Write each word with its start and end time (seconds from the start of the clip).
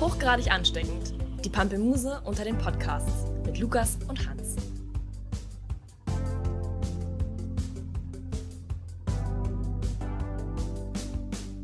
Hochgradig 0.00 0.50
ansteckend. 0.50 1.14
Die 1.44 1.48
Pampelmuse 1.48 2.20
unter 2.24 2.44
den 2.44 2.58
Podcasts 2.58 3.24
mit 3.46 3.58
Lukas 3.58 3.96
und 4.08 4.28
Hans. 4.28 4.56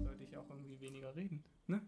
Sollte 0.05 0.25
ich 0.25 0.37
auch 0.37 0.49
irgendwie 0.51 0.81
weniger 0.81 1.15
reden, 1.15 1.45
ne? 1.67 1.81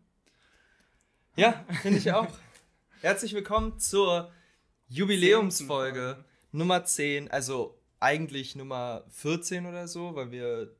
Ja, 1.36 1.64
finde 1.82 1.98
ich 1.98 2.12
auch. 2.12 2.28
Herzlich 3.00 3.34
willkommen 3.34 3.78
zur 3.78 4.30
Jubiläumsfolge 4.88 6.24
Nummer 6.52 6.84
10, 6.84 7.30
also 7.30 7.78
eigentlich 8.00 8.54
Nummer 8.56 9.04
14 9.10 9.66
oder 9.66 9.88
so, 9.88 10.14
weil 10.14 10.30
wir 10.30 10.72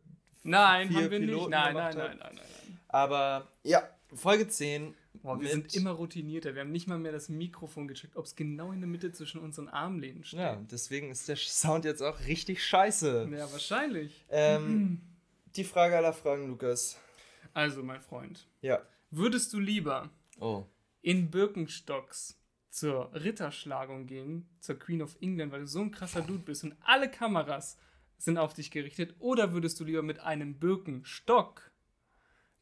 Nein, 0.42 0.88
vier 0.88 0.96
haben 1.04 1.10
wir 1.10 1.18
nicht. 1.20 1.28
Piloten 1.30 1.50
Nein, 1.50 1.74
nein, 1.74 1.96
nein, 1.96 2.10
haben. 2.10 2.18
nein, 2.18 2.18
nein, 2.18 2.34
nein. 2.36 2.78
Aber 2.88 3.48
ja, 3.62 3.82
Folge 4.14 4.46
10. 4.46 4.94
Boah, 5.24 5.40
wir 5.40 5.48
sind 5.48 5.74
immer 5.74 5.92
routinierter. 5.92 6.54
Wir 6.54 6.60
haben 6.60 6.70
nicht 6.70 6.86
mal 6.86 6.98
mehr 6.98 7.10
das 7.10 7.30
Mikrofon 7.30 7.88
gecheckt, 7.88 8.14
ob 8.14 8.26
es 8.26 8.36
genau 8.36 8.72
in 8.72 8.80
der 8.80 8.88
Mitte 8.88 9.10
zwischen 9.10 9.40
unseren 9.40 9.68
Armlehnen 9.68 10.22
steht. 10.22 10.38
Ja, 10.38 10.56
deswegen 10.70 11.10
ist 11.10 11.26
der 11.30 11.36
Sound 11.36 11.86
jetzt 11.86 12.02
auch 12.02 12.20
richtig 12.26 12.62
scheiße. 12.62 13.30
Ja, 13.32 13.50
wahrscheinlich. 13.50 14.22
Ähm, 14.28 15.00
die 15.56 15.64
Frage 15.64 15.96
aller 15.96 16.12
Fragen, 16.12 16.46
Lukas. 16.48 17.00
Also, 17.54 17.82
mein 17.82 18.02
Freund, 18.02 18.46
Ja. 18.60 18.82
würdest 19.10 19.50
du 19.54 19.60
lieber 19.60 20.10
Oh. 20.40 20.66
in 21.00 21.30
Birkenstocks 21.30 22.38
zur 22.68 23.10
Ritterschlagung 23.14 24.06
gehen, 24.06 24.46
zur 24.60 24.78
Queen 24.78 25.00
of 25.00 25.16
England, 25.22 25.52
weil 25.52 25.60
du 25.60 25.66
so 25.68 25.80
ein 25.80 25.90
krasser 25.90 26.20
Dude 26.20 26.40
bist 26.42 26.64
und 26.64 26.74
alle 26.84 27.10
Kameras 27.10 27.78
sind 28.18 28.36
auf 28.36 28.52
dich 28.52 28.70
gerichtet, 28.70 29.14
oder 29.20 29.54
würdest 29.54 29.80
du 29.80 29.84
lieber 29.84 30.02
mit 30.02 30.18
einem 30.20 30.58
Birkenstock 30.58 31.70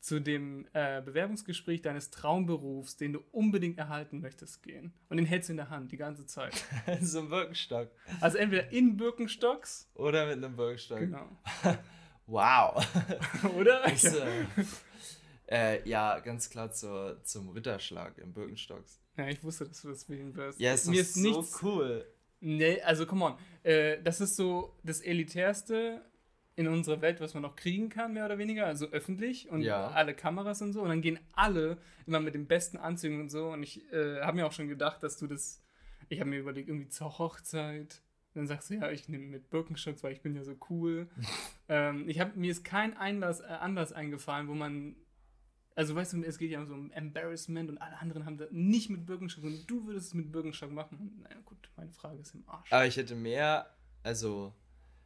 zu 0.02 0.20
dem 0.20 0.66
äh, 0.73 1.01
Bewerbungsgespräch 1.01 1.80
deines 1.80 2.11
Traumberufs, 2.11 2.97
den 2.97 3.12
du 3.12 3.20
unbedingt 3.30 3.78
erhalten 3.78 4.20
möchtest, 4.20 4.64
gehen? 4.64 4.92
Und 5.09 5.17
den 5.17 5.27
hältst 5.27 5.48
du 5.48 5.53
in 5.53 5.59
der 5.59 5.70
Hand 5.70 5.92
die 5.92 5.97
ganze 5.97 6.27
Zeit. 6.27 6.53
so 7.00 7.20
ein 7.20 7.28
Birkenstock. 7.28 7.89
Also 8.20 8.36
entweder 8.36 8.72
in 8.72 8.97
Birkenstocks, 8.97 9.89
Oder 9.94 10.27
mit 10.27 10.44
einem 10.44 10.56
Birkenstock. 10.56 10.98
genau. 10.98 11.28
Wow. 12.27 12.86
Oder? 13.59 13.83
Das, 13.83 14.05
äh, 14.05 14.44
äh, 15.48 15.89
ja, 15.89 16.20
ganz 16.20 16.48
klar 16.48 16.70
zur, 16.70 17.22
zum 17.25 17.50
Ritterschlag 17.50 18.16
im 18.19 18.33
Birkenstocks. 18.33 19.00
Ja, 19.16 19.27
ich 19.27 19.42
wusste, 19.42 19.66
dass 19.66 19.83
du 19.83 19.89
das 19.89 20.09
wählen 20.09 20.34
wirst. 20.37 20.59
Ja, 20.61 20.72
ist 20.72 20.87
Mir 20.87 20.94
doch 20.94 21.00
ist 21.00 21.14
so 21.14 21.20
nichts 21.20 21.62
cool. 21.62 22.06
Nee, 22.41 22.81
also 22.83 23.06
come 23.06 23.25
on. 23.25 23.34
Äh, 23.64 24.00
das 24.03 24.20
ist 24.20 24.37
so 24.37 24.78
das 24.83 25.00
Elitärste 25.00 26.00
in 26.55 26.69
unserer 26.69 27.00
Welt, 27.00 27.20
was 27.20 27.33
man 27.34 27.42
noch 27.42 27.56
kriegen 27.56 27.89
kann, 27.89 28.12
mehr 28.12 28.27
oder 28.27 28.36
weniger. 28.39 28.67
Also 28.67 28.86
öffentlich 28.89 29.48
und 29.50 29.62
Ja. 29.62 29.89
alle 29.89 30.14
Kameras 30.14 30.61
und 30.62 30.72
so. 30.72 30.83
Und 30.83 30.89
dann 30.91 31.00
gehen 31.00 31.19
alle 31.33 31.78
immer 32.06 32.20
mit 32.20 32.34
den 32.34 32.47
besten 32.47 32.77
Anzügen 32.77 33.20
und 33.20 33.31
so. 33.31 33.48
Und 33.50 33.62
ich 33.62 33.91
äh, 33.92 34.20
habe 34.20 34.36
mir 34.36 34.47
auch 34.47 34.53
schon 34.53 34.69
gedacht, 34.69 35.03
dass 35.03 35.17
du 35.19 35.27
das. 35.27 35.62
Ich 36.09 36.20
habe 36.20 36.28
mir 36.28 36.39
überlegt, 36.41 36.69
irgendwie 36.69 36.89
zur 36.89 37.19
Hochzeit. 37.19 38.03
Und 38.34 38.41
dann 38.41 38.47
sagst 38.47 38.69
du, 38.70 38.75
ja, 38.75 38.91
ich 38.91 39.09
nehme 39.09 39.25
mit 39.27 39.48
Birkenstocks, 39.50 40.03
weil 40.03 40.12
ich 40.12 40.20
bin 40.20 40.34
ja 40.34 40.44
so 40.44 40.55
cool. 40.69 41.09
ähm, 41.69 42.06
ich 42.09 42.20
hab, 42.20 42.36
mir 42.36 42.50
ist 42.50 42.64
kein 42.64 42.97
Einlass, 42.97 43.41
äh, 43.41 43.44
Anlass 43.44 43.92
eingefallen, 43.92 44.48
wo 44.48 44.55
man. 44.55 44.97
Also 45.75 45.94
weißt 45.94 46.12
du, 46.12 46.22
es 46.22 46.37
geht 46.37 46.50
ja 46.50 46.66
so 46.66 46.75
um 46.75 46.91
Embarrassment 46.91 47.70
und 47.70 47.78
alle 47.78 47.98
anderen 47.98 48.27
haben 48.27 48.37
das 48.37 48.50
nicht 48.50 48.91
mit 48.91 49.06
Birkenstock 49.06 49.44
und 49.44 49.70
du 49.70 49.87
würdest 49.87 50.09
es 50.09 50.14
mit 50.14 50.31
Birkenstock 50.31 50.70
machen. 50.70 51.19
Naja, 51.22 51.37
gut, 51.47 51.70
meine 51.77 51.92
Frage 51.92 52.19
ist 52.20 52.34
im 52.34 52.47
Arsch. 52.47 52.70
Aber 52.70 52.84
ich 52.87 52.98
hätte 52.98 53.14
mehr, 53.14 53.75
also 54.03 54.53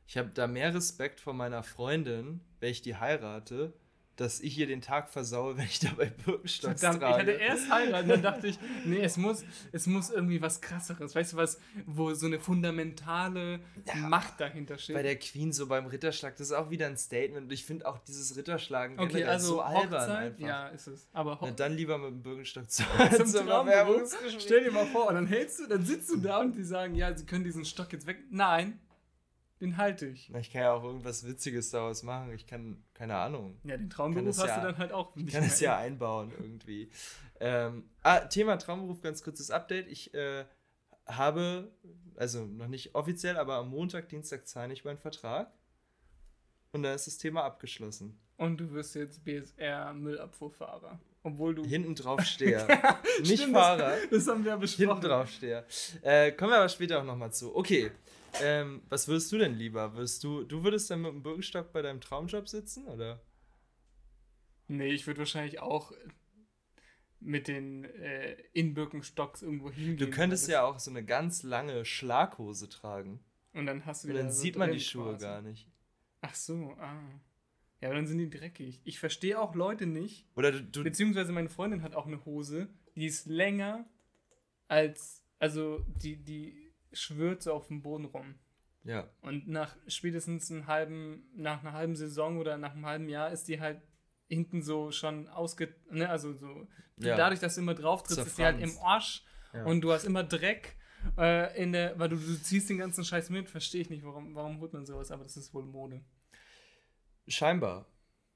ich 0.07 0.17
habe 0.17 0.31
da 0.33 0.47
mehr 0.47 0.75
Respekt 0.75 1.21
vor 1.21 1.35
meiner 1.35 1.62
Freundin, 1.62 2.41
wenn 2.61 2.71
ich 2.71 2.83
die 2.83 2.97
heirate, 2.97 3.73
dass 4.17 4.41
ich 4.41 4.57
ihr 4.59 4.67
den 4.67 4.81
Tag 4.81 5.11
versaue, 5.11 5.57
wenn 5.59 5.67
ich 5.67 5.79
dabei 5.79 6.07
Birkenstocks 6.07 6.81
Verdammt, 6.81 7.03
ich 7.03 7.09
trage. 7.09 7.21
hatte 7.21 7.31
erst 7.33 7.71
heiraten, 7.71 8.09
dann 8.09 8.23
dachte 8.23 8.47
ich, 8.49 8.59
nee, 8.84 9.01
es 9.01 9.17
muss, 9.17 9.45
es 9.73 9.87
muss 9.87 10.11
irgendwie 10.11 10.41
was 10.41 10.61
krasseres. 10.61 11.15
Weißt 11.15 11.34
du 11.34 11.37
was, 11.37 11.61
wo 11.84 12.15
so 12.15 12.27
eine 12.27 12.41
fundamentale 12.41 13.61
Macht 13.97 14.41
dahinter 14.41 14.78
steht. 14.78 14.97
bei 14.97 15.03
der 15.03 15.19
Queen 15.19 15.53
so 15.53 15.66
beim 15.66 15.87
Ritterschlag, 15.87 16.37
das 16.37 16.49
ist 16.49 16.53
auch 16.53 16.71
wieder 16.71 16.87
ein 16.87 16.97
Statement. 16.97 17.47
Und 17.47 17.53
ich 17.53 17.65
finde 17.65 17.87
auch 17.87 17.99
dieses 17.99 18.37
Ritterschlagen 18.37 18.99
okay, 18.99 19.25
also 19.25 19.47
so 19.56 19.61
albern 19.61 20.00
Hochzeit, 20.00 20.33
einfach. 20.33 20.47
ja, 20.47 20.69
ist 20.69 20.87
es. 20.87 21.09
Aber 21.12 21.39
Na, 21.43 21.50
dann 21.50 21.75
lieber 21.75 21.99
mit 21.99 22.11
dem 22.11 22.22
Birkenstock 22.22 22.71
zu, 22.71 22.84
zum 23.25 23.33
Traumberuf, 23.47 24.16
stell 24.39 24.65
dir 24.65 24.72
mal 24.72 24.87
vor, 24.87 25.09
und 25.09 25.15
dann 25.15 25.27
hältst 25.27 25.61
du, 25.61 25.66
dann 25.66 25.84
sitzt 25.84 26.11
du 26.11 26.16
da 26.16 26.41
und 26.41 26.56
die 26.56 26.65
sagen, 26.65 26.95
ja, 26.95 27.15
sie 27.15 27.27
können 27.27 27.45
diesen 27.45 27.65
Stock 27.65 27.93
jetzt 27.93 28.06
weg. 28.06 28.19
Nein, 28.31 28.78
den 29.61 29.77
halte 29.77 30.06
ich. 30.06 30.28
Na, 30.31 30.39
Ich 30.39 30.50
kann 30.50 30.62
ja 30.62 30.72
auch 30.72 30.84
irgendwas 30.84 31.27
Witziges 31.27 31.71
daraus 31.71 32.03
machen. 32.03 32.33
Ich 32.34 32.47
kann, 32.47 32.84
keine 32.94 33.17
Ahnung. 33.17 33.59
Ja, 33.65 33.77
den 33.77 33.89
Traumberuf 33.91 34.37
hast 34.39 34.47
ja- 34.49 34.61
du 34.61 34.67
dann 34.67 34.78
halt 34.78 34.93
auch 34.93 35.15
Ich 35.17 35.27
kann 35.33 35.44
es 35.44 35.61
ja 35.61 35.77
einbauen 35.78 36.31
irgendwie. 36.39 36.91
Ähm, 37.41 37.89
ah, 38.03 38.21
Thema 38.21 38.56
Traumberuf, 38.59 39.00
ganz 39.00 39.22
kurzes 39.22 39.50
Update. 39.50 39.89
Ich 39.89 40.12
äh, 40.15 40.45
habe, 41.06 41.71
also 42.16 42.45
noch 42.45 42.69
nicht 42.69 42.95
offiziell, 42.95 43.37
aber 43.37 43.55
am 43.56 43.71
Montag, 43.71 44.09
Dienstag 44.09 44.47
zahle 44.47 44.72
ich 44.72 44.84
meinen 44.84 44.99
Vertrag. 44.99 45.53
Und 46.72 46.83
dann 46.83 46.95
ist 46.95 47.06
das 47.06 47.16
Thema 47.16 47.45
abgeschlossen. 47.45 48.19
Und 48.37 48.59
du 48.59 48.71
wirst 48.72 48.95
jetzt 48.95 49.25
BSR-Müllabfuhrfahrer. 49.25 50.99
Obwohl 51.22 51.55
du. 51.55 51.65
Hinten 51.65 51.95
drauf 51.95 52.21
stehe. 52.25 52.66
nicht 53.21 53.41
Stimmt, 53.41 53.55
Fahrer, 53.55 53.97
Das, 54.03 54.09
das 54.11 54.28
haben 54.28 54.45
wir 54.45 54.53
ja 54.53 54.56
besprochen. 54.56 54.89
hinten 54.89 55.00
drauf 55.09 55.31
stehe. 55.31 55.65
Äh, 56.03 56.33
kommen 56.33 56.50
wir 56.53 56.59
aber 56.59 56.69
später 56.69 57.00
auch 57.00 57.05
nochmal 57.05 57.33
zu. 57.33 57.55
Okay. 57.56 57.91
Ähm, 58.42 58.82
was 58.88 59.08
würdest 59.08 59.32
du 59.32 59.38
denn 59.38 59.54
lieber? 59.54 59.94
Würdest 59.94 60.22
du, 60.24 60.44
du 60.44 60.62
würdest 60.62 60.91
dann 60.91 61.02
mit 61.02 61.12
dem 61.12 61.22
Birkenstock 61.22 61.72
bei 61.72 61.82
deinem 61.82 62.00
Traumjob 62.00 62.48
sitzen, 62.48 62.86
oder? 62.86 63.20
Nee, 64.69 64.88
ich 64.92 65.06
würde 65.06 65.19
wahrscheinlich 65.20 65.60
auch 65.60 65.92
mit 67.20 67.48
den 67.48 67.84
äh, 67.84 68.36
in 68.52 68.74
Birkenstocks 68.74 69.42
irgendwo 69.42 69.70
hingehen. 69.70 69.97
Du 69.97 70.10
könntest 70.10 70.48
ja 70.48 70.64
auch 70.64 70.78
so 70.78 70.91
eine 70.91 71.04
ganz 71.04 71.42
lange 71.42 71.84
Schlaghose 71.84 72.69
tragen. 72.69 73.20
Und 73.52 73.66
dann 73.66 73.86
hast 73.86 74.04
du 74.04 74.08
Und 74.08 74.14
wieder 74.14 74.22
dann 74.24 74.32
so 74.32 74.42
sieht 74.42 74.56
man 74.56 74.70
die 74.70 74.80
Schuhe 74.80 75.12
quasi. 75.12 75.24
gar 75.24 75.42
nicht. 75.42 75.68
Ach 76.20 76.34
so, 76.34 76.76
ah. 76.78 77.00
Ja, 77.80 77.88
aber 77.88 77.97
dann 77.97 78.06
sind 78.06 78.18
die 78.18 78.30
dreckig. 78.30 78.80
Ich 78.84 78.98
verstehe 78.98 79.41
auch 79.41 79.54
Leute 79.54 79.86
nicht. 79.86 80.26
Oder 80.34 80.53
du, 80.53 80.62
du 80.62 80.82
Beziehungsweise 80.84 81.32
meine 81.32 81.48
Freundin 81.48 81.82
hat 81.82 81.94
auch 81.94 82.06
eine 82.06 82.24
Hose, 82.24 82.68
die 82.97 83.06
ist 83.06 83.26
länger 83.26 83.86
als. 84.68 85.22
Also, 85.38 85.84
die, 86.03 86.16
die 86.16 86.66
schwirrt 86.92 87.42
so 87.42 87.52
auf 87.52 87.69
dem 87.69 87.82
Boden 87.82 88.06
rum. 88.06 88.34
ja. 88.84 89.08
Und 89.20 89.48
nach 89.48 89.76
spätestens 89.86 90.50
einem 90.50 90.66
halben, 90.66 91.28
nach 91.34 91.60
einer 91.60 91.72
halben 91.72 91.97
Saison 91.97 92.38
oder 92.38 92.56
nach 92.58 92.72
einem 92.72 92.86
halben 92.86 93.08
Jahr 93.08 93.30
ist 93.30 93.48
die 93.48 93.60
halt 93.60 93.82
hinten 94.28 94.62
so 94.62 94.91
schon 94.91 95.28
ausge... 95.28 95.74
Ne, 95.91 96.08
also 96.08 96.32
so... 96.34 96.69
Ja. 96.98 97.16
Dadurch, 97.16 97.41
dass 97.41 97.56
du 97.56 97.60
immer 97.60 97.74
drauf 97.74 98.02
trittst, 98.02 98.26
ist 98.26 98.38
die 98.38 98.44
halt 98.44 98.60
im. 98.60 98.76
Arsch 98.78 99.22
Ja. 99.52 99.64
und 99.64 99.82
du 99.82 99.92
hast 99.92 100.04
immer 100.04 100.24
Dreck 100.24 100.76
äh, 101.19 101.62
in 101.62 101.72
der... 101.72 101.98
Weil 101.98 102.08
du, 102.08 102.16
du 102.16 102.42
ziehst 102.42 102.70
den 102.70 102.78
ganzen 102.78 103.04
Scheiß 103.04 103.30
mit, 103.30 103.50
verstehe 103.50 103.82
ich 103.82 103.91
nicht, 103.91 104.04
warum, 104.04 104.34
warum 104.34 104.60
holt 104.60 104.72
man 104.72 104.86
sowas, 104.86 105.10
aber 105.10 105.24
das 105.24 105.36
ist 105.36 105.53
wohl 105.53 105.64
Mode. 105.64 106.04
Scheinbar. 107.28 107.86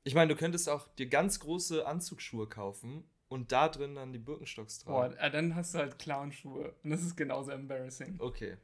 Ich 0.02 0.14
meine, 0.14 0.32
du 0.32 0.38
könntest 0.38 0.68
auch 0.68 0.88
dir 0.94 1.06
ganz 1.06 1.40
große 1.40 1.86
Anzugsschuhe 1.86 2.48
kaufen 2.48 3.04
und 3.30 3.50
da 3.52 3.68
drin 3.70 3.94
dann 3.94 4.12
die 4.12 4.18
Birkenstocks 4.18 4.84
Boah, 4.84 5.08
tragen. 5.08 5.14
äh, 5.16 5.30
dann 5.30 5.54
hast 5.54 5.72
du 5.74 5.78
halt 5.78 5.98
Clownschuhe 5.98 6.74
und 6.84 6.90
das 6.90 7.00
ist 7.02 7.16
genauso 7.16 7.50
embarrassing. 7.52 8.16
Okay. 8.18 8.58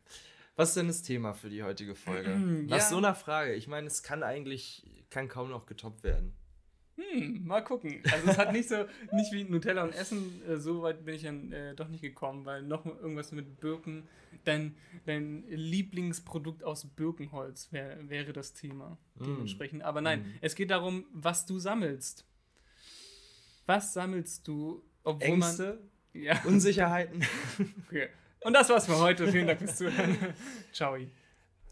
Was 0.57 0.69
ist 0.71 0.77
denn 0.77 0.89
das 0.89 1.03
Thema 1.03 1.33
für 1.33 1.49
die 1.49 1.63
heutige 1.63 1.95
Folge? 1.95 2.31
Ja. 2.69 2.77
Nach 2.77 2.81
so 2.81 2.97
einer 2.99 3.15
Frage. 3.15 3.55
Ich 3.55 3.69
meine, 3.69 3.87
es 3.87 4.03
kann 4.03 4.23
eigentlich, 4.23 4.85
kann 5.09 5.29
kaum 5.29 5.49
noch 5.51 5.65
getoppt 5.67 6.03
werden. 6.05 6.35
Hm, 6.97 7.47
mal 7.47 7.61
gucken. 7.63 8.03
Also 8.11 8.31
es 8.31 8.39
hat 8.39 8.53
nicht 8.53 8.69
so, 8.71 8.87
nicht 9.13 9.31
wie 9.33 9.45
Nutella 9.45 9.85
und 9.85 9.95
Essen, 9.95 10.41
äh, 10.49 10.57
so 10.57 10.81
weit 10.83 11.05
bin 11.05 11.15
ich 11.15 11.23
dann 11.25 11.53
äh, 11.53 11.75
doch 11.75 11.89
nicht 11.89 12.01
gekommen, 12.01 12.47
weil 12.47 12.63
noch 12.63 12.87
irgendwas 12.87 13.33
mit 13.33 13.61
Birken, 13.61 14.09
dein, 14.45 14.75
dein 15.05 15.45
Lieblingsprodukt 15.47 16.65
aus 16.65 16.87
Birkenholz 16.87 17.71
wär, 17.71 18.09
wäre 18.09 18.33
das 18.33 18.55
Thema 18.55 18.97
dementsprechend. 19.15 19.83
Aber 19.83 20.01
nein, 20.01 20.21
Mm. 20.23 20.33
es 20.41 20.55
geht 20.55 20.71
darum, 20.71 21.05
was 21.13 21.45
du 21.45 21.59
sammelst. 21.59 22.25
Was 23.67 23.93
sammelst 23.93 24.47
du, 24.49 24.83
obwohl 25.05 25.23
Ängste, 25.29 25.81
man... 26.13 26.23
Ja, 26.23 26.41
Unsicherheiten. 26.45 27.23
okay. 27.87 28.09
Und 28.43 28.53
das 28.55 28.71
war's 28.71 28.87
für 28.87 28.99
heute. 28.99 29.27
Vielen 29.31 29.47
Dank 29.49 29.59
fürs 29.59 29.77
Zuhören. 29.77 30.17
Ciao. 30.73 30.97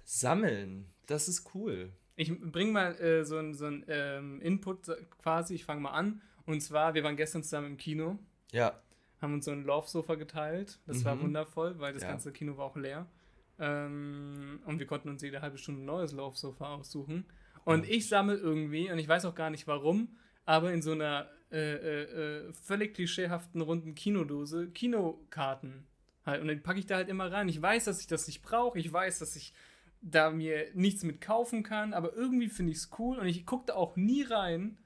Sammeln. 0.05 0.87
Das 1.06 1.29
ist 1.29 1.55
cool. 1.55 1.93
Ich 2.17 2.32
bringe 2.41 2.73
mal 2.73 2.94
äh, 3.00 3.25
so 3.25 3.37
einen 3.38 3.55
so 3.55 3.67
ähm, 3.67 4.41
Input 4.41 4.91
quasi, 5.23 5.55
ich 5.55 5.64
fange 5.64 5.81
mal 5.81 5.91
an. 5.91 6.20
Und 6.46 6.61
zwar, 6.61 6.94
wir 6.94 7.02
waren 7.05 7.17
gestern 7.17 7.43
zusammen 7.43 7.69
im 7.69 7.76
Kino, 7.76 8.19
Ja. 8.52 8.79
haben 9.23 9.35
uns 9.35 9.46
so 9.46 9.50
ein 9.50 9.64
Laufsofa 9.64 10.14
geteilt. 10.17 10.79
Das 10.87 11.05
war 11.05 11.14
Mhm. 11.17 11.23
wundervoll, 11.23 11.79
weil 11.79 11.93
das 11.94 12.02
Ja. 12.02 12.11
ganze 12.11 12.32
Kino 12.32 12.56
war 12.56 12.67
auch 12.67 12.76
leer. 12.76 13.06
Ähm, 13.58 14.61
und 14.67 14.79
wir 14.79 14.87
konnten 14.87 15.08
uns 15.08 15.23
jede 15.23 15.41
halbe 15.43 15.58
Stunde 15.58 15.81
ein 15.82 15.87
neues 15.87 16.12
Laufsofa 16.12 16.75
aussuchen. 16.75 17.25
Und 17.64 17.88
ich 17.88 18.08
sammle 18.08 18.37
irgendwie, 18.37 18.91
und 18.91 18.99
ich 18.99 19.08
weiß 19.08 19.25
auch 19.25 19.35
gar 19.35 19.49
nicht 19.50 19.67
warum, 19.67 20.08
aber 20.44 20.73
in 20.73 20.82
so 20.82 20.93
einer 20.93 21.31
äh, 21.55 21.75
äh, 21.77 22.03
äh, 22.49 22.53
völlig 22.53 22.95
klischeehaften 22.95 23.61
runden 23.61 23.95
Kinodose 23.95 24.71
Kinokarten. 24.71 25.87
Halt. 26.27 26.41
Und 26.41 26.49
dann 26.49 26.61
packe 26.65 26.81
ich 26.81 26.87
da 26.87 26.97
halt 26.97 27.09
immer 27.09 27.31
rein. 27.31 27.49
Ich 27.49 27.62
weiß, 27.62 27.85
dass 27.85 28.01
ich 28.01 28.09
das 28.09 28.27
nicht 28.27 28.43
brauche. 28.43 28.77
Ich 28.77 28.93
weiß, 28.93 29.21
dass 29.21 29.37
ich 29.37 29.55
da 30.01 30.31
mir 30.31 30.67
nichts 30.75 31.05
mit 31.05 31.21
kaufen 31.21 31.62
kann, 31.62 31.95
aber 31.95 32.12
irgendwie 32.15 32.49
finde 32.49 32.73
ich 32.73 32.79
es 32.79 32.91
cool 32.99 33.19
und 33.19 33.29
ich 33.29 33.47
gucke 33.47 33.67
da 33.67 33.75
auch 33.75 33.95
nie 33.95 34.23
rein. 34.23 34.79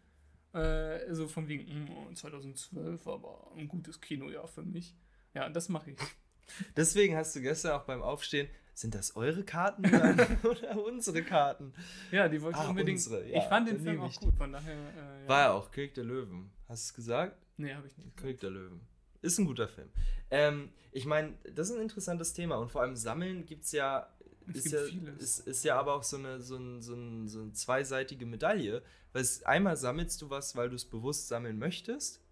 Äh, 0.53 1.15
so 1.15 1.27
von 1.27 1.49
wegen, 1.49 1.89
oh, 1.91 2.13
2012, 2.13 3.07
aber 3.09 3.51
ein 3.57 3.69
gutes 3.69 4.03
Kinojahr 4.03 4.47
für 4.47 4.63
mich. 4.63 4.95
Ja, 5.33 5.49
das 5.49 5.71
mache 5.71 5.93
ich. 5.93 5.99
Deswegen 6.77 7.17
hast 7.17 7.35
du 7.35 7.41
gestern 7.41 7.73
auch 7.73 7.85
beim 7.85 8.03
Aufstehen, 8.03 8.49
sind 8.79 8.95
das 8.95 9.17
eure 9.17 9.43
Karten 9.43 9.85
oder, 10.45 10.85
unsere 10.85 11.25
Karten? 11.25 11.73
Ja, 12.13 12.29
die 12.29 12.41
wollte 12.41 12.59
ich 12.61 12.65
Ah, 12.65 12.71
unbedingt. 12.71 12.99
unsere, 12.99 13.25
ich 13.25 13.35
ja, 13.35 13.41
fand 13.41 13.69
den 13.69 13.81
Film 13.81 14.01
auch 14.01 14.09
ich 14.09 14.21
gut, 14.21 14.37
von 14.37 14.53
daher. 14.53 14.73
Äh, 14.73 15.23
ja. 15.23 15.29
War 15.29 15.41
ja 15.41 15.51
auch 15.53 15.71
König 15.73 15.95
der 15.95 16.05
Löwen. 16.05 16.53
Hast 16.69 16.85
du 16.85 16.91
es 16.91 16.95
gesagt? 16.95 17.37
Nee, 17.57 17.75
habe 17.75 17.89
ich 17.89 17.99
nicht. 17.99 18.17
König 18.17 18.39
der 18.39 18.51
Löwen. 18.51 18.81
Ist 19.21 19.37
ein 19.39 19.47
guter 19.47 19.67
Film. 19.67 19.89
Ähm, 20.31 20.71
ich 20.93 21.07
meine, 21.07 21.37
das 21.53 21.71
ist 21.71 21.77
ein 21.77 21.83
interessantes 21.83 22.33
Thema 22.35 22.55
und 22.57 22.71
vor 22.71 22.83
allem 22.83 22.95
Sammeln 22.95 23.47
gibt's 23.47 23.73
ja, 23.73 24.09
Es 24.47 24.63
gibt 24.63 24.75
ja, 24.75 24.83
vieles. 24.85 25.23
ist, 25.23 25.49
ist 25.49 25.65
ja 25.65 25.77
aber 25.77 25.95
auch 25.95 26.05
so 26.05 26.17
eine, 26.17 26.41
so, 26.41 26.57
ein, 26.57 26.81
so, 26.81 26.95
ein, 26.95 27.27
so 27.27 27.41
eine 27.41 27.53
zweiseitige 27.55 28.27
Medaille. 28.27 28.83
Weil 29.13 29.23
es, 29.23 29.43
einmal 29.43 29.77
sammelst 29.77 30.23
du 30.23 30.31
was, 30.31 30.55
weil 30.55 30.71
du 30.71 30.77
es 30.77 30.85
bewusst 30.85 31.27
sammeln 31.27 31.59
möchtest 31.59 32.23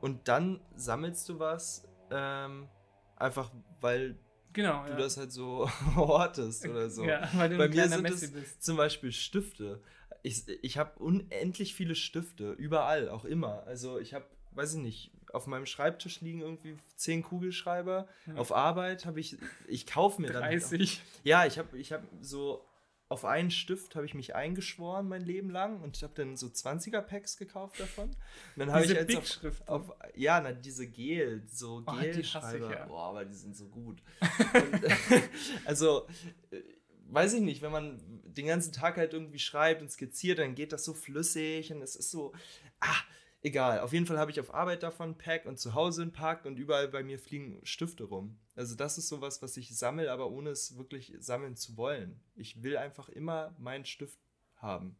und 0.00 0.28
dann 0.28 0.60
sammelst 0.76 1.28
du 1.28 1.40
was 1.40 1.82
ähm, 2.12 2.68
einfach, 3.16 3.50
weil 3.80 4.16
Genau, 4.54 4.84
du 4.84 4.92
ja. 4.92 4.96
das 4.96 5.16
halt 5.18 5.30
so 5.32 5.68
hortest 5.96 6.66
oder 6.66 6.88
so. 6.88 7.04
Ja, 7.04 7.28
weil 7.34 7.50
du 7.50 7.58
Bei 7.58 7.68
mir 7.68 7.88
sind 7.88 8.02
Messi 8.02 8.24
es 8.26 8.32
bist. 8.32 8.62
zum 8.64 8.76
Beispiel 8.78 9.12
Stifte. 9.12 9.80
Ich, 10.22 10.48
ich 10.62 10.78
habe 10.78 10.98
unendlich 11.00 11.74
viele 11.74 11.94
Stifte, 11.94 12.52
überall, 12.52 13.10
auch 13.10 13.26
immer. 13.26 13.62
Also 13.66 13.98
ich 13.98 14.14
habe, 14.14 14.24
weiß 14.52 14.74
ich 14.74 14.80
nicht, 14.80 15.10
auf 15.34 15.46
meinem 15.46 15.66
Schreibtisch 15.66 16.20
liegen 16.22 16.40
irgendwie 16.40 16.76
zehn 16.96 17.22
Kugelschreiber. 17.22 18.08
Ja. 18.26 18.34
Auf 18.36 18.52
Arbeit 18.54 19.04
habe 19.04 19.20
ich, 19.20 19.36
ich 19.68 19.86
kaufe 19.86 20.22
mir 20.22 20.32
dann. 20.32 20.42
halt 20.44 20.64
auch- 20.64 20.68
30. 20.70 21.02
Ja, 21.24 21.44
ich 21.44 21.58
habe 21.58 21.76
ich 21.76 21.92
hab 21.92 22.02
so, 22.22 22.64
auf 23.08 23.24
einen 23.24 23.50
Stift 23.50 23.96
habe 23.96 24.06
ich 24.06 24.14
mich 24.14 24.34
eingeschworen 24.34 25.08
mein 25.08 25.22
Leben 25.22 25.50
lang 25.50 25.82
und 25.82 25.96
ich 25.96 26.02
habe 26.02 26.14
dann 26.14 26.36
so 26.36 26.46
20er-Packs 26.46 27.36
gekauft 27.36 27.78
davon. 27.78 28.08
Und 28.08 28.16
dann 28.56 28.72
habe 28.72 28.84
ich 28.84 28.90
jetzt 28.90 29.44
auf, 29.44 29.68
auf, 29.68 29.92
ja, 30.14 30.40
na, 30.40 30.52
diese 30.52 30.86
Gel, 30.86 31.42
so 31.46 31.82
Oh, 31.86 31.92
Gelschreiber. 32.00 32.70
ja. 32.72 32.86
Boah, 32.86 33.10
aber 33.10 33.24
die 33.24 33.34
sind 33.34 33.54
so 33.56 33.68
gut. 33.68 34.02
und, 34.54 34.84
also, 35.66 36.06
äh, 36.50 36.60
weiß 37.08 37.34
ich 37.34 37.42
nicht, 37.42 37.62
wenn 37.62 37.72
man 37.72 38.00
den 38.24 38.46
ganzen 38.46 38.72
Tag 38.72 38.96
halt 38.96 39.12
irgendwie 39.12 39.38
schreibt 39.38 39.82
und 39.82 39.90
skizziert, 39.90 40.38
dann 40.38 40.54
geht 40.54 40.72
das 40.72 40.84
so 40.84 40.94
flüssig 40.94 41.72
und 41.72 41.82
es 41.82 41.96
ist 41.96 42.10
so, 42.10 42.32
ah, 42.80 43.00
egal. 43.44 43.80
Auf 43.80 43.92
jeden 43.92 44.06
Fall 44.06 44.18
habe 44.18 44.30
ich 44.30 44.40
auf 44.40 44.52
Arbeit 44.52 44.82
davon 44.82 45.10
ein 45.10 45.18
Pack 45.18 45.46
und 45.46 45.60
zu 45.60 45.74
Hause 45.74 46.02
ein 46.02 46.12
Pack 46.12 46.44
und 46.44 46.58
überall 46.58 46.88
bei 46.88 47.04
mir 47.04 47.18
fliegen 47.18 47.60
Stifte 47.62 48.04
rum. 48.04 48.38
Also 48.56 48.74
das 48.74 48.98
ist 48.98 49.08
sowas, 49.08 49.42
was 49.42 49.56
ich 49.56 49.76
sammle, 49.76 50.10
aber 50.10 50.30
ohne 50.30 50.50
es 50.50 50.76
wirklich 50.76 51.14
sammeln 51.20 51.56
zu 51.56 51.76
wollen. 51.76 52.20
Ich 52.34 52.62
will 52.62 52.76
einfach 52.76 53.08
immer 53.08 53.54
meinen 53.58 53.84
Stift 53.84 54.18
haben. 54.56 54.96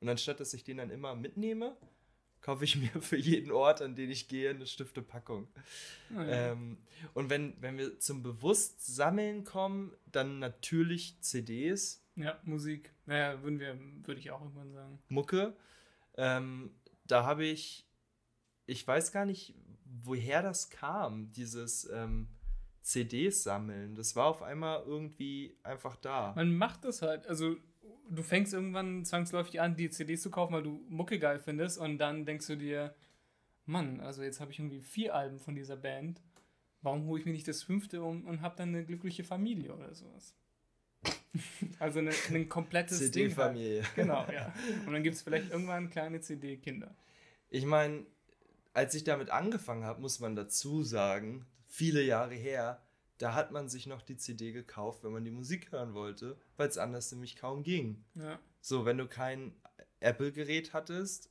Und 0.00 0.08
anstatt, 0.08 0.40
dass 0.40 0.54
ich 0.54 0.62
den 0.62 0.76
dann 0.76 0.90
immer 0.90 1.16
mitnehme, 1.16 1.76
kaufe 2.42 2.64
ich 2.64 2.76
mir 2.94 3.00
für 3.00 3.16
jeden 3.16 3.50
Ort, 3.50 3.82
an 3.82 3.96
den 3.96 4.10
ich 4.10 4.28
gehe, 4.28 4.50
eine 4.50 4.66
Stiftepackung. 4.66 5.48
Ah, 6.14 6.22
ja. 6.22 6.52
Ähm, 6.52 6.78
und 7.14 7.30
wenn, 7.30 7.60
wenn 7.60 7.78
wir 7.78 7.98
zum 7.98 8.22
Bewusstsammeln 8.22 9.44
kommen, 9.44 9.96
dann 10.06 10.38
natürlich 10.38 11.20
CDs, 11.22 12.04
ja, 12.14 12.38
Musik. 12.44 12.92
Naja, 13.06 13.42
würden 13.42 13.58
wir, 13.60 13.78
würde 14.06 14.20
ich 14.20 14.30
auch 14.30 14.40
irgendwann 14.40 14.72
sagen. 14.72 14.98
Mucke. 15.08 15.54
Ähm, 16.16 16.70
da 17.06 17.24
habe 17.24 17.44
ich, 17.44 17.85
ich 18.66 18.86
weiß 18.86 19.12
gar 19.12 19.24
nicht, 19.24 19.54
woher 20.02 20.42
das 20.42 20.70
kam, 20.70 21.32
dieses 21.32 21.88
ähm, 21.92 22.28
CDs 22.82 23.42
sammeln. 23.42 23.94
Das 23.94 24.14
war 24.16 24.26
auf 24.26 24.42
einmal 24.42 24.82
irgendwie 24.84 25.56
einfach 25.62 25.96
da. 25.96 26.32
Man 26.36 26.56
macht 26.56 26.84
das 26.84 27.02
halt. 27.02 27.26
Also, 27.26 27.56
du 28.08 28.22
fängst 28.22 28.54
irgendwann 28.54 29.04
zwangsläufig 29.04 29.60
an, 29.60 29.76
die 29.76 29.90
CDs 29.90 30.22
zu 30.22 30.30
kaufen, 30.30 30.54
weil 30.54 30.62
du 30.62 30.84
Mucke 30.88 31.18
geil 31.18 31.38
findest. 31.38 31.78
Und 31.78 31.98
dann 31.98 32.24
denkst 32.24 32.46
du 32.46 32.56
dir, 32.56 32.94
Mann, 33.64 34.00
also 34.00 34.22
jetzt 34.22 34.40
habe 34.40 34.52
ich 34.52 34.58
irgendwie 34.58 34.80
vier 34.80 35.14
Alben 35.14 35.40
von 35.40 35.56
dieser 35.56 35.76
Band. 35.76 36.22
Warum 36.82 37.06
hole 37.06 37.20
ich 37.20 37.26
mir 37.26 37.32
nicht 37.32 37.48
das 37.48 37.64
fünfte 37.64 38.02
um 38.02 38.24
und 38.26 38.40
habe 38.42 38.56
dann 38.56 38.68
eine 38.68 38.84
glückliche 38.84 39.24
Familie 39.24 39.74
oder 39.74 39.92
sowas? 39.94 40.36
also 41.78 41.98
eine, 41.98 42.12
ein 42.30 42.48
komplettes 42.48 42.98
Ding. 42.98 43.06
Halt. 43.06 43.12
CD-Familie. 43.12 43.82
Genau, 43.94 44.24
ja. 44.32 44.52
Und 44.86 44.92
dann 44.92 45.02
gibt 45.02 45.16
es 45.16 45.22
vielleicht 45.22 45.50
irgendwann 45.50 45.90
kleine 45.90 46.20
CD-Kinder. 46.20 46.94
Ich 47.48 47.64
meine, 47.64 48.04
als 48.76 48.94
ich 48.94 49.04
damit 49.04 49.30
angefangen 49.30 49.84
habe, 49.84 50.02
muss 50.02 50.20
man 50.20 50.36
dazu 50.36 50.82
sagen, 50.82 51.46
viele 51.66 52.02
Jahre 52.02 52.34
her, 52.34 52.82
da 53.16 53.32
hat 53.32 53.50
man 53.50 53.70
sich 53.70 53.86
noch 53.86 54.02
die 54.02 54.18
CD 54.18 54.52
gekauft, 54.52 55.02
wenn 55.02 55.12
man 55.12 55.24
die 55.24 55.30
Musik 55.30 55.72
hören 55.72 55.94
wollte, 55.94 56.38
weil 56.58 56.68
es 56.68 56.76
anders 56.76 57.10
nämlich 57.10 57.36
kaum 57.36 57.62
ging. 57.62 58.04
Ja. 58.14 58.38
So, 58.60 58.84
wenn 58.84 58.98
du 58.98 59.08
kein 59.08 59.56
Apple-Gerät 60.00 60.74
hattest 60.74 61.30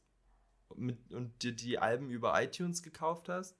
mit, 0.75 1.13
und 1.13 1.43
dir 1.43 1.51
die 1.51 1.77
Alben 1.77 2.09
über 2.09 2.41
iTunes 2.41 2.81
gekauft 2.81 3.29
hast, 3.29 3.55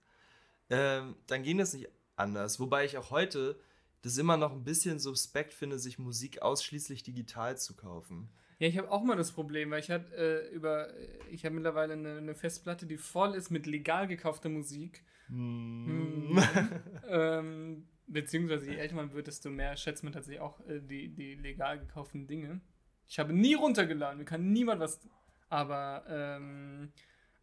ähm, 0.71 1.15
dann 1.27 1.43
ging 1.43 1.59
das 1.59 1.75
nicht 1.75 1.87
anders. 2.15 2.59
Wobei 2.59 2.85
ich 2.85 2.97
auch 2.97 3.11
heute 3.11 3.59
das 4.01 4.17
immer 4.17 4.35
noch 4.35 4.51
ein 4.51 4.63
bisschen 4.63 4.97
suspekt 4.97 5.53
finde, 5.53 5.77
sich 5.77 5.99
Musik 5.99 6.41
ausschließlich 6.41 7.03
digital 7.03 7.55
zu 7.59 7.75
kaufen. 7.75 8.31
Ja, 8.57 8.67
ich 8.67 8.77
habe 8.77 8.89
auch 8.89 9.03
mal 9.03 9.17
das 9.17 9.31
Problem, 9.31 9.71
weil 9.71 9.81
ich 9.81 9.91
hatte 9.91 10.15
äh, 10.15 10.53
über, 10.53 10.87
ich 11.29 11.43
habe 11.43 11.55
mittlerweile 11.55 11.93
eine, 11.93 12.17
eine 12.17 12.35
Festplatte, 12.35 12.85
die 12.85 12.97
voll 12.97 13.35
ist 13.35 13.49
mit 13.49 13.65
legal 13.65 14.07
gekaufter 14.07 14.49
Musik. 14.49 15.03
Hm. 15.27 16.39
ähm, 17.09 17.87
beziehungsweise 18.07 18.71
je 18.71 18.77
älter 18.77 18.95
man 18.95 19.11
wird, 19.13 19.27
desto 19.27 19.49
mehr 19.49 19.75
schätzt 19.75 20.03
man 20.03 20.13
tatsächlich 20.13 20.41
auch 20.41 20.59
äh, 20.67 20.79
die, 20.79 21.13
die 21.13 21.35
legal 21.35 21.79
gekauften 21.79 22.27
Dinge. 22.27 22.61
Ich 23.07 23.19
habe 23.19 23.33
nie 23.33 23.55
runtergeladen, 23.55 24.19
mir 24.19 24.25
kann 24.25 24.51
niemand 24.51 24.79
was. 24.79 24.99
Aber, 25.49 26.05
ähm, 26.09 26.91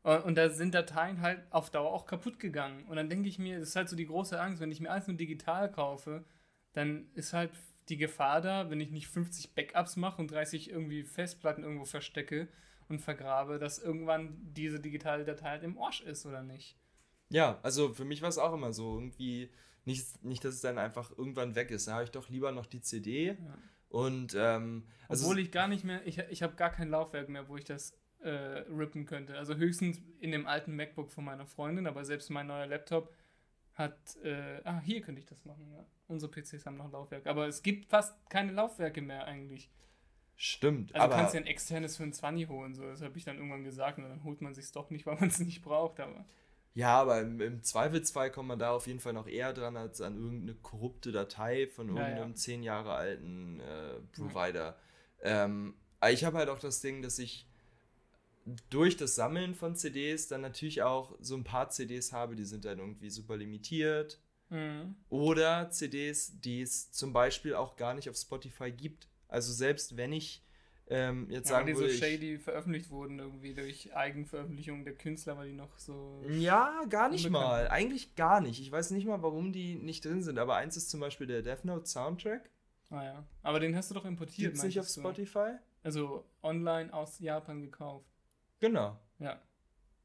und 0.03 0.37
da 0.37 0.51
sind 0.51 0.75
Dateien 0.75 1.21
halt 1.21 1.41
auf 1.51 1.71
Dauer 1.71 1.93
auch 1.93 2.07
kaputt 2.07 2.41
gegangen. 2.41 2.85
Und 2.87 2.97
dann 2.97 3.09
denke 3.09 3.29
ich 3.29 3.39
mir, 3.39 3.61
das 3.61 3.69
ist 3.69 3.77
halt 3.77 3.89
so 3.89 3.97
die 3.97 4.07
große 4.07 4.41
Angst, 4.41 4.61
wenn 4.61 4.73
ich 4.73 4.81
mir 4.81 4.91
alles 4.91 5.07
nur 5.07 5.17
digital 5.17 5.71
kaufe, 5.71 6.25
dann 6.73 7.11
ist 7.15 7.33
halt 7.33 7.53
die 7.89 7.97
Gefahr 7.97 8.41
da, 8.41 8.71
wenn 8.71 8.81
ich 8.81 8.91
nicht 8.91 9.09
50 9.09 9.55
Backups 9.55 9.97
mache 9.97 10.21
und 10.21 10.31
30 10.31 10.71
irgendwie 10.71 11.03
Festplatten 11.03 11.65
irgendwo 11.65 11.85
verstecke 11.85 12.49
und 12.89 13.01
vergrabe, 13.01 13.59
dass 13.59 13.79
irgendwann 13.79 14.39
diese 14.55 14.81
digitale 14.81 15.25
Datei 15.25 15.51
halt 15.51 15.63
im 15.63 15.79
Arsch 15.79 16.01
ist, 16.03 16.27
oder 16.27 16.43
nicht? 16.43 16.77
Ja, 17.29 17.59
also 17.63 17.95
für 17.95 18.05
mich 18.05 18.23
war 18.23 18.29
es 18.29 18.39
auch 18.39 18.53
immer 18.53 18.73
so, 18.73 18.95
irgendwie, 18.95 19.51
nicht, 19.85 20.23
nicht, 20.25 20.45
dass 20.45 20.55
es 20.55 20.61
dann 20.61 20.79
einfach 20.79 21.11
irgendwann 21.17 21.55
weg 21.55 21.71
ist. 21.71 21.89
Da 21.89 21.95
habe 21.95 22.05
ich 22.05 22.11
doch 22.11 22.29
lieber 22.29 22.53
noch 22.53 22.67
die 22.67 22.81
CD. 22.81 23.29
Ja. 23.29 23.37
Und, 23.89 24.35
ähm, 24.39 24.85
also 25.09 25.25
Obwohl 25.25 25.41
ich 25.41 25.51
gar 25.51 25.69
nicht 25.69 25.85
mehr, 25.85 26.07
ich, 26.07 26.19
ich 26.19 26.43
habe 26.43 26.55
gar 26.55 26.71
kein 26.71 26.89
Laufwerk 26.89 27.29
mehr, 27.29 27.49
wo 27.49 27.57
ich 27.57 27.65
das 27.65 27.99
äh, 28.21 28.31
rippen 28.31 29.07
könnte. 29.07 29.37
Also 29.37 29.57
höchstens 29.57 30.01
in 30.21 30.31
dem 30.31 30.47
alten 30.47 30.77
MacBook 30.77 31.11
von 31.11 31.25
meiner 31.25 31.47
Freundin, 31.47 31.87
aber 31.87 32.05
selbst 32.05 32.31
mein 32.31 32.47
neuer 32.47 32.67
Laptop 32.67 33.13
hat, 33.75 34.17
äh, 34.23 34.61
ah, 34.65 34.81
hier 34.81 35.01
könnte 35.01 35.21
ich 35.21 35.27
das 35.27 35.45
machen, 35.45 35.71
ja. 35.73 35.85
Unsere 36.09 36.31
PCs 36.31 36.67
haben 36.67 36.77
noch 36.77 36.93
Laufwerk, 36.93 37.27
aber 37.27 37.47
es 37.47 37.63
gibt 37.63 37.87
fast 37.91 38.15
keine 38.31 38.53
Laufwerke 38.53 39.01
mehr 39.03 39.25
eigentlich. 39.27 39.71
stimmt, 40.37 40.95
Also 40.95 41.07
aber 41.07 41.11
kannst 41.11 41.33
du 41.35 41.39
ja 41.39 41.43
ein 41.43 41.47
externes 41.47 41.97
für 41.99 42.03
ein 42.05 42.13
20 42.15 42.49
holen, 42.49 42.75
so, 42.75 42.85
das 42.85 43.03
habe 43.03 43.17
ich 43.19 43.25
dann 43.25 43.37
irgendwann 43.37 43.63
gesagt 43.65 43.99
und 43.99 44.05
dann 44.05 44.25
holt 44.25 44.41
man 44.41 44.55
sich 44.55 44.71
doch 44.73 44.89
nicht, 44.91 45.05
weil 45.07 45.17
man 45.17 45.29
es 45.29 45.39
nicht 45.41 45.63
braucht, 45.63 46.01
aber 46.01 46.25
ja, 46.75 47.01
aber 47.01 47.21
im, 47.21 47.41
im 47.41 47.63
Zweifelsfall 47.63 48.31
kommt 48.31 48.49
man 48.49 48.59
da 48.59 48.71
auf 48.73 48.87
jeden 48.87 49.01
Fall 49.01 49.13
noch 49.13 49.27
eher 49.29 49.53
dran 49.53 49.77
als 49.77 50.01
an 50.01 50.17
irgendeine 50.17 50.55
korrupte 50.55 51.13
Datei 51.13 51.67
von 51.69 51.89
Ja, 51.89 52.09
irgendeinem 52.09 52.35
ja. 52.35 52.35
zehn 52.35 52.63
Jahre 52.63 52.95
alten 52.95 53.61
äh, 53.61 54.01
Provider. 54.13 54.77
Ähm, 55.21 55.75
aber 56.01 56.13
ich 56.13 56.25
habe 56.25 56.39
halt 56.39 56.49
auch 56.49 56.59
das 56.59 56.81
Ding, 56.81 57.03
dass 57.03 57.19
ich 57.19 57.47
durch 58.71 58.97
das 58.97 59.15
Sammeln 59.15 59.55
von 59.55 59.77
CDs 59.77 60.29
dann 60.29 60.41
natürlich 60.41 60.83
auch 60.83 61.17
so 61.21 61.37
ein 61.37 61.45
paar 61.45 61.69
CDs 61.71 62.13
habe, 62.13 62.37
die 62.37 62.45
sind 62.45 62.65
dann 62.65 62.79
irgendwie 62.79 63.11
super 63.11 63.37
limitiert. 63.37 64.21
mhm. 64.51 64.97
Oder 65.09 65.71
CDs, 65.71 66.41
die 66.41 66.63
es 66.63 66.91
zum 66.93 67.13
Beispiel 67.13 67.55
auch 67.55 67.77
gar 67.77 67.95
nicht 67.95 68.09
auf 68.09 68.17
Spotify 68.17 68.71
gibt. 68.71 69.09
Also 69.29 69.53
selbst 69.53 69.97
wenn 69.97 70.13
ich 70.13 70.45
ähm, 70.89 71.31
jetzt 71.31 71.49
ja, 71.49 71.57
sagen 71.57 71.67
die 71.67 71.75
so 71.75 71.81
würde, 71.81 71.93
ich, 71.93 72.01
shady 72.01 72.39
veröffentlicht 72.39 72.91
wurden 72.91 73.19
irgendwie 73.19 73.55
durch 73.55 73.95
Eigenveröffentlichung 73.95 74.85
der 74.85 74.95
Künstler, 74.95 75.39
weil 75.39 75.49
die 75.49 75.55
noch 75.55 75.79
so 75.79 76.23
Ja, 76.29 76.85
gar 76.89 77.09
nicht 77.09 77.31
mal. 77.31 77.69
Eigentlich 77.69 78.15
gar 78.15 78.41
nicht. 78.41 78.61
Ich 78.61 78.71
weiß 78.71 78.91
nicht 78.91 79.07
mal, 79.07 79.23
warum 79.23 79.53
die 79.53 79.77
nicht 79.77 80.05
drin 80.05 80.23
sind. 80.23 80.39
Aber 80.39 80.57
eins 80.57 80.77
ist 80.77 80.91
zum 80.91 81.01
Beispiel 81.01 81.27
der 81.27 81.43
Death 81.43 81.65
Note 81.65 81.87
Soundtrack. 81.87 82.51
Ah 82.91 83.05
ja. 83.05 83.25
Aber 83.43 83.59
den 83.59 83.75
hast 83.75 83.91
du 83.91 83.95
doch 83.95 84.05
importiert. 84.05 84.53
Gibt 84.53 84.59
es 84.59 84.65
nicht 84.65 84.81
auf 84.81 84.87
du. 84.87 85.01
Spotify? 85.01 85.53
Also 85.83 86.27
online 86.43 86.93
aus 86.93 87.19
Japan 87.21 87.63
gekauft. 87.63 88.12
Genau. 88.63 88.97
Ja. 89.19 89.43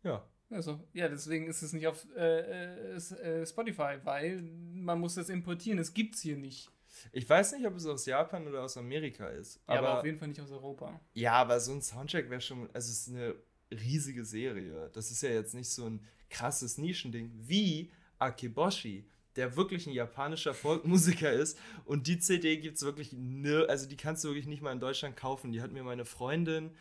Ja. 0.04 0.28
Also, 0.50 0.80
ja, 0.94 1.08
deswegen 1.08 1.46
ist 1.48 1.62
es 1.62 1.74
nicht 1.74 1.86
auf 1.86 2.08
äh, 2.16 2.96
äh, 2.96 2.96
äh, 2.96 3.46
Spotify, 3.46 4.00
weil 4.04 4.42
man 4.74 5.00
muss 5.00 5.14
das 5.16 5.30
importieren. 5.30 5.78
Es 5.78 5.94
gibt's 5.94 6.22
hier 6.22 6.38
nicht. 6.38 6.72
Ich 7.12 7.30
weiß 7.30 7.52
nicht, 7.52 7.68
ob 7.68 7.76
es 7.76 7.86
aus 7.86 8.08
Japan 8.08 8.48
oder 8.48 8.64
aus 8.64 8.76
Amerika 8.76 9.28
ist. 9.28 9.58
Ja, 9.68 9.76
aber, 9.76 9.90
Aber, 9.90 10.00
auf 10.00 10.06
jeden 10.06 10.18
Fall 10.18 10.30
nicht 10.30 10.42
aus 10.42 10.50
Europa. 10.52 11.00
ja, 11.14 11.34
aber 11.34 11.60
so 11.60 11.72
ein 11.74 11.82
Soundtrack 11.84 12.30
wäre 12.32 12.42
schon. 12.42 12.62
Also, 12.74 12.92
es 12.92 13.08
ist 13.08 13.10
eine 13.10 13.36
riesige 13.70 14.26
Serie. 14.26 14.90
Das 14.92 15.12
ist 15.12 15.22
ja 15.22 15.30
jetzt 15.30 15.54
nicht 15.54 15.70
so 15.70 15.86
ein 15.86 16.04
krasses 16.30 16.80
Nischending 16.80 17.32
wie 17.36 17.92
Akeboshi, 18.18 19.06
der 19.36 19.56
wirklich 19.56 19.86
ein 19.86 19.94
japanischer 19.94 20.56
Folkmusiker 20.56 21.32
ist. 21.32 21.60
Und 21.86 22.08
die 22.08 22.18
CD 22.18 22.58
gibt 22.58 22.78
es 22.78 22.84
wirklich, 22.84 23.14
ne, 23.14 23.68
also 23.70 23.88
die 23.88 23.98
kannst 23.98 24.24
du 24.24 24.30
wirklich 24.30 24.48
nicht 24.48 24.64
mal 24.64 24.72
in 24.72 24.80
Deutschland 24.80 25.16
kaufen. 25.16 25.52
Die 25.52 25.62
hat 25.62 25.72
mir 25.72 25.84
meine 25.84 26.06
Freundin 26.06 26.72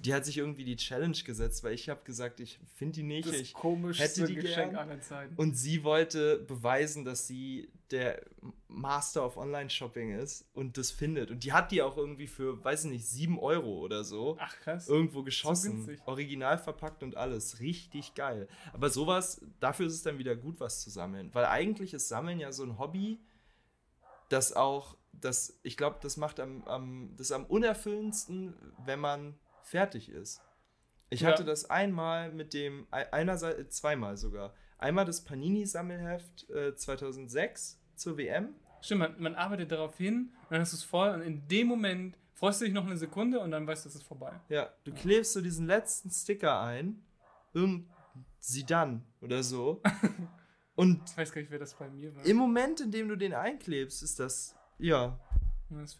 die 0.00 0.14
hat 0.14 0.24
sich 0.24 0.38
irgendwie 0.38 0.64
die 0.64 0.76
Challenge 0.76 1.16
gesetzt, 1.24 1.64
weil 1.64 1.72
ich 1.74 1.88
habe 1.88 2.00
gesagt, 2.04 2.40
ich 2.40 2.58
finde 2.74 2.94
die 2.94 3.02
nicht. 3.02 3.28
Das 3.28 3.36
ich 3.36 3.54
komischste 3.54 4.04
hätte 4.04 4.24
die 4.26 4.34
Geschenk 4.36 4.72
gern. 4.72 4.88
aller 4.88 5.00
Zeiten. 5.00 5.34
Und 5.36 5.56
sie 5.56 5.84
wollte 5.84 6.38
beweisen, 6.38 7.04
dass 7.04 7.26
sie 7.26 7.70
der 7.90 8.20
Master 8.68 9.24
of 9.24 9.36
Online-Shopping 9.36 10.18
ist 10.18 10.44
und 10.54 10.76
das 10.76 10.90
findet. 10.90 11.30
Und 11.30 11.44
die 11.44 11.52
hat 11.52 11.70
die 11.70 11.82
auch 11.82 11.96
irgendwie 11.96 12.26
für, 12.26 12.62
weiß 12.62 12.84
ich 12.84 12.90
nicht, 12.90 13.06
7 13.06 13.38
Euro 13.38 13.78
oder 13.78 14.02
so 14.04 14.36
Ach 14.40 14.56
krass. 14.58 14.88
irgendwo 14.88 15.22
geschossen. 15.22 15.84
günstig. 15.86 16.00
Original 16.06 16.58
verpackt 16.58 17.02
und 17.02 17.16
alles. 17.16 17.60
Richtig 17.60 18.14
geil. 18.14 18.48
Aber 18.72 18.90
sowas, 18.90 19.40
dafür 19.60 19.86
ist 19.86 19.94
es 19.94 20.02
dann 20.02 20.18
wieder 20.18 20.34
gut, 20.34 20.58
was 20.60 20.82
zu 20.82 20.90
sammeln. 20.90 21.30
Weil 21.32 21.46
eigentlich 21.46 21.94
ist 21.94 22.08
Sammeln 22.08 22.40
ja 22.40 22.52
so 22.52 22.64
ein 22.64 22.78
Hobby, 22.78 23.20
das 24.28 24.52
auch, 24.52 24.96
das, 25.12 25.58
ich 25.62 25.76
glaube, 25.76 25.98
das 26.02 26.16
macht 26.16 26.40
am, 26.40 26.64
am, 26.64 27.14
das 27.16 27.30
am 27.32 27.44
unerfüllendsten, 27.46 28.54
wenn 28.84 28.98
man 29.00 29.38
fertig 29.66 30.08
ist. 30.08 30.40
Ich 31.10 31.20
Ja. 31.20 31.28
hatte 31.30 31.44
das 31.44 31.68
einmal 31.70 32.32
mit 32.32 32.52
dem, 32.54 32.86
ei- 32.90 33.12
einerseits, 33.12 33.76
zweimal 33.76 34.16
sogar. 34.16 34.54
Einmal 34.78 35.04
das 35.04 35.24
Panini-Sammelheft 35.24 36.48
äh, 36.50 36.74
2006 36.74 37.80
zur 37.94 38.16
WM. 38.18 38.54
Stimmt, 38.80 39.00
man, 39.00 39.20
man 39.20 39.34
arbeitet 39.34 39.72
darauf 39.72 39.96
hin, 39.96 40.32
dann 40.50 40.60
hast 40.60 40.72
du 40.72 40.76
es 40.76 40.84
voll 40.84 41.10
und 41.10 41.22
in 41.22 41.46
dem 41.48 41.66
Moment 41.66 42.16
freust 42.34 42.60
du 42.60 42.66
dich 42.66 42.74
noch 42.74 42.84
eine 42.86 42.96
Sekunde 42.96 43.40
und 43.40 43.50
dann 43.50 43.66
weißt 43.66 43.84
du, 43.84 43.88
es 43.88 43.94
ist 43.94 44.02
vorbei. 44.04 44.38
Ja, 44.48 44.70
du 44.84 44.92
klebst 44.92 45.32
so 45.32 45.40
diesen 45.40 45.66
letzten 45.66 46.10
Sticker 46.10 46.60
ein, 46.60 47.02
irgend 47.54 47.88
Sidan 48.38 49.04
oder 49.20 49.42
so. 49.42 49.82
Und 50.76 51.00
Ich 51.08 51.16
weiß 51.16 51.32
gar 51.32 51.40
nicht, 51.40 51.50
wer 51.50 51.58
das 51.58 51.72
bei 51.74 51.88
mir 51.88 52.14
war. 52.14 52.22
im 52.26 52.36
Moment, 52.36 52.80
in 52.82 52.90
dem 52.90 53.08
du 53.08 53.16
den 53.16 53.32
einklebst, 53.32 54.02
ist 54.02 54.20
das, 54.20 54.54
ja, 54.78 55.18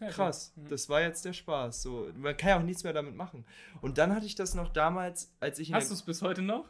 Krass. 0.09 0.53
Ja. 0.55 0.63
Das 0.69 0.89
war 0.89 1.01
jetzt 1.01 1.25
der 1.25 1.33
Spaß. 1.33 1.81
So, 1.81 2.09
man 2.15 2.35
kann 2.37 2.49
ja 2.49 2.59
auch 2.59 2.63
nichts 2.63 2.83
mehr 2.83 2.93
damit 2.93 3.15
machen. 3.15 3.45
Und 3.81 3.97
dann 3.97 4.13
hatte 4.15 4.25
ich 4.25 4.35
das 4.35 4.55
noch 4.55 4.69
damals, 4.69 5.31
als 5.39 5.59
ich 5.59 5.69
in 5.69 5.75
Hast 5.75 5.89
du 5.89 5.93
es 5.93 6.03
bis 6.03 6.21
heute 6.21 6.41
noch? 6.41 6.69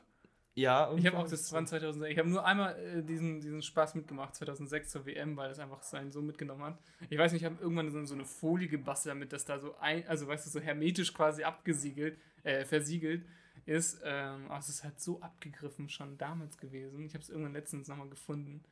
ja, 0.57 0.91
Ich 0.95 1.05
habe 1.05 1.17
auch 1.19 1.27
das 1.27 1.43
2006. 1.45 2.11
Ich 2.11 2.17
habe 2.17 2.29
nur 2.29 2.43
einmal 2.43 2.75
äh, 2.79 3.03
diesen, 3.03 3.39
diesen 3.41 3.61
Spaß 3.61 3.93
mitgemacht, 3.93 4.35
2006 4.35 4.89
zur 4.89 5.05
WM, 5.05 5.37
weil 5.37 5.49
das 5.49 5.59
einfach 5.59 5.83
seinen 5.83 6.11
so 6.11 6.21
mitgenommen 6.21 6.63
hat. 6.63 6.79
Ich 7.11 7.17
weiß 7.19 7.31
nicht, 7.31 7.43
ich 7.43 7.45
habe 7.45 7.61
irgendwann 7.61 7.91
so, 7.91 8.03
so 8.05 8.15
eine 8.15 8.25
Folie 8.25 8.67
gebastelt, 8.67 9.13
damit 9.13 9.31
das 9.31 9.45
da 9.45 9.59
so 9.59 9.75
ein, 9.77 10.07
also 10.07 10.27
weißt 10.27 10.47
du, 10.47 10.49
so 10.49 10.59
hermetisch 10.59 11.13
quasi 11.13 11.43
abgesiegelt, 11.43 12.17
äh, 12.43 12.65
versiegelt 12.65 13.23
ist. 13.67 14.01
Ähm, 14.03 14.45
aber 14.47 14.57
es 14.57 14.69
ist 14.69 14.83
halt 14.83 14.99
so 14.99 15.21
abgegriffen 15.21 15.89
schon 15.89 16.17
damals 16.17 16.57
gewesen. 16.57 17.05
Ich 17.05 17.13
habe 17.13 17.21
es 17.21 17.29
irgendwann 17.29 17.53
letztens 17.53 17.87
nochmal 17.87 18.09
gefunden. 18.09 18.63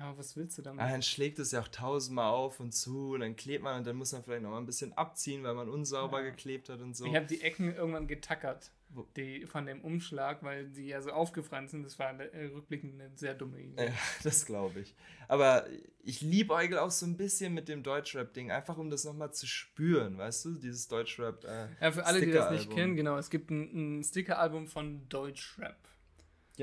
Ja, 0.00 0.06
aber 0.06 0.18
was 0.18 0.34
willst 0.34 0.56
du 0.56 0.62
damit? 0.62 0.80
Ah, 0.82 0.88
dann 0.88 1.02
schlägt 1.02 1.38
es 1.38 1.52
ja 1.52 1.60
auch 1.60 1.68
tausendmal 1.68 2.30
auf 2.32 2.58
und 2.58 2.72
zu 2.72 3.12
und 3.12 3.20
dann 3.20 3.36
klebt 3.36 3.62
man 3.62 3.76
und 3.76 3.86
dann 3.86 3.96
muss 3.96 4.12
man 4.12 4.22
vielleicht 4.24 4.42
noch 4.42 4.48
mal 4.50 4.56
ein 4.56 4.64
bisschen 4.64 4.94
abziehen, 4.94 5.42
weil 5.44 5.52
man 5.54 5.68
unsauber 5.68 6.22
Ja. 6.22 6.30
geklebt 6.30 6.70
hat 6.70 6.80
und 6.80 6.96
so. 6.96 7.04
Ich 7.04 7.14
habe 7.14 7.26
die 7.26 7.42
Ecken 7.42 7.74
irgendwann 7.74 8.08
getackert, 8.08 8.70
die 9.16 9.44
von 9.44 9.66
dem 9.66 9.82
Umschlag, 9.82 10.42
weil 10.42 10.68
die 10.70 10.86
ja 10.86 11.02
so 11.02 11.10
aufgefranst 11.10 11.72
sind. 11.72 11.82
Das 11.82 11.98
war 11.98 12.18
äh, 12.18 12.46
rückblickend 12.46 12.98
eine 12.98 13.10
sehr 13.14 13.34
dumme 13.34 13.60
Idee. 13.60 13.88
Ja, 13.88 13.92
das 14.24 14.46
glaube 14.46 14.80
ich. 14.80 14.94
Aber 15.28 15.66
ich 16.02 16.22
liebäugel 16.22 16.78
auch 16.78 16.90
so 16.90 17.04
ein 17.04 17.18
bisschen 17.18 17.52
mit 17.52 17.68
dem 17.68 17.82
Deutschrap-Ding, 17.82 18.50
einfach 18.50 18.78
um 18.78 18.88
das 18.88 19.04
nochmal 19.04 19.34
zu 19.34 19.46
spüren, 19.46 20.16
weißt 20.16 20.46
du? 20.46 20.54
Dieses 20.54 20.88
Deutschrap. 20.88 21.44
Äh, 21.44 21.68
Ja, 21.78 21.92
für 21.92 22.06
alle, 22.06 22.22
die 22.22 22.32
das 22.32 22.50
nicht 22.50 22.70
kennen, 22.70 22.96
genau, 22.96 23.18
es 23.18 23.28
gibt 23.28 23.50
ein, 23.50 23.98
ein 23.98 24.02
Sticker-Album 24.02 24.66
von 24.66 25.06
Deutschrap. 25.10 25.76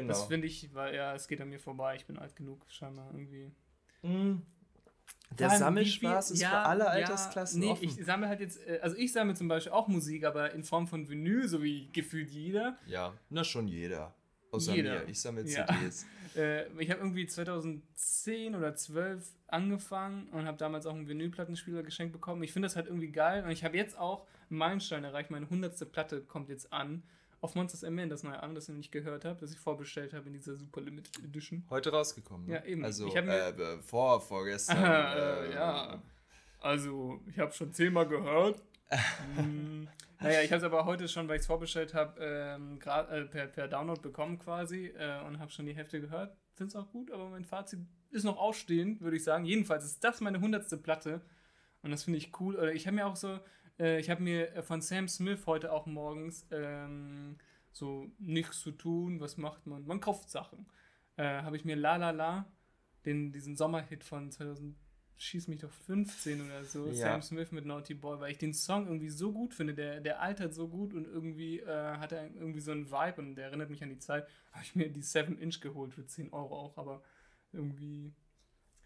Genau. 0.02 0.10
Das 0.10 0.26
finde 0.26 0.48
ich, 0.48 0.74
weil 0.74 0.96
ja, 0.96 1.14
es 1.16 1.28
geht 1.28 1.42
an 1.42 1.50
mir 1.50 1.60
vorbei, 1.60 1.96
ich 1.96 2.06
bin 2.06 2.18
alt 2.18 2.36
genug, 2.36 2.66
scheinbar 2.70 3.12
irgendwie. 3.14 3.52
Mm. 4.04 4.42
Der 5.38 5.50
Sammelspaß 5.50 6.32
ist 6.32 6.42
ja, 6.42 6.50
für 6.50 6.58
alle 6.58 6.84
ja, 6.86 6.90
Altersklassen 6.90 7.60
nee, 7.60 7.72
offen. 7.72 7.84
ich 7.84 8.06
sammle 8.06 8.30
halt 8.30 8.40
jetzt, 8.40 8.66
äh, 8.66 8.80
also 8.82 8.96
ich 8.96 9.12
sammle 9.12 9.36
zum 9.36 9.48
Beispiel 9.48 9.74
auch 9.74 9.88
Musik, 9.88 10.24
aber 10.24 10.54
in 10.54 10.64
Form 10.64 10.88
von 10.88 11.10
Vinyl, 11.10 11.48
so 11.48 11.62
wie 11.62 11.90
gefühlt 11.92 12.30
jeder. 12.30 12.78
ja, 12.86 13.14
na 13.30 13.44
schon 13.44 13.68
jeder. 13.68 14.14
Außer 14.52 14.76
Jeder. 14.76 15.02
mir. 15.02 15.10
Ich 15.10 15.20
sammle 15.20 15.44
Ja. 15.44 15.66
CDs. 15.68 16.06
Äh, 16.36 16.68
ich 16.78 16.92
habe 16.92 17.00
irgendwie 17.00 17.26
2010 17.26 18.54
oder 18.54 18.76
12 18.76 19.28
angefangen 19.48 20.30
und 20.30 20.46
habe 20.46 20.58
damals 20.58 20.86
auch 20.86 20.94
einen 20.94 21.08
Vinylplattenspieler 21.08 21.82
geschenkt 21.82 22.14
bekommen. 22.14 22.44
Ich 22.44 22.54
finde 22.54 22.68
das 22.68 22.76
halt 22.76 22.86
irgendwie 22.86 23.10
geil 23.12 23.44
und 23.44 23.50
ich 23.50 23.64
habe 23.64 23.76
jetzt 23.76 23.98
auch 23.98 24.28
einen 24.50 24.60
Meilenstein 24.60 25.04
erreicht. 25.04 25.32
Meine 25.32 25.46
100. 25.46 25.92
Platte 25.92 26.22
kommt 26.22 26.50
jetzt 26.50 26.72
an. 26.72 27.02
Auf 27.40 27.54
Monsters 27.56 27.84
M.N. 27.84 28.10
das 28.10 28.24
neue 28.24 28.42
an, 28.42 28.56
das 28.56 28.68
ich 28.68 28.76
nicht 28.76 28.92
gehört 28.92 29.24
habe, 29.26 29.40
das 29.40 29.52
ich 29.52 29.60
vorbestellt 29.60 30.14
habe 30.14 30.28
in 30.28 30.34
dieser 30.34 30.56
Super 30.56 30.82
Limited 30.82 31.24
Edition. 31.24 31.64
Heute 31.70 31.92
rausgekommen. 31.92 32.48
Ne? 32.48 32.56
Ja, 32.56 32.64
eben. 32.66 32.84
Also 32.84 33.08
Ich 33.08 33.16
hab 33.16 33.26
mir- 33.26 33.34
äh, 33.34 33.50
äh, 33.50 33.82
vor, 33.82 34.20
vorgestern. 34.22 34.78
äh, 34.78 35.54
ja. 35.54 36.02
Also, 36.60 37.22
ich 37.28 37.38
habe 37.38 37.52
schon 37.54 37.72
zehnmal 37.74 38.08
gehört. 38.08 38.62
hm. 39.36 39.88
Naja, 40.20 40.42
ich 40.42 40.52
habe 40.52 40.58
es 40.58 40.64
aber 40.64 40.86
heute 40.86 41.08
schon, 41.08 41.28
weil 41.28 41.36
ich 41.36 41.42
es 41.42 41.46
vorbestellt 41.48 41.94
habe, 41.94 42.20
ähm, 42.20 42.80
äh, 42.84 43.26
per, 43.26 43.46
per 43.48 43.68
Download 43.68 44.02
bekommen 44.02 44.40
quasi 44.40 44.88
äh, 44.88 45.22
und 45.28 45.38
habe 45.40 45.52
schon 45.52 45.68
die 45.68 45.76
Hälfte 45.76 46.02
gehört. 46.02 46.36
Finde 46.56 46.70
es 46.70 46.76
auch 46.76 46.90
gut, 46.90 47.12
aber 47.12 47.30
mein 47.30 47.46
Fazit 47.46 47.80
ist 48.10 48.24
noch 48.24 48.38
ausstehend, 48.38 49.02
würde 49.02 49.16
ich 49.18 49.24
sagen. 49.24 49.46
Jedenfalls 49.46 49.86
ist 49.86 50.04
das 50.04 50.22
meine 50.22 50.40
hundertste 50.42 50.78
Platte 50.78 51.22
und 51.84 51.92
das 51.92 52.04
finde 52.04 52.18
ich 52.18 52.32
cool. 52.40 52.56
Oder 52.56 52.74
ich 52.74 52.88
habe 52.88 52.96
mir 52.96 53.06
auch 53.06 53.16
so, 53.16 53.40
äh, 53.80 54.00
ich 54.00 54.10
habe 54.10 54.22
mir 54.24 54.54
äh, 54.56 54.62
von 54.64 54.82
Sam 54.82 55.08
Smith 55.08 55.46
heute 55.46 55.72
auch 55.72 55.86
morgens 55.86 56.46
ähm, 56.52 57.38
so 57.72 58.12
nichts 58.20 58.62
zu 58.62 58.72
tun, 58.72 59.20
was 59.20 59.38
macht 59.38 59.66
man? 59.68 59.86
Man 59.86 60.00
kauft 60.00 60.30
Sachen. 60.30 60.66
Äh, 61.16 61.42
habe 61.42 61.56
ich 61.58 61.66
mir 61.66 61.76
La 61.76 61.96
La 61.98 62.12
La, 62.12 62.46
den, 63.06 63.32
diesen 63.32 63.56
Sommerhit 63.56 64.04
von 64.04 64.32
2000, 64.32 64.76
schieß 65.20 65.48
mich 65.48 65.62
doch 65.62 65.72
15 65.72 66.42
oder 66.42 66.64
so, 66.64 66.88
Ja. 66.88 66.94
Sam 66.94 67.22
Smith 67.24 67.52
mit 67.52 67.66
Naughty 67.66 67.96
Boy, 67.96 68.20
weil 68.20 68.32
ich 68.32 68.38
den 68.38 68.54
Song 68.54 68.86
irgendwie 68.86 69.10
so 69.10 69.32
gut 69.32 69.54
finde, 69.54 69.74
der, 69.74 70.00
der 70.00 70.22
altert 70.22 70.54
so 70.54 70.68
gut 70.68 70.94
und 70.94 71.06
irgendwie 71.06 71.60
äh, 71.60 71.98
hat 71.98 72.12
er 72.12 72.26
irgendwie 72.36 72.60
so 72.60 72.72
einen 72.72 72.92
Vibe 72.92 73.22
und 73.22 73.36
der 73.36 73.46
erinnert 73.48 73.70
mich 73.72 73.82
an 73.82 73.90
die 73.90 73.98
Zeit. 74.00 74.28
Habe 74.52 74.64
ich 74.64 74.76
mir 74.76 74.90
die 74.90 75.02
7-Inch 75.02 75.60
geholt 75.62 75.94
für 75.94 76.06
10 76.06 76.34
Euro 76.34 76.56
auch, 76.60 76.78
aber 76.78 77.02
irgendwie, 77.52 78.14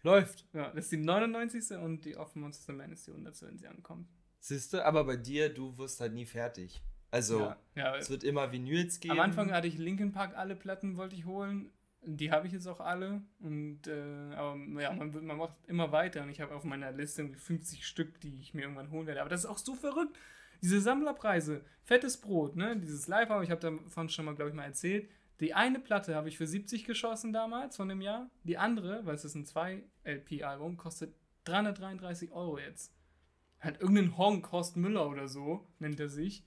Läuft. 0.02 0.46
ja, 0.54 0.70
das 0.72 0.84
ist 0.86 0.92
die 0.92 0.96
99. 0.96 1.76
und 1.78 2.04
die 2.04 2.16
Off 2.16 2.34
Monster 2.34 2.72
Man 2.72 2.92
ist 2.92 3.06
die 3.06 3.10
100. 3.10 3.42
wenn 3.42 3.58
sie 3.58 3.66
ankommt. 3.68 4.08
Siehst 4.42 4.72
du, 4.72 4.84
aber 4.84 5.04
bei 5.04 5.16
dir, 5.16 5.54
du 5.54 5.78
wirst 5.78 6.00
halt 6.00 6.14
nie 6.14 6.26
fertig. 6.26 6.82
Also, 7.12 7.38
ja, 7.38 7.56
ja, 7.76 7.96
es 7.96 8.10
wird 8.10 8.24
immer 8.24 8.50
Vinyls 8.50 8.98
geben. 8.98 9.12
Am 9.12 9.20
Anfang 9.20 9.52
hatte 9.52 9.68
ich 9.68 9.78
Linkin 9.78 10.10
Park 10.10 10.36
alle 10.36 10.56
Platten, 10.56 10.96
wollte 10.96 11.14
ich 11.14 11.26
holen. 11.26 11.70
Die 12.04 12.32
habe 12.32 12.48
ich 12.48 12.52
jetzt 12.52 12.66
auch 12.66 12.80
alle. 12.80 13.22
Und 13.38 13.86
äh, 13.86 14.34
aber 14.34 14.82
ja, 14.82 14.92
man, 14.92 15.12
man 15.24 15.36
macht 15.36 15.54
immer 15.68 15.92
weiter. 15.92 16.24
Und 16.24 16.30
ich 16.30 16.40
habe 16.40 16.56
auf 16.56 16.64
meiner 16.64 16.90
Liste 16.90 17.22
irgendwie 17.22 17.38
50 17.38 17.86
Stück, 17.86 18.20
die 18.20 18.40
ich 18.40 18.52
mir 18.52 18.62
irgendwann 18.62 18.90
holen 18.90 19.06
werde. 19.06 19.20
Aber 19.20 19.30
das 19.30 19.44
ist 19.44 19.46
auch 19.46 19.58
so 19.58 19.76
verrückt. 19.76 20.18
Diese 20.60 20.80
Sammlerpreise, 20.80 21.64
fettes 21.84 22.16
Brot, 22.16 22.56
ne? 22.56 22.76
Dieses 22.76 23.06
Live-Album, 23.06 23.44
ich 23.44 23.50
habe 23.52 23.60
davon 23.60 24.08
schon 24.08 24.24
mal, 24.24 24.34
glaube 24.34 24.50
ich, 24.50 24.56
mal 24.56 24.64
erzählt. 24.64 25.08
Die 25.38 25.54
eine 25.54 25.78
Platte 25.78 26.16
habe 26.16 26.28
ich 26.28 26.36
für 26.36 26.48
70 26.48 26.84
geschossen 26.84 27.32
damals 27.32 27.76
von 27.76 27.88
dem 27.88 28.00
Jahr. 28.00 28.28
Die 28.42 28.58
andere, 28.58 29.06
weil 29.06 29.14
es 29.14 29.24
ist 29.24 29.36
ein 29.36 29.44
2-LP-Album, 29.44 30.76
kostet 30.76 31.14
333 31.44 32.32
Euro 32.32 32.58
jetzt. 32.58 32.92
Hat 33.62 33.80
irgendein 33.80 34.18
Honk, 34.18 34.50
Horst 34.50 34.76
Müller 34.76 35.08
oder 35.08 35.28
so, 35.28 35.64
nennt 35.78 36.00
er 36.00 36.08
sich, 36.08 36.44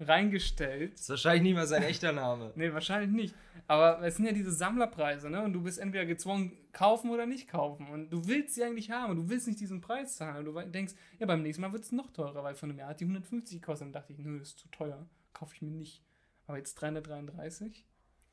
reingestellt. 0.00 0.94
ist 0.94 1.08
wahrscheinlich 1.08 1.42
nicht 1.44 1.54
mal 1.54 1.66
sein 1.66 1.84
echter 1.84 2.10
Name. 2.10 2.52
Nee, 2.56 2.72
wahrscheinlich 2.72 3.10
nicht. 3.10 3.34
Aber 3.68 4.02
es 4.02 4.16
sind 4.16 4.26
ja 4.26 4.32
diese 4.32 4.50
Sammlerpreise, 4.50 5.30
ne? 5.30 5.42
Und 5.42 5.52
du 5.52 5.62
bist 5.62 5.78
entweder 5.78 6.06
gezwungen, 6.06 6.56
kaufen 6.72 7.10
oder 7.10 7.24
nicht 7.24 7.48
kaufen. 7.48 7.88
Und 7.88 8.10
du 8.10 8.26
willst 8.26 8.56
sie 8.56 8.64
eigentlich 8.64 8.90
haben 8.90 9.12
und 9.12 9.16
du 9.16 9.28
willst 9.28 9.46
nicht 9.46 9.60
diesen 9.60 9.80
Preis 9.80 10.16
zahlen. 10.16 10.46
Und 10.46 10.54
du 10.54 10.70
denkst, 10.70 10.94
ja, 11.20 11.26
beim 11.26 11.42
nächsten 11.42 11.62
Mal 11.62 11.72
wird 11.72 11.84
es 11.84 11.92
noch 11.92 12.10
teurer, 12.12 12.42
weil 12.42 12.56
von 12.56 12.70
einem 12.70 12.80
Jahr 12.80 12.90
hat 12.90 13.00
die 13.00 13.04
150 13.04 13.60
gekostet. 13.60 13.86
Und 13.86 13.92
dachte 13.92 14.12
ich, 14.12 14.18
nö, 14.18 14.38
ist 14.40 14.58
zu 14.58 14.68
teuer. 14.68 15.08
Kaufe 15.32 15.54
ich 15.54 15.62
mir 15.62 15.70
nicht. 15.70 16.02
Aber 16.48 16.58
jetzt 16.58 16.74
333. 16.74 17.84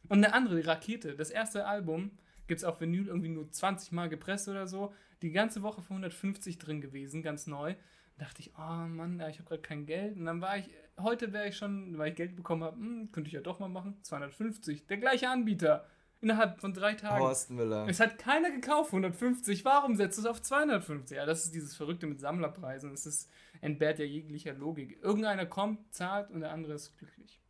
Und 0.09 0.17
eine 0.17 0.33
andere, 0.33 0.55
die 0.55 0.67
Rakete. 0.67 1.15
Das 1.15 1.29
erste 1.29 1.67
Album 1.67 2.11
gibt 2.47 2.59
es 2.59 2.63
auf 2.63 2.81
Vinyl 2.81 3.07
irgendwie 3.07 3.29
nur 3.29 3.49
20 3.49 3.91
Mal 3.91 4.09
gepresst 4.09 4.47
oder 4.47 4.67
so. 4.67 4.91
Die 5.21 5.31
ganze 5.31 5.61
Woche 5.61 5.81
für 5.81 5.91
150 5.91 6.57
drin 6.57 6.81
gewesen, 6.81 7.21
ganz 7.21 7.47
neu. 7.47 7.75
Da 8.17 8.25
dachte 8.25 8.41
ich, 8.41 8.53
oh 8.57 8.87
Mann, 8.87 9.19
ja, 9.19 9.29
ich 9.29 9.39
habe 9.39 9.47
gerade 9.47 9.61
kein 9.61 9.85
Geld. 9.85 10.17
Und 10.17 10.25
dann 10.25 10.41
war 10.41 10.57
ich, 10.57 10.69
heute 10.99 11.33
wäre 11.33 11.47
ich 11.47 11.57
schon, 11.57 11.97
weil 11.97 12.09
ich 12.11 12.15
Geld 12.15 12.35
bekommen 12.35 12.63
habe, 12.63 12.77
hm, 12.77 13.11
könnte 13.11 13.27
ich 13.27 13.33
ja 13.33 13.41
doch 13.41 13.59
mal 13.59 13.69
machen. 13.69 13.97
250. 14.03 14.87
Der 14.87 14.97
gleiche 14.97 15.29
Anbieter. 15.29 15.85
Innerhalb 16.21 16.61
von 16.61 16.73
drei 16.73 16.93
Tagen. 16.93 17.21
Horst 17.21 17.49
Müller. 17.51 17.85
Es 17.89 17.99
hat 17.99 18.17
keiner 18.17 18.49
gekauft, 18.49 18.91
150. 18.91 19.65
Warum 19.65 19.95
setzt 19.95 20.17
du 20.17 20.21
es 20.21 20.27
auf 20.27 20.41
250? 20.41 21.17
Ja, 21.17 21.25
das 21.25 21.43
ist 21.43 21.53
dieses 21.53 21.75
Verrückte 21.75 22.07
mit 22.07 22.21
Sammlerpreisen. 22.21 22.93
Es 22.93 23.05
ist, 23.05 23.29
entbehrt 23.59 23.99
ja 23.99 24.05
jeglicher 24.05 24.53
Logik. 24.53 24.99
Irgendeiner 25.01 25.45
kommt, 25.45 25.93
zahlt 25.93 26.29
und 26.31 26.39
der 26.41 26.51
andere 26.51 26.73
ist 26.73 26.97
glücklich. 26.97 27.41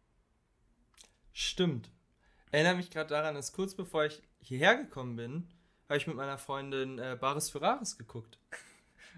Stimmt. 1.34 1.92
Erinnere 2.52 2.76
mich 2.76 2.90
gerade 2.90 3.10
daran, 3.10 3.36
dass 3.36 3.52
kurz 3.52 3.76
bevor 3.76 4.06
ich 4.06 4.22
hierher 4.40 4.76
gekommen 4.76 5.16
bin, 5.16 5.48
habe 5.88 5.98
ich 5.98 6.08
mit 6.08 6.16
meiner 6.16 6.38
Freundin 6.38 7.00
äh, 7.00 7.18
Baris 7.20 7.50
Ferraris 7.50 7.98
geguckt. 7.98 8.40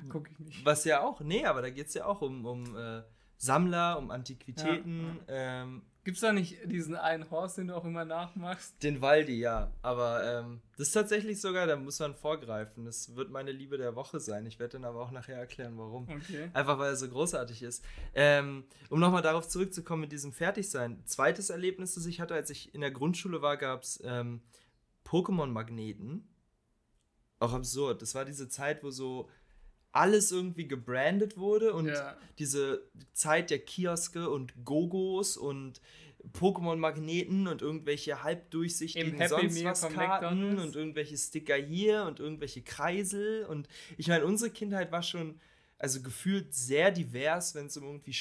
Guck 0.09 0.29
ich 0.31 0.39
nicht. 0.39 0.65
Was 0.65 0.85
ja 0.85 1.01
auch, 1.01 1.21
nee, 1.21 1.45
aber 1.45 1.61
da 1.61 1.69
geht 1.69 1.87
es 1.87 1.93
ja 1.93 2.05
auch 2.05 2.21
um, 2.21 2.45
um 2.45 2.75
äh, 2.75 3.03
Sammler, 3.37 3.97
um 3.97 4.11
Antiquitäten. 4.11 5.19
Ähm, 5.27 5.81
Gibt's 6.05 6.21
da 6.21 6.31
nicht 6.31 6.57
diesen 6.71 6.95
einen 6.95 7.31
Horst, 7.31 7.57
den 7.57 7.69
du 7.69 7.75
auch 7.75 7.83
immer 7.83 8.05
nachmachst? 8.05 8.81
Den 8.83 9.01
Waldi, 9.01 9.39
ja. 9.39 9.73
Aber 9.81 10.23
ähm, 10.23 10.61
das 10.77 10.89
ist 10.89 10.93
tatsächlich 10.93 11.41
sogar, 11.41 11.65
da 11.65 11.77
muss 11.77 11.97
man 11.97 12.13
vorgreifen. 12.13 12.85
Das 12.85 13.15
wird 13.15 13.31
meine 13.31 13.51
Liebe 13.51 13.79
der 13.79 13.95
Woche 13.95 14.19
sein. 14.19 14.45
Ich 14.45 14.59
werde 14.59 14.73
dann 14.73 14.85
aber 14.85 15.01
auch 15.01 15.09
nachher 15.09 15.35
erklären, 15.35 15.79
warum. 15.79 16.07
Okay. 16.07 16.51
Einfach 16.53 16.77
weil 16.77 16.91
er 16.91 16.95
so 16.95 17.09
großartig 17.09 17.63
ist. 17.63 17.83
Ähm, 18.13 18.65
um 18.89 18.99
nochmal 18.99 19.23
darauf 19.23 19.47
zurückzukommen 19.47 20.01
mit 20.01 20.11
diesem 20.11 20.31
Fertigsein. 20.31 21.01
Zweites 21.05 21.49
Erlebnis, 21.49 21.95
das 21.95 22.05
ich 22.05 22.21
hatte, 22.21 22.35
als 22.35 22.51
ich 22.51 22.75
in 22.75 22.81
der 22.81 22.91
Grundschule 22.91 23.41
war, 23.41 23.57
gab 23.57 23.81
es 23.81 23.99
ähm, 24.05 24.43
Pokémon-Magneten. 25.05 26.27
Auch 27.39 27.53
absurd. 27.53 28.03
Das 28.03 28.13
war 28.13 28.25
diese 28.25 28.47
Zeit, 28.47 28.83
wo 28.83 28.91
so 28.91 29.27
alles 29.95 30.31
irgendwie 30.31 30.67
gebrandet 30.67 31.37
wurde 31.37 31.73
und 31.73 31.87
Ja. 31.87 32.17
diese 32.37 32.83
Zeit 33.13 33.49
der 33.49 33.59
Kioske 33.59 34.29
und 34.29 34.53
Gogos 34.65 35.37
und 35.37 35.81
Pokémon-Magneten 36.33 37.47
und 37.47 37.61
irgendwelche 37.61 38.23
halbdurchsichtigen 38.23 39.19
Im 39.19 39.27
sonst 39.27 39.53
Meal 39.53 39.71
was 39.71 39.87
Karten 39.87 40.57
und 40.59 40.75
irgendwelche 40.75 41.17
Sticker 41.17 41.55
hier 41.55 42.03
und 42.03 42.19
irgendwelche 42.19 42.61
Kreisel 42.61 43.45
und 43.45 43.67
ich 43.97 44.07
meine, 44.07 44.25
unsere 44.25 44.49
Kindheit 44.51 44.91
war 44.91 45.03
schon 45.03 45.39
also 45.77 46.01
gefühlt 46.01 46.53
sehr 46.53 46.89
divers, 46.91 47.53
wenn 47.53 47.67
es 47.67 47.77
um 47.77 47.83
irgendwie 47.83 48.13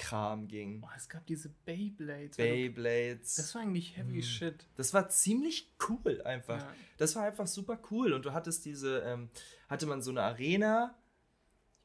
Spielkram 0.00 0.48
ging. 0.48 0.80
Boah, 0.80 0.90
es 0.96 1.08
gab 1.08 1.26
diese 1.26 1.50
Beyblades. 1.64 2.36
Beyblades. 2.36 3.34
Das 3.36 3.54
war 3.54 3.62
eigentlich 3.62 3.96
heavy 3.96 4.22
Hm. 4.22 4.22
shit. 4.22 4.66
Das 4.76 4.94
war 4.94 5.08
ziemlich 5.08 5.70
cool 5.88 6.20
einfach. 6.22 6.58
Ja. 6.58 6.72
Das 6.98 7.16
war 7.16 7.24
einfach 7.24 7.46
super 7.46 7.78
cool. 7.90 8.12
Und 8.12 8.24
du 8.24 8.32
hattest 8.32 8.64
diese, 8.64 9.00
ähm, 9.00 9.28
hatte 9.68 9.86
man 9.86 10.02
so 10.02 10.10
eine 10.10 10.22
Arena. 10.22 10.94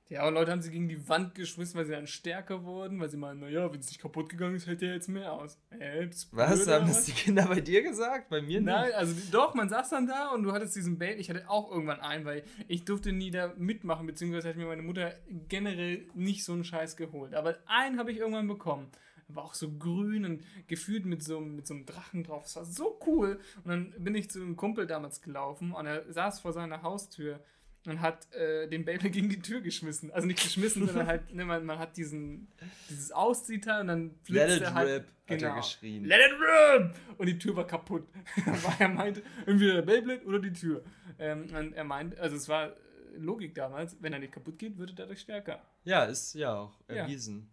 Ja, 0.07 0.27
und 0.27 0.35
Leute 0.35 0.51
haben 0.51 0.61
sie 0.61 0.69
gegen 0.69 0.87
die 0.87 1.09
Wand 1.09 1.33
geschmissen, 1.33 1.79
weil 1.79 1.85
sie 1.85 1.93
dann 1.93 2.05
stärker 2.05 2.63
wurden, 2.63 2.99
weil 2.99 3.09
sie 3.09 3.17
meinen, 3.17 3.39
naja, 3.39 3.71
wenn 3.73 3.79
es 3.79 3.87
nicht 3.87 3.99
kaputt 3.99 4.29
gegangen 4.29 4.55
ist, 4.55 4.67
hält 4.67 4.81
der 4.81 4.93
jetzt 4.93 5.09
mehr 5.09 5.33
aus. 5.33 5.57
Äh, 5.71 6.07
Was? 6.31 6.67
Haben 6.67 6.87
das 6.87 7.05
die 7.05 7.11
Kinder 7.11 7.47
bei 7.47 7.59
dir 7.59 7.81
gesagt? 7.81 8.29
Bei 8.29 8.39
mir 8.39 8.61
nicht. 8.61 8.65
Nein, 8.65 8.91
also 8.93 9.15
doch, 9.31 9.55
man 9.55 9.67
saß 9.67 9.89
dann 9.89 10.05
da 10.05 10.29
und 10.29 10.43
du 10.43 10.51
hattest 10.51 10.75
diesen 10.75 10.99
Bait. 10.99 11.19
Ich 11.19 11.31
hatte 11.31 11.49
auch 11.49 11.71
irgendwann 11.71 12.01
einen, 12.01 12.23
weil 12.23 12.43
ich 12.67 12.85
durfte 12.85 13.13
nie 13.13 13.31
da 13.31 13.53
mitmachen, 13.57 14.05
beziehungsweise 14.05 14.49
hat 14.49 14.57
mir 14.57 14.67
meine 14.67 14.83
Mutter 14.83 15.15
generell 15.49 16.05
nicht 16.13 16.43
so 16.43 16.53
einen 16.53 16.63
Scheiß 16.63 16.97
geholt. 16.97 17.33
Aber 17.33 17.57
einen 17.65 17.97
habe 17.97 18.11
ich 18.11 18.19
irgendwann 18.19 18.47
bekommen. 18.47 18.91
War 19.27 19.43
auch 19.43 19.55
so 19.55 19.71
grün 19.71 20.23
und 20.23 20.43
gefühlt 20.67 21.07
mit 21.07 21.23
so, 21.23 21.39
mit 21.39 21.65
so 21.65 21.73
einem 21.73 21.87
Drachen 21.87 22.23
drauf. 22.23 22.43
Das 22.43 22.55
war 22.57 22.65
so 22.65 22.99
cool. 23.07 23.39
Und 23.63 23.69
dann 23.69 23.95
bin 23.97 24.13
ich 24.13 24.29
zu 24.29 24.39
einem 24.39 24.55
Kumpel 24.55 24.85
damals 24.85 25.23
gelaufen 25.23 25.71
und 25.71 25.87
er 25.87 26.13
saß 26.13 26.41
vor 26.41 26.53
seiner 26.53 26.83
Haustür 26.83 27.39
und 27.87 28.01
hat 28.01 28.31
äh, 28.33 28.67
den 28.67 28.85
Beyblade 28.85 29.09
gegen 29.11 29.29
die 29.29 29.39
Tür 29.41 29.61
geschmissen. 29.61 30.11
Also 30.11 30.27
nicht 30.27 30.41
geschmissen, 30.41 30.85
sondern 30.85 31.07
halt, 31.07 31.33
ne, 31.33 31.45
man, 31.45 31.65
man 31.65 31.79
hat 31.79 31.97
diesen, 31.97 32.47
dieses 32.89 33.11
Auszieher 33.11 33.79
und 33.81 33.87
dann 33.87 34.03
Let 34.03 34.15
flitzt 34.23 34.55
it 34.57 34.61
er 34.63 34.73
halt. 34.73 34.89
rip, 34.89 35.05
hat 35.29 35.41
er 35.41 35.55
geschrien. 35.55 36.05
Let 36.05 36.19
it 36.19 36.33
rip! 36.39 36.95
Und 37.17 37.27
die 37.27 37.37
Tür 37.37 37.55
war 37.55 37.67
kaputt. 37.67 38.07
Weil 38.45 38.75
er 38.79 38.89
meinte, 38.89 39.23
entweder 39.45 39.75
der 39.75 39.81
Beyblade 39.83 40.23
oder 40.25 40.39
die 40.39 40.53
Tür. 40.53 40.83
Ähm, 41.19 41.47
und 41.55 41.73
er 41.73 41.83
meinte, 41.83 42.19
also 42.19 42.35
es 42.35 42.47
war 42.49 42.67
äh, 42.67 42.71
Logik 43.17 43.55
damals, 43.55 43.95
wenn 44.01 44.13
er 44.13 44.19
nicht 44.19 44.33
kaputt 44.33 44.57
geht, 44.59 44.77
wird 44.77 44.91
er 44.91 44.95
dadurch 44.95 45.21
stärker. 45.21 45.61
Ja, 45.83 46.03
ist 46.05 46.33
ja 46.35 46.53
auch 46.55 46.73
Ja. 46.89 46.95
erwiesen. 46.95 47.49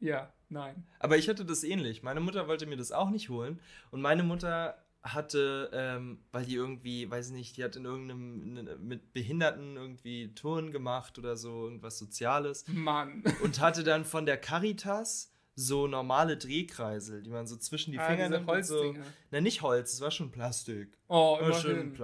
Ja, 0.00 0.32
nein. 0.50 0.84
Aber 0.98 1.16
ich 1.16 1.28
hatte 1.28 1.44
das 1.46 1.64
ähnlich. 1.64 2.02
Meine 2.02 2.20
Mutter 2.20 2.46
wollte 2.46 2.66
mir 2.66 2.76
das 2.76 2.92
auch 2.92 3.08
nicht 3.10 3.30
holen. 3.30 3.58
Und 3.90 4.02
meine 4.02 4.22
Mutter 4.22 4.76
hatte, 5.04 5.70
ähm, 5.74 6.18
weil 6.32 6.46
die 6.46 6.54
irgendwie, 6.54 7.10
weiß 7.10 7.26
ich 7.28 7.32
nicht, 7.34 7.56
die 7.58 7.64
hat 7.64 7.76
in 7.76 7.84
irgendeinem, 7.84 8.56
in- 8.56 8.88
mit 8.88 9.12
Behinderten 9.12 9.76
irgendwie 9.76 10.34
Touren 10.34 10.70
gemacht 10.72 11.18
oder 11.18 11.36
so, 11.36 11.64
irgendwas 11.64 11.98
Soziales. 11.98 12.64
Mann. 12.68 13.22
Und 13.42 13.60
hatte 13.60 13.84
dann 13.84 14.04
von 14.06 14.24
der 14.24 14.38
Caritas 14.38 15.30
so 15.56 15.86
normale 15.86 16.36
Drehkreisel, 16.36 17.22
die 17.22 17.30
man 17.30 17.46
so 17.46 17.56
zwischen 17.56 17.92
die 17.92 17.98
Ah, 18.00 18.08
Finger 18.08 18.28
nimmt 18.28 18.48
und 18.48 18.64
so. 18.64 18.74
Holzdinger. 18.76 19.04
Na, 19.30 19.40
nicht 19.40 19.62
Holz, 19.62 19.92
es 19.92 20.00
war 20.00 20.10
schon 20.10 20.32
Plastik. 20.32 20.88
Oh, 21.08 21.38
War 21.40 21.52
schön 21.54 21.94
die 21.94 22.02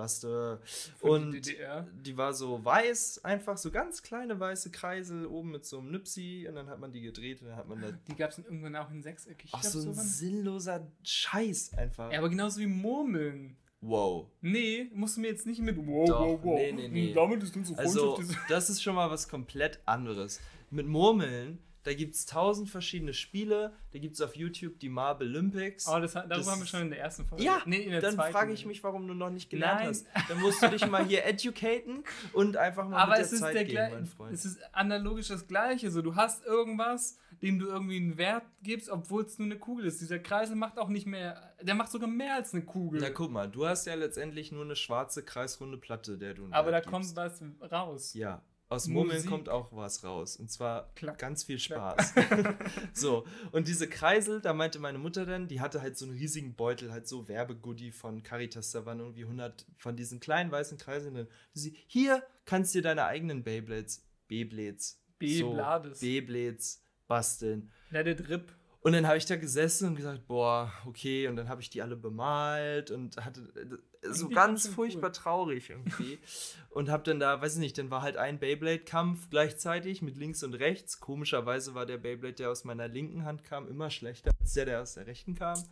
Und 1.00 1.32
DDR. 1.32 1.86
die 1.92 2.16
war 2.16 2.32
so 2.32 2.64
weiß, 2.64 3.24
einfach 3.24 3.56
so 3.56 3.70
ganz 3.72 4.02
kleine 4.02 4.38
weiße 4.38 4.70
Kreisel 4.70 5.26
oben 5.26 5.50
mit 5.50 5.64
so 5.66 5.78
einem 5.80 5.90
Nüpsi 5.90 6.46
und 6.48 6.54
dann 6.54 6.68
hat 6.68 6.78
man 6.78 6.92
die 6.92 7.00
gedreht 7.00 7.42
und 7.42 7.48
dann 7.48 7.56
hat 7.56 7.66
man 7.68 7.80
da. 7.80 7.90
Die 7.90 8.14
gab 8.14 8.30
es 8.30 8.36
dann 8.36 8.44
irgendwann 8.44 8.76
auch 8.76 8.90
in 8.90 9.02
sechseckig. 9.02 9.50
Ach, 9.52 9.62
so 9.64 9.80
ein 9.80 9.96
waren- 9.96 10.06
sinnloser 10.06 10.86
Scheiß 11.02 11.74
einfach. 11.76 12.12
Ja, 12.12 12.18
aber 12.18 12.28
genauso 12.28 12.60
wie 12.60 12.66
Murmeln. 12.66 13.56
Wow. 13.80 14.26
Nee, 14.42 14.90
musst 14.94 15.16
du 15.16 15.22
mir 15.22 15.28
jetzt 15.28 15.46
nicht 15.46 15.60
mit 15.60 15.76
wow, 15.78 16.06
Doch, 16.06 16.20
wow, 16.20 16.40
wow. 16.42 16.58
nee, 16.60 16.72
nee, 16.72 16.88
nee. 16.88 17.12
Damit 17.14 17.42
ist 17.42 17.56
unsere 17.56 17.78
Also, 17.78 18.14
Freundschaft. 18.14 18.38
ist- 18.42 18.50
das 18.50 18.70
ist 18.70 18.82
schon 18.82 18.94
mal 18.94 19.10
was 19.10 19.26
komplett 19.28 19.80
anderes. 19.86 20.38
Mit 20.70 20.86
Murmeln, 20.86 21.58
da 21.82 21.94
gibt 21.94 22.14
es 22.14 22.26
tausend 22.26 22.68
verschiedene 22.68 23.14
Spiele. 23.14 23.72
Da 23.92 23.98
gibt 23.98 24.14
es 24.14 24.20
auf 24.20 24.36
YouTube 24.36 24.78
die 24.80 24.88
Marble 24.90 25.26
Olympics. 25.28 25.88
Oh, 25.88 25.98
das, 25.98 26.12
darüber 26.12 26.34
das- 26.36 26.46
haben 26.50 26.60
wir 26.60 26.66
schon 26.66 26.82
in 26.82 26.90
der 26.90 27.00
ersten 27.00 27.24
Folge. 27.24 27.42
Ja, 27.44 27.62
nee, 27.64 27.78
in 27.78 27.90
der 27.90 28.00
dann 28.02 28.16
frage 28.16 28.52
ich 28.52 28.66
mich, 28.66 28.82
warum 28.84 29.06
du 29.08 29.14
noch 29.14 29.30
nicht 29.30 29.48
gelernt 29.50 29.80
Nein. 29.80 29.88
hast. 29.88 30.06
Dann 30.28 30.40
musst 30.40 30.62
du 30.62 30.68
dich 30.68 30.86
mal 30.86 31.04
hier 31.06 31.24
educaten 31.24 32.04
und 32.32 32.56
einfach 32.56 32.86
mal 32.88 32.98
Aber 32.98 33.12
mit 33.12 33.22
es 33.22 33.28
der 33.30 33.34
ist 33.36 33.40
Zeit 33.42 33.54
der 33.56 33.64
gehen, 33.64 33.90
mein 33.92 34.06
Freund. 34.06 34.32
es 34.34 34.44
ist 34.44 34.58
analogisch 34.74 35.28
das 35.28 35.46
gleiche. 35.48 35.90
So, 35.90 36.02
du 36.02 36.14
hast 36.16 36.44
irgendwas, 36.44 37.16
dem 37.42 37.58
du 37.58 37.66
irgendwie 37.68 37.96
einen 37.96 38.18
Wert 38.18 38.44
gibst, 38.62 38.90
obwohl 38.90 39.24
es 39.24 39.38
nur 39.38 39.46
eine 39.46 39.58
Kugel 39.58 39.86
ist. 39.86 40.00
Dieser 40.00 40.18
Kreisel 40.18 40.56
macht 40.56 40.78
auch 40.78 40.88
nicht 40.88 41.06
mehr, 41.06 41.54
der 41.62 41.74
macht 41.74 41.90
sogar 41.90 42.08
mehr 42.08 42.34
als 42.34 42.52
eine 42.52 42.62
Kugel. 42.64 43.00
Na 43.00 43.08
guck 43.10 43.30
mal, 43.30 43.48
du 43.48 43.66
hast 43.66 43.86
ja 43.86 43.94
letztendlich 43.94 44.52
nur 44.52 44.64
eine 44.64 44.76
schwarze 44.76 45.22
kreisrunde 45.22 45.78
Platte, 45.78 46.18
der 46.18 46.34
du 46.34 46.44
einen 46.44 46.52
Aber 46.52 46.70
da 46.70 46.76
Wert 46.78 46.86
kommt 46.86 47.04
gibst. 47.06 47.16
was 47.16 47.42
raus. 47.72 48.12
Ja, 48.14 48.42
aus 48.70 48.86
Murmeln 48.86 49.16
Musik. 49.16 49.30
kommt 49.30 49.48
auch 49.48 49.68
was 49.72 50.04
raus. 50.04 50.36
Und 50.36 50.50
zwar 50.50 50.94
Klack. 50.94 51.18
ganz 51.18 51.44
viel. 51.44 51.58
Spaß. 51.58 52.14
so, 52.94 53.26
und 53.50 53.66
diese 53.68 53.88
Kreisel, 53.88 54.40
da 54.40 54.54
meinte 54.54 54.78
meine 54.78 54.98
Mutter 54.98 55.26
dann, 55.26 55.48
die 55.48 55.60
hatte 55.60 55.82
halt 55.82 55.98
so 55.98 56.06
einen 56.06 56.16
riesigen 56.16 56.54
Beutel, 56.54 56.92
halt 56.92 57.08
so 57.08 57.28
Werbegoodie 57.28 57.90
von 57.90 58.22
Caritas. 58.22 58.70
Da 58.70 58.86
waren 58.86 59.00
irgendwie 59.00 59.24
100 59.24 59.66
von 59.76 59.96
diesen 59.96 60.20
kleinen 60.20 60.52
weißen 60.52 60.78
Kreiseln 60.78 61.14
drin. 61.14 61.28
Sie, 61.52 61.76
hier 61.88 62.22
kannst 62.44 62.72
du 62.74 62.78
dir 62.78 62.82
deine 62.82 63.04
eigenen 63.04 63.42
Beyblades, 63.42 64.06
Beyblades, 64.28 65.02
Beyblades. 65.18 66.00
so, 66.00 66.06
Beyblades 66.06 66.82
basteln. 67.08 67.70
Let 67.90 68.06
it 68.06 68.28
rip. 68.28 68.54
Und 68.82 68.92
dann 68.92 69.06
habe 69.06 69.18
ich 69.18 69.26
da 69.26 69.36
gesessen 69.36 69.88
und 69.88 69.96
gesagt, 69.96 70.26
boah, 70.26 70.72
okay. 70.86 71.28
Und 71.28 71.36
dann 71.36 71.48
habe 71.50 71.60
ich 71.60 71.68
die 71.68 71.82
alle 71.82 71.96
bemalt 71.96 72.90
und 72.90 73.22
hatte 73.22 73.40
äh, 73.54 74.10
so 74.10 74.26
Eigentlich 74.26 74.34
ganz 74.34 74.68
furchtbar 74.68 75.08
cool. 75.08 75.14
traurig 75.14 75.70
irgendwie. 75.70 76.18
und 76.70 76.88
habe 76.88 77.02
dann 77.02 77.20
da, 77.20 77.42
weiß 77.42 77.54
ich 77.54 77.60
nicht, 77.60 77.76
dann 77.76 77.90
war 77.90 78.00
halt 78.00 78.16
ein 78.16 78.38
Beyblade-Kampf 78.38 79.28
gleichzeitig 79.28 80.00
mit 80.00 80.16
links 80.16 80.42
und 80.42 80.54
rechts. 80.54 80.98
Komischerweise 80.98 81.74
war 81.74 81.84
der 81.84 81.98
Beyblade, 81.98 82.34
der 82.34 82.50
aus 82.50 82.64
meiner 82.64 82.88
linken 82.88 83.24
Hand 83.26 83.44
kam, 83.44 83.68
immer 83.68 83.90
schlechter 83.90 84.30
als 84.40 84.54
der, 84.54 84.64
der 84.64 84.80
aus 84.80 84.94
der 84.94 85.06
rechten 85.06 85.34
kam. 85.34 85.62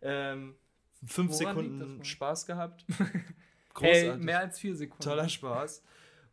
Ähm, 0.00 0.54
fünf 1.04 1.32
Woran 1.32 1.56
Sekunden? 1.56 2.04
Spaß 2.04 2.46
gehabt. 2.46 2.84
Großartig. 3.74 4.24
mehr 4.24 4.38
als 4.38 4.60
vier 4.60 4.76
Sekunden. 4.76 5.02
Toller 5.02 5.28
Spaß. 5.28 5.82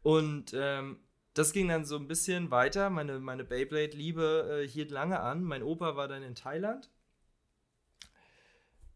Und 0.04 0.54
ähm, 0.54 1.00
das 1.34 1.54
ging 1.54 1.68
dann 1.70 1.86
so 1.86 1.96
ein 1.98 2.08
bisschen 2.08 2.52
weiter. 2.52 2.89
Meine, 2.89 3.20
meine 3.20 3.44
Beyblade-Liebe 3.44 4.62
äh, 4.63 4.68
hielt 4.68 4.92
lange 4.92 5.20
an. 5.20 5.44
Mein 5.44 5.63
Opa 5.63 5.96
war 5.96 6.08
dann 6.08 6.24
in 6.24 6.36
Thailand. 6.36 6.89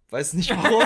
Weiß 0.09 0.33
nicht 0.33 0.49
warum. 0.55 0.83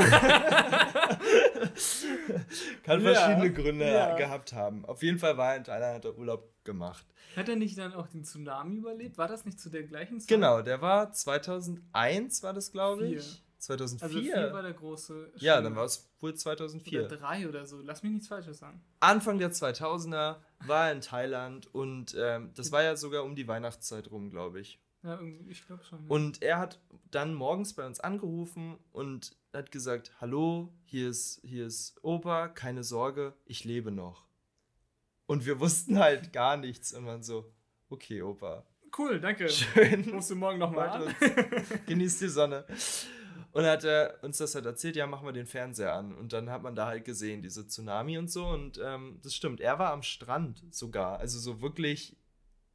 Kann 2.84 3.04
Ja, 3.04 3.14
verschiedene 3.14 3.52
Gründe 3.54 3.92
ja. 3.92 4.16
gehabt 4.16 4.54
haben. 4.54 4.86
Auf 4.86 5.04
jeden 5.04 5.20
Fall 5.20 5.38
war 5.38 5.52
er 5.52 5.58
in 5.58 5.64
Thailand, 5.64 5.96
hat 5.96 6.06
er 6.06 6.18
Urlaub 6.18 6.50
gemacht. 6.64 7.06
Hat 7.36 7.50
er 7.50 7.56
nicht 7.56 7.78
dann 7.78 7.94
auch 7.94 8.08
den 8.08 8.24
Tsunami 8.24 8.78
überlebt? 8.78 9.18
War 9.18 9.28
das 9.28 9.46
nicht 9.46 9.60
zu 9.60 9.70
der 9.70 9.84
gleichen 9.84 10.20
Zeit? 10.20 10.28
Genau, 10.30 10.62
der 10.62 10.82
war 10.82 11.12
2001, 11.12 12.42
war 12.44 12.54
das, 12.54 12.72
glaube 12.72 13.06
ich. 13.08 13.44
2004. 13.60 14.08
Also 14.08 14.20
vier 14.22 14.54
war 14.54 14.62
der 14.62 14.74
große. 14.74 15.32
ja, 15.36 15.54
Schwimmer. 15.56 15.62
dann 15.70 15.76
war 15.76 15.86
es 15.86 16.08
wohl 16.20 16.34
2004. 16.36 17.06
Oder 17.06 17.18
drei 17.18 17.48
oder 17.50 17.66
so. 17.66 17.82
Lass 17.82 18.04
mich 18.04 18.12
nichts 18.12 18.28
Falsches 18.28 18.60
sagen. 18.60 18.82
Anfang 19.00 19.40
der 19.40 19.52
2000er 19.52 20.38
war 20.66 20.92
in 20.92 21.02
Thailand 21.02 21.74
und 21.74 22.16
ähm, 22.20 22.52
das 22.56 22.72
war 22.72 22.84
ja 22.84 22.96
sogar 22.96 23.24
um 23.24 23.36
die 23.36 23.48
Weihnachtszeit 23.48 24.10
rum, 24.12 24.30
glaube 24.30 24.60
ich. 24.60 24.80
Ja, 25.04 25.16
irgendwie, 25.16 25.52
ich 25.52 25.66
glaube 25.66 25.84
schon. 25.84 26.00
ja. 26.04 26.10
Und 26.10 26.42
er 26.42 26.58
hat 26.58 26.80
dann 27.12 27.34
morgens 27.34 27.74
bei 27.74 27.86
uns 27.86 28.00
angerufen 28.00 28.78
und 28.92 29.36
hat 29.54 29.72
gesagt, 29.72 30.12
hallo, 30.20 30.74
hier 30.84 31.10
ist, 31.10 31.40
hier 31.44 31.66
ist 31.68 31.96
Opa, 32.04 32.48
keine 32.50 32.84
Sorge, 32.84 33.34
ich 33.46 33.64
lebe 33.64 33.92
noch. 33.92 34.28
Und 35.26 35.46
wir 35.46 35.60
wussten 35.60 36.00
halt 36.00 36.34
gar 36.34 36.58
nichts 36.58 36.94
und 36.94 37.06
waren 37.06 37.24
so, 37.24 37.52
okay, 37.90 38.22
Opa, 38.22 38.66
cool, 38.98 39.20
danke. 39.20 39.48
schön, 39.50 40.10
Rufst 40.10 40.32
du 40.32 40.36
morgen 40.36 40.58
nochmal 40.60 40.90
an? 40.90 41.16
genießt 41.86 42.22
die 42.22 42.30
Sonne. 42.30 42.66
Und 43.52 43.66
hat 43.66 43.84
er 43.84 44.20
uns 44.22 44.38
das 44.38 44.54
halt 44.56 44.66
erzählt, 44.66 44.96
ja, 44.96 45.08
machen 45.08 45.26
wir 45.26 45.32
den 45.34 45.48
Fernseher 45.48 45.94
an. 45.94 46.14
Und 46.14 46.32
dann 46.34 46.50
hat 46.50 46.62
man 46.62 46.76
da 46.76 46.86
halt 46.88 47.06
gesehen, 47.06 47.42
diese 47.42 47.68
Tsunami 47.68 48.18
und 48.18 48.30
so. 48.30 48.46
Und 48.48 48.80
ähm, 48.84 49.20
das 49.24 49.34
stimmt, 49.34 49.62
er 49.62 49.80
war 49.80 49.92
am 49.92 50.04
Strand 50.04 50.64
sogar. 50.72 51.20
Also 51.20 51.40
so 51.40 51.62
wirklich 51.62 52.16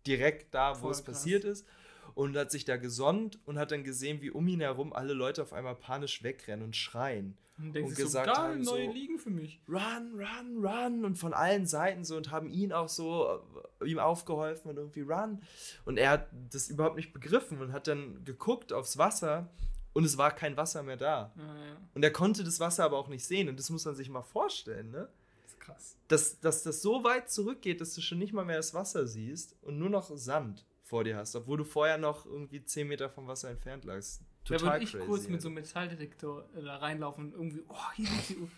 direkt 0.07 0.55
da, 0.55 0.77
wo 0.77 0.81
Voll 0.81 0.91
es 0.93 1.05
krass. 1.05 1.15
passiert 1.19 1.45
ist. 1.45 1.67
Und 2.15 2.37
hat 2.37 2.51
sich 2.51 2.65
da 2.65 2.77
gesonnt 2.77 3.39
und 3.47 3.59
hat 3.59 3.71
dann 3.71 3.85
gesehen, 3.85 4.21
wie 4.21 4.31
um 4.31 4.47
ihn 4.49 4.61
herum 4.61 4.93
alle 4.93 5.13
Leute 5.15 5.41
auf 5.43 5.53
einmal 5.53 5.77
panisch 5.77 6.23
wegrennen 6.23 6.65
und 6.65 6.77
schreien. 6.77 7.39
Und 7.59 7.77
Und 7.77 7.89
so, 7.91 8.03
gesagt 8.03 8.27
geil, 8.27 8.35
haben, 8.37 8.61
neue 8.63 8.87
so- 8.87 8.93
Liegen 8.93 9.19
für 9.19 9.31
mich. 9.31 9.61
Run, 9.69 10.19
run, 10.19 10.67
run 10.67 11.05
und 11.05 11.17
von 11.17 11.33
allen 11.33 11.67
Seiten 11.67 12.05
so 12.05 12.17
und 12.17 12.31
haben 12.31 12.49
ihn 12.51 12.73
auch 12.73 12.89
so 12.89 13.41
äh, 13.83 13.89
ihm 13.89 13.99
aufgeholfen 13.99 14.71
und 14.71 14.79
irgendwie 14.79 15.03
run 15.03 15.43
und 15.85 15.97
er 15.99 16.11
hat 16.11 16.29
das 16.51 16.69
überhaupt 16.69 16.97
nicht 16.97 17.13
begriffen 17.13 17.61
und 17.61 17.73
hat 17.73 17.87
dann 17.87 18.25
geguckt 18.25 18.73
aufs 18.73 18.97
Wasser 18.99 19.49
und 19.93 20.05
es 20.05 20.17
war 20.17 20.35
kein 20.35 20.57
Wasser 20.57 20.83
mehr 20.83 20.97
da. 20.97 21.33
Ja, 21.37 21.43
ja. 21.43 21.77
Und 21.95 22.03
er 22.03 22.13
konnte 22.13 22.45
das 22.45 22.61
Wasser 22.61 22.85
aber 22.85 22.99
auch 22.99 23.09
nicht 23.09 23.25
sehen. 23.25 23.49
Und 23.49 23.59
das 23.59 23.71
muss 23.71 23.85
man 23.85 23.95
sich 23.95 24.09
mal 24.09 24.23
vorstellen, 24.23 24.91
ne? 24.91 25.09
Das 25.43 25.53
ist 25.53 25.61
krass. 25.61 25.97
Dass, 26.09 26.41
dass 26.41 26.63
das 26.63 26.83
so 26.83 27.05
weit 27.05 27.31
zurückgeht, 27.31 27.81
dass 27.81 27.95
du 27.95 28.01
schon 28.01 28.19
nicht 28.19 28.33
mal 28.33 28.45
mehr 28.45 28.57
das 28.57 28.75
Wasser 28.75 29.07
siehst 29.07 29.57
und 29.63 29.79
nur 29.79 29.91
noch 29.91 30.11
Sand 30.17 30.65
vor 30.83 31.05
dir 31.05 31.17
hast, 31.17 31.35
obwohl 31.37 31.59
du 31.59 31.65
vorher 31.65 31.99
noch 31.99 32.27
irgendwie 32.27 32.65
10 32.65 32.89
Meter 32.89 33.09
vom 33.09 33.27
Wasser 33.27 33.51
entfernt 33.51 33.85
lagst. 33.85 34.21
Da 34.45 34.57
Total 34.57 34.75
würde 34.75 34.85
ich 34.85 34.93
crazy, 34.93 35.07
kurz 35.07 35.29
mit 35.29 35.41
so 35.41 35.49
einem 35.49 35.55
Metalldetektor 35.55 36.45
äh, 36.57 36.63
da 36.63 36.77
reinlaufen 36.77 37.27
und 37.27 37.33
irgendwie, 37.33 37.63
oh, 37.69 37.93
hier 37.95 38.09
liegt 38.11 38.29
die 38.31 38.37
Uhr. 38.37 38.49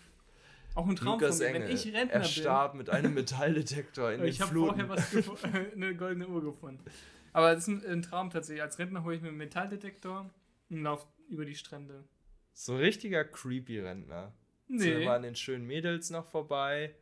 Auch 0.73 0.87
ein 0.87 0.95
Traum 0.95 1.19
Lukas 1.19 1.37
von 1.37 1.45
mir. 1.45 1.55
Engel, 1.55 1.67
Wenn 1.69 1.75
ich 1.75 1.85
Rentner 1.85 2.13
er 2.13 2.19
bin, 2.19 2.27
starb 2.27 2.75
mit 2.75 2.89
einem 2.89 3.13
Metalldetektor 3.13 4.11
in 4.11 4.19
den 4.21 4.27
ich 4.27 4.41
habe 4.41 4.53
vorher 4.53 4.89
was 4.89 5.07
eine 5.75 5.95
goldene 5.95 6.27
Uhr 6.27 6.43
gefunden. 6.43 6.83
Aber 7.31 7.53
das 7.53 7.67
ist 7.67 7.85
ein, 7.85 7.85
ein 7.85 8.01
Traum 8.01 8.29
tatsächlich. 8.29 8.63
Als 8.63 8.79
Rentner 8.79 9.03
hole 9.03 9.15
ich 9.15 9.21
mir 9.21 9.29
einen 9.29 9.37
Metalldetektor 9.37 10.29
und 10.69 10.83
laufe 10.83 11.07
über 11.29 11.45
die 11.45 11.55
Strände. 11.55 12.03
So 12.53 12.77
richtiger 12.77 13.25
creepy 13.25 13.79
Rentner. 13.79 14.33
Nee. 14.67 14.79
Sind 14.79 15.01
immer 15.01 15.13
an 15.13 15.23
den 15.23 15.35
schönen 15.35 15.65
Mädels 15.65 16.09
noch 16.09 16.25
vorbei. 16.25 16.95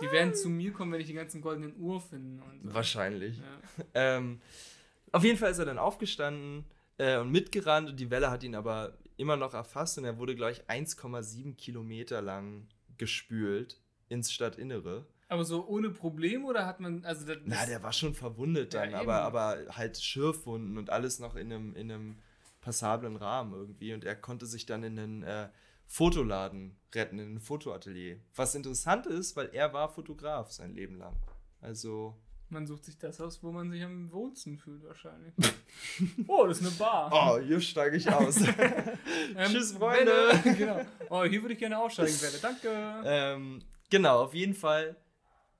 die 0.00 0.10
werden 0.10 0.34
zu 0.34 0.48
mir 0.48 0.72
kommen, 0.72 0.92
wenn 0.92 1.00
ich 1.00 1.06
die 1.06 1.12
ganzen 1.12 1.40
goldenen 1.40 1.76
Uhr 1.78 2.00
finde. 2.00 2.42
Und 2.42 2.62
so. 2.64 2.74
Wahrscheinlich. 2.74 3.38
Ja. 3.38 3.84
Ähm, 3.94 4.40
auf 5.12 5.24
jeden 5.24 5.38
Fall 5.38 5.50
ist 5.50 5.58
er 5.58 5.66
dann 5.66 5.78
aufgestanden 5.78 6.64
äh, 6.98 7.18
und 7.18 7.30
mitgerannt 7.30 7.90
und 7.90 8.00
die 8.00 8.10
Welle 8.10 8.30
hat 8.30 8.42
ihn 8.42 8.54
aber 8.54 8.96
immer 9.16 9.36
noch 9.36 9.54
erfasst 9.54 9.98
und 9.98 10.04
er 10.04 10.18
wurde, 10.18 10.34
glaube 10.34 10.52
ich, 10.52 10.64
1,7 10.64 11.54
Kilometer 11.56 12.22
lang 12.22 12.66
gespült 12.98 13.80
ins 14.08 14.32
Stadtinnere. 14.32 15.06
Aber 15.32 15.46
so 15.46 15.66
ohne 15.66 15.88
Problem 15.88 16.44
oder 16.44 16.66
hat 16.66 16.78
man, 16.80 17.06
also 17.06 17.24
das, 17.24 17.38
Na, 17.46 17.64
der 17.64 17.82
war 17.82 17.94
schon 17.94 18.12
verwundet 18.12 18.74
dann, 18.74 18.90
Ja, 18.90 19.00
aber, 19.00 19.22
aber 19.22 19.58
halt 19.70 19.96
Schürfwunden 19.96 20.76
und 20.76 20.90
alles 20.90 21.20
noch 21.20 21.36
in 21.36 21.50
einem, 21.50 21.74
in 21.74 21.90
einem 21.90 22.16
passablen 22.60 23.16
Rahmen 23.16 23.54
irgendwie. 23.54 23.94
Und 23.94 24.04
er 24.04 24.14
konnte 24.14 24.44
sich 24.44 24.66
dann 24.66 24.82
in 24.82 24.98
einen 24.98 25.22
äh, 25.22 25.48
Fotoladen 25.86 26.76
retten, 26.94 27.18
in 27.18 27.36
ein 27.36 27.40
Fotoatelier. 27.40 28.18
Was 28.34 28.54
interessant 28.54 29.06
ist, 29.06 29.34
weil 29.34 29.48
er 29.54 29.72
war 29.72 29.88
Fotograf 29.88 30.52
sein 30.52 30.74
Leben 30.74 30.98
lang. 30.98 31.16
Also. 31.62 32.14
man 32.50 32.66
sucht 32.66 32.84
sich 32.84 32.98
das 32.98 33.18
aus, 33.18 33.42
wo 33.42 33.52
man 33.52 33.70
sich 33.70 33.82
am 33.82 34.12
wohlsten 34.12 34.58
fühlt 34.58 34.84
wahrscheinlich. 34.84 35.32
oh, 36.26 36.46
das 36.46 36.60
ist 36.60 36.66
eine 36.66 36.76
Bar. 36.76 37.10
Oh, 37.10 37.38
hier 37.38 37.60
steige 37.62 37.96
ich 37.96 38.06
aus. 38.10 38.36
Ähm, 39.34 39.50
tschüss, 39.50 39.72
Freunde. 39.72 40.12
Welle. 40.12 40.56
genau. 40.56 40.80
Oh, 41.08 41.24
hier 41.24 41.40
würde 41.40 41.54
ich 41.54 41.58
gerne 41.58 41.78
aussteigen, 41.78 42.20
Welle. 42.20 42.38
Danke. 42.42 43.02
ähm, 43.06 43.62
genau, 43.88 44.24
auf 44.24 44.34
jeden 44.34 44.52
Fall 44.52 44.94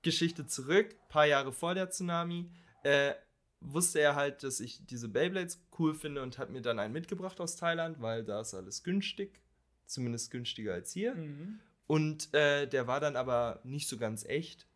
Geschichte 0.03 0.45
zurück, 0.45 0.95
paar 1.09 1.25
Jahre 1.25 1.51
vor 1.51 1.73
der 1.73 1.89
Tsunami. 1.89 2.49
Äh, 2.83 3.13
wusste 3.61 3.99
er 3.99 4.15
halt, 4.15 4.43
dass 4.43 4.59
ich 4.59 4.85
diese 4.85 5.07
Beyblades 5.07 5.63
cool 5.79 5.95
finde 5.95 6.21
und 6.21 6.37
hat 6.37 6.49
mir 6.49 6.61
dann 6.61 6.79
einen 6.79 6.93
mitgebracht 6.93 7.39
aus 7.39 7.55
Thailand, 7.55 8.01
weil 8.01 8.23
da 8.23 8.41
ist 8.41 8.53
alles 8.53 8.83
günstig. 8.83 9.41
Zumindest 9.85 10.31
günstiger 10.31 10.73
als 10.73 10.91
hier. 10.91 11.15
Mhm. 11.15 11.59
Und 11.87 12.33
äh, 12.33 12.67
der 12.67 12.87
war 12.87 12.99
dann 12.99 13.15
aber 13.15 13.59
nicht 13.63 13.87
so 13.87 13.97
ganz 13.97 14.25
echt. 14.25 14.67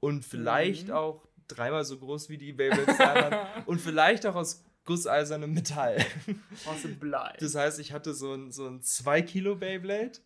Und 0.00 0.24
vielleicht 0.24 0.88
Mhm. 0.88 0.94
auch 0.94 1.28
dreimal 1.48 1.84
so 1.84 1.98
groß 1.98 2.28
wie 2.28 2.38
die 2.38 2.52
Beyblades 2.52 2.98
anderen. 3.00 3.46
Und 3.66 3.80
vielleicht 3.80 4.26
auch 4.26 4.34
aus 4.34 4.64
gusseisernem 4.84 5.52
Metall. 5.52 6.04
Aus 6.66 6.82
dem 6.82 6.98
Blei. 6.98 7.34
Das 7.40 7.54
heißt, 7.56 7.78
ich 7.80 7.92
hatte 7.92 8.14
so 8.14 8.34
ein, 8.34 8.52
so 8.52 8.66
ein 8.68 8.80
2 8.82 9.22
Kilo 9.22 9.56
Beyblade, 9.56 10.18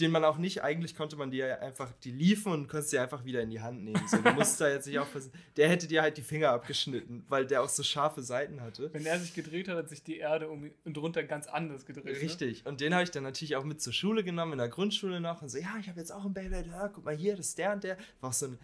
den 0.00 0.10
man 0.10 0.24
auch 0.24 0.38
nicht, 0.38 0.62
eigentlich 0.62 0.96
konnte 0.96 1.16
man 1.16 1.30
dir 1.30 1.46
ja 1.46 1.58
einfach, 1.58 1.92
die 2.02 2.10
liefen 2.10 2.52
und 2.52 2.68
konntest 2.68 2.92
die 2.92 2.98
einfach 2.98 3.24
wieder 3.24 3.42
in 3.42 3.50
die 3.50 3.60
Hand 3.60 3.84
nehmen. 3.84 4.02
So, 4.06 4.18
du 4.18 4.32
musst 4.32 4.60
da 4.60 4.68
jetzt 4.68 4.86
nicht 4.86 4.98
aufpassen. 4.98 5.32
Der 5.56 5.68
hätte 5.68 5.86
dir 5.86 6.02
halt 6.02 6.16
die 6.16 6.22
Finger 6.22 6.50
abgeschnitten, 6.50 7.24
weil 7.28 7.46
der 7.46 7.62
auch 7.62 7.68
so 7.68 7.82
scharfe 7.82 8.22
Seiten 8.22 8.60
hatte. 8.60 8.92
Wenn 8.92 9.06
er 9.06 9.18
sich 9.18 9.34
gedreht 9.34 9.68
hat, 9.68 9.76
hat 9.76 9.88
sich 9.88 10.02
die 10.02 10.18
Erde 10.18 10.48
um 10.48 10.70
und 10.84 10.96
drunter 10.96 11.22
ganz 11.22 11.46
anders 11.46 11.86
gedreht. 11.86 12.04
Ne? 12.04 12.20
Richtig. 12.20 12.66
Und 12.66 12.80
den 12.80 12.92
habe 12.92 13.04
ich 13.04 13.10
dann 13.10 13.22
natürlich 13.22 13.56
auch 13.56 13.64
mit 13.64 13.80
zur 13.80 13.92
Schule 13.92 14.24
genommen, 14.24 14.52
in 14.52 14.58
der 14.58 14.68
Grundschule 14.68 15.20
noch. 15.20 15.42
Und 15.42 15.48
so, 15.48 15.58
ja, 15.58 15.76
ich 15.80 15.88
habe 15.88 16.00
jetzt 16.00 16.12
auch 16.12 16.24
ein 16.24 16.34
Beyblade. 16.34 16.68
Ja, 16.70 16.88
guck 16.88 17.04
mal 17.04 17.14
hier, 17.14 17.36
das 17.36 17.48
ist 17.48 17.58
der 17.58 17.72
und 17.72 17.84
der. 17.84 17.96
War 18.20 18.30
auch 18.30 18.34
so 18.34 18.46
ein 18.46 18.58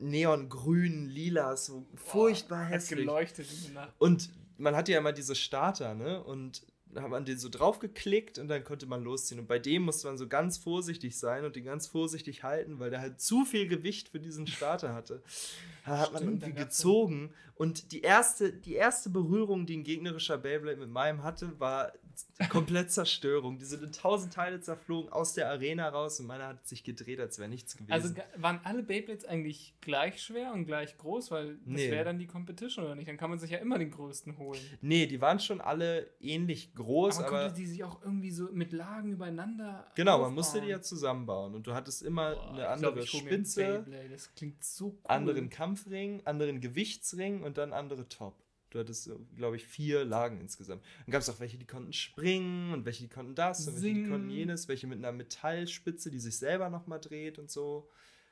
neongrün, 0.00 1.08
lila, 1.08 1.56
so 1.56 1.86
furchtbar 1.94 2.66
Hat 2.66 2.72
hässlich. 2.72 3.00
geleuchtet 3.00 3.46
in 3.50 3.74
der 3.74 3.82
Nacht. 3.82 3.94
Und 3.98 4.30
man 4.58 4.74
hatte 4.74 4.92
ja 4.92 4.98
immer 4.98 5.12
diese 5.12 5.34
Starter, 5.34 5.94
ne? 5.94 6.22
Und 6.22 6.62
da 6.96 7.02
hat 7.02 7.10
man 7.10 7.26
den 7.26 7.38
so 7.38 7.50
draufgeklickt 7.50 8.38
und 8.38 8.48
dann 8.48 8.64
konnte 8.64 8.86
man 8.86 9.04
losziehen. 9.04 9.38
Und 9.38 9.46
bei 9.46 9.58
dem 9.58 9.82
musste 9.82 10.06
man 10.06 10.16
so 10.16 10.26
ganz 10.28 10.56
vorsichtig 10.56 11.18
sein 11.18 11.44
und 11.44 11.54
den 11.54 11.64
ganz 11.64 11.86
vorsichtig 11.86 12.42
halten, 12.42 12.78
weil 12.78 12.88
der 12.88 13.02
halt 13.02 13.20
zu 13.20 13.44
viel 13.44 13.68
Gewicht 13.68 14.08
für 14.08 14.18
diesen 14.18 14.46
Starter 14.46 14.94
hatte. 14.94 15.22
Da 15.84 15.98
hat 15.98 16.14
man 16.14 16.22
Stimmt, 16.22 16.42
da 16.42 16.46
irgendwie 16.46 16.64
gezogen. 16.64 17.34
Und 17.54 17.92
die 17.92 18.00
erste, 18.00 18.50
die 18.50 18.74
erste 18.74 19.10
Berührung, 19.10 19.66
die 19.66 19.76
ein 19.76 19.84
gegnerischer 19.84 20.38
Beyblade 20.38 20.78
mit 20.78 20.88
meinem 20.88 21.22
hatte, 21.22 21.60
war 21.60 21.92
komplett 22.50 22.90
Zerstörung. 22.90 23.58
Die 23.58 23.64
sind 23.64 23.82
in 23.82 23.92
tausend 23.92 24.32
Teile 24.32 24.60
zerflogen 24.60 25.12
aus 25.12 25.34
der 25.34 25.48
Arena 25.50 25.88
raus 25.88 26.18
und 26.20 26.26
meiner 26.26 26.48
hat 26.48 26.66
sich 26.66 26.84
gedreht, 26.84 27.20
als 27.20 27.38
wäre 27.38 27.48
nichts 27.48 27.76
gewesen. 27.76 27.92
Also 27.92 28.14
waren 28.36 28.60
alle 28.64 28.82
Beyblades 28.82 29.24
eigentlich 29.24 29.74
gleich 29.80 30.22
schwer 30.22 30.52
und 30.52 30.66
gleich 30.66 30.96
groß, 30.98 31.30
weil 31.30 31.54
das 31.56 31.62
Nee. 31.66 31.90
wäre 31.90 32.04
dann 32.04 32.18
die 32.18 32.26
Competition 32.26 32.84
oder 32.84 32.94
nicht? 32.94 33.08
Dann 33.08 33.16
kann 33.16 33.30
man 33.30 33.38
sich 33.38 33.50
ja 33.50 33.58
immer 33.58 33.78
den 33.78 33.90
größten 33.90 34.38
holen. 34.38 34.60
nee, 34.80 35.06
die 35.06 35.20
waren 35.20 35.40
schon 35.40 35.60
alle 35.60 36.08
ähnlich 36.20 36.74
groß, 36.74 37.18
aber 37.18 37.26
aber. 37.28 37.38
konnte 37.44 37.54
die 37.60 37.66
sich 37.66 37.84
auch 37.84 38.02
irgendwie 38.02 38.30
so 38.30 38.48
mit 38.52 38.72
Lagen 38.72 39.10
übereinander 39.12 39.86
Genau, 39.94 40.12
man 40.12 40.20
aufbauen? 40.20 40.34
musste 40.34 40.60
die 40.60 40.68
ja 40.68 40.80
zusammenbauen 40.80 41.54
und 41.54 41.66
du 41.66 41.74
hattest 41.74 42.02
immer 42.02 42.34
Boah, 42.34 42.50
eine 42.52 42.68
andere 42.68 42.92
glaub, 42.94 43.06
Spitze, 43.06 43.62
Beyblade. 43.84 44.08
Das 44.10 44.34
klingt 44.34 44.62
so 44.64 44.86
cool. 44.86 44.98
anderen 45.04 45.50
Kampfring, 45.50 46.22
anderen 46.24 46.60
Gewichtsring 46.60 47.42
und 47.42 47.58
dann 47.58 47.72
andere 47.72 48.08
Top. 48.08 48.34
Du 48.76 48.80
hattest, 48.80 49.10
glaube 49.36 49.56
ich, 49.56 49.66
vier 49.66 50.04
Lagen 50.04 50.40
insgesamt. 50.40 50.84
Dann 51.06 51.12
gab 51.12 51.22
es 51.22 51.28
auch 51.30 51.40
welche, 51.40 51.56
die 51.58 51.66
konnten 51.66 51.92
springen 51.92 52.72
und 52.72 52.84
welche, 52.84 53.02
die 53.04 53.08
konnten 53.08 53.34
das 53.34 53.66
und 53.66 53.82
welche, 53.82 53.94
die 53.94 54.08
konnten 54.08 54.28
jenes, 54.30 54.68
welche 54.68 54.86
mit 54.86 54.98
einer 54.98 55.12
Metallspitze, 55.12 56.10
die 56.10 56.18
sich 56.20 56.36
selber 56.38 56.68
nochmal 56.68 57.00
dreht 57.00 57.38
und 57.38 57.50
so. 57.50 57.88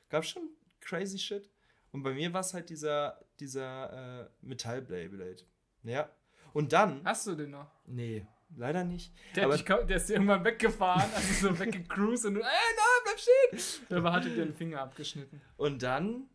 Gab 0.09 0.23
schon 0.25 0.49
crazy 0.81 1.17
shit. 1.17 1.49
Und 1.91 2.03
bei 2.03 2.13
mir 2.13 2.31
war 2.33 2.41
es 2.41 2.53
halt 2.53 2.69
dieser, 2.69 3.19
dieser 3.39 4.23
äh, 4.25 4.29
Metall-Beyblade. 4.41 5.43
Ja. 5.83 6.09
Und 6.53 6.73
dann, 6.73 7.01
Hast 7.03 7.25
du 7.27 7.35
den 7.35 7.51
noch? 7.51 7.71
nee, 7.85 8.25
leider 8.55 8.83
nicht. 8.83 9.13
Der, 9.35 9.45
Aber- 9.45 9.55
dich, 9.57 9.65
kau- 9.65 9.83
der 9.83 9.97
ist 9.97 10.09
dir 10.09 10.13
irgendwann 10.13 10.43
weggefahren, 10.45 11.09
also 11.15 11.47
so 11.49 11.59
weggecruised 11.59 12.25
und 12.25 12.35
du, 12.35 12.41
ey, 12.41 12.45
nein, 12.45 13.01
bleib 13.03 13.19
stehen! 13.19 13.85
Dabei 13.89 14.11
hatte 14.11 14.29
dir 14.29 14.45
den 14.45 14.53
Finger 14.53 14.81
abgeschnitten. 14.81 15.41
Und 15.57 15.81
dann, 15.83 16.29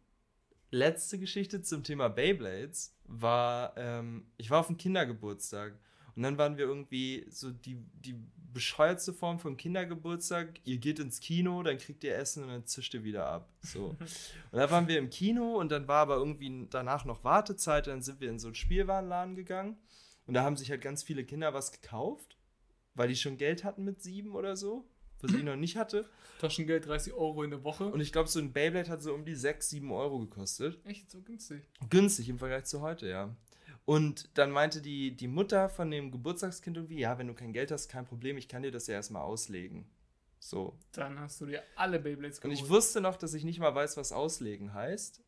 letzte 0.71 1.19
Geschichte 1.19 1.63
zum 1.63 1.83
Thema 1.83 2.09
Beyblades, 2.09 2.97
war, 3.05 3.77
ähm, 3.77 4.27
ich 4.37 4.51
war 4.51 4.61
auf 4.61 4.69
dem 4.69 4.77
Kindergeburtstag. 4.77 5.79
Und 6.17 6.23
dann 6.23 6.39
waren 6.39 6.57
wir 6.57 6.67
irgendwie 6.67 7.27
so 7.29 7.51
die, 7.51 7.77
die 8.05 8.17
bescheuertste 8.53 9.13
Form 9.13 9.39
von 9.39 9.57
Kindergeburtstag. 9.57 10.61
Ihr 10.65 10.79
geht 10.79 10.99
ins 10.99 11.21
Kino, 11.21 11.63
dann 11.63 11.79
kriegt 11.79 12.05
ihr 12.05 12.17
Essen 12.17 12.45
und 12.45 12.51
dann 12.51 12.67
zischt 12.67 12.95
ihr 12.95 13.05
wieder 13.05 13.27
ab. 13.27 13.49
So. 13.63 13.97
Und 14.53 14.59
dann 14.59 14.71
waren 14.71 14.89
wir 14.89 14.99
im 14.99 15.11
Kino 15.11 15.59
und 15.59 15.71
dann 15.71 15.87
war 15.87 16.03
aber 16.03 16.17
irgendwie 16.17 16.67
danach 16.69 17.05
noch 17.05 17.23
Wartezeit. 17.23 17.87
Dann 17.87 18.03
sind 18.03 18.21
wir 18.21 18.29
in 18.29 18.41
so 18.41 18.49
einen 18.49 18.57
Spielwarenladen 18.57 19.37
gegangen. 19.37 19.79
Und 20.27 20.35
da 20.35 20.43
haben 20.43 20.57
sich 20.57 20.71
halt 20.71 20.81
ganz 20.81 21.03
viele 21.03 21.25
Kinder 21.25 21.55
was 21.55 21.73
gekauft, 21.73 22.37
weil 22.95 23.09
die 23.09 23.17
schon 23.17 23.37
Geld 23.37 23.65
hatten 23.65 23.85
mit 23.85 24.03
sieben 24.03 24.35
oder 24.35 24.57
so, 24.57 24.89
was 25.23 25.33
ich 25.33 25.43
noch 25.43 25.57
nicht 25.57 25.77
hatte. 25.77 26.09
Taschengeld 26.41 26.87
30 26.87 27.13
Euro 27.13 27.43
in 27.43 27.51
der 27.51 27.65
Woche. 27.65 27.87
Und 27.87 28.01
ich 28.01 28.13
glaube, 28.13 28.29
so 28.29 28.39
ein 28.39 28.53
Beyblade 28.53 28.89
hat 28.89 29.03
so 29.03 29.13
um 29.15 29.25
die 29.25 29.35
6, 29.35 29.69
7 29.71 29.91
Euro 29.93 30.19
gekostet. 30.21 30.79
Echt 30.87 31.11
so 31.11 31.21
günstig. 31.21 31.63
Günstig 31.89 32.29
im 32.29 32.39
Vergleich 32.39 32.65
zu 32.65 32.81
heute, 32.81 33.09
ja. 33.09 33.35
Und 33.85 34.31
dann 34.39 34.51
meinte 34.51 34.81
die, 34.83 35.17
die 35.17 35.29
Mutter 35.29 35.69
von 35.69 35.91
dem 35.91 36.11
Geburtstagskind 36.11 36.77
irgendwie, 36.77 36.99
ja, 37.01 37.19
wenn 37.19 37.27
du 37.27 37.35
kein 37.35 37.53
Geld 37.53 37.71
hast, 37.71 37.89
kein 37.89 38.05
Problem, 38.07 38.37
ich 38.37 38.49
kann 38.49 38.63
dir 38.63 38.71
das 38.71 38.87
ja 38.87 38.95
erstmal 38.95 39.23
auslegen. 39.23 39.87
So. 40.39 40.79
Dann 40.93 41.19
hast 41.19 41.41
du 41.41 41.47
dir 41.47 41.63
alle 41.77 41.99
Beyblades 41.99 42.39
Und 42.39 42.51
geholt. 42.51 42.59
ich 42.59 42.69
wusste 42.69 43.01
noch, 43.01 43.17
dass 43.17 43.35
ich 43.35 43.45
nicht 43.45 43.59
mal 43.59 43.75
weiß, 43.75 43.97
was 43.97 44.13
auslegen 44.13 44.73
heißt. 44.73 45.21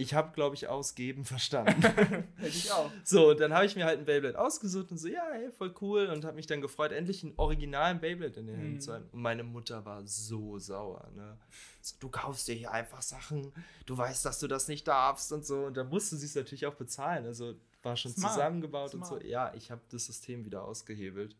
Ich 0.00 0.14
habe, 0.14 0.30
glaube 0.32 0.54
ich, 0.54 0.68
ausgeben 0.68 1.24
verstanden. 1.24 1.82
Hätte 1.82 2.24
ich 2.46 2.70
auch. 2.70 2.88
so, 3.02 3.30
und 3.30 3.40
dann 3.40 3.52
habe 3.52 3.66
ich 3.66 3.74
mir 3.74 3.84
halt 3.84 3.98
ein 3.98 4.04
Beyblade 4.04 4.38
ausgesucht 4.38 4.92
und 4.92 4.98
so, 4.98 5.08
ja, 5.08 5.24
hey, 5.32 5.50
voll 5.50 5.74
cool. 5.80 6.06
Und 6.06 6.24
habe 6.24 6.36
mich 6.36 6.46
dann 6.46 6.60
gefreut, 6.60 6.92
endlich 6.92 7.24
einen 7.24 7.34
originalen 7.36 7.98
Beyblade 8.00 8.38
in 8.38 8.46
den 8.46 8.56
Händen 8.56 8.74
Mhm. 8.74 8.80
zu 8.80 8.92
halten. 8.92 9.08
Und 9.10 9.20
meine 9.20 9.42
Mutter 9.42 9.84
war 9.84 10.06
so 10.06 10.56
sauer, 10.60 11.10
ne? 11.16 11.36
So, 11.80 11.96
du 11.98 12.08
kaufst 12.10 12.46
dir 12.46 12.54
hier 12.54 12.70
einfach 12.70 13.02
Sachen, 13.02 13.52
du 13.86 13.98
weißt, 13.98 14.24
dass 14.24 14.38
du 14.38 14.46
das 14.46 14.68
nicht 14.68 14.86
darfst 14.86 15.32
und 15.32 15.44
so. 15.44 15.64
Und 15.64 15.76
dann 15.76 15.88
musste 15.88 16.16
sie 16.16 16.26
es 16.26 16.34
natürlich 16.36 16.66
auch 16.66 16.74
bezahlen. 16.76 17.26
Also 17.26 17.54
war 17.82 17.96
schon 17.96 18.12
Smart. 18.12 18.34
zusammengebaut 18.34 18.94
und 18.94 19.04
Smart. 19.04 19.22
so. 19.22 19.28
Ja, 19.28 19.52
ich 19.54 19.72
habe 19.72 19.80
das 19.90 20.06
System 20.06 20.44
wieder 20.44 20.62
ausgehebelt. 20.62 21.34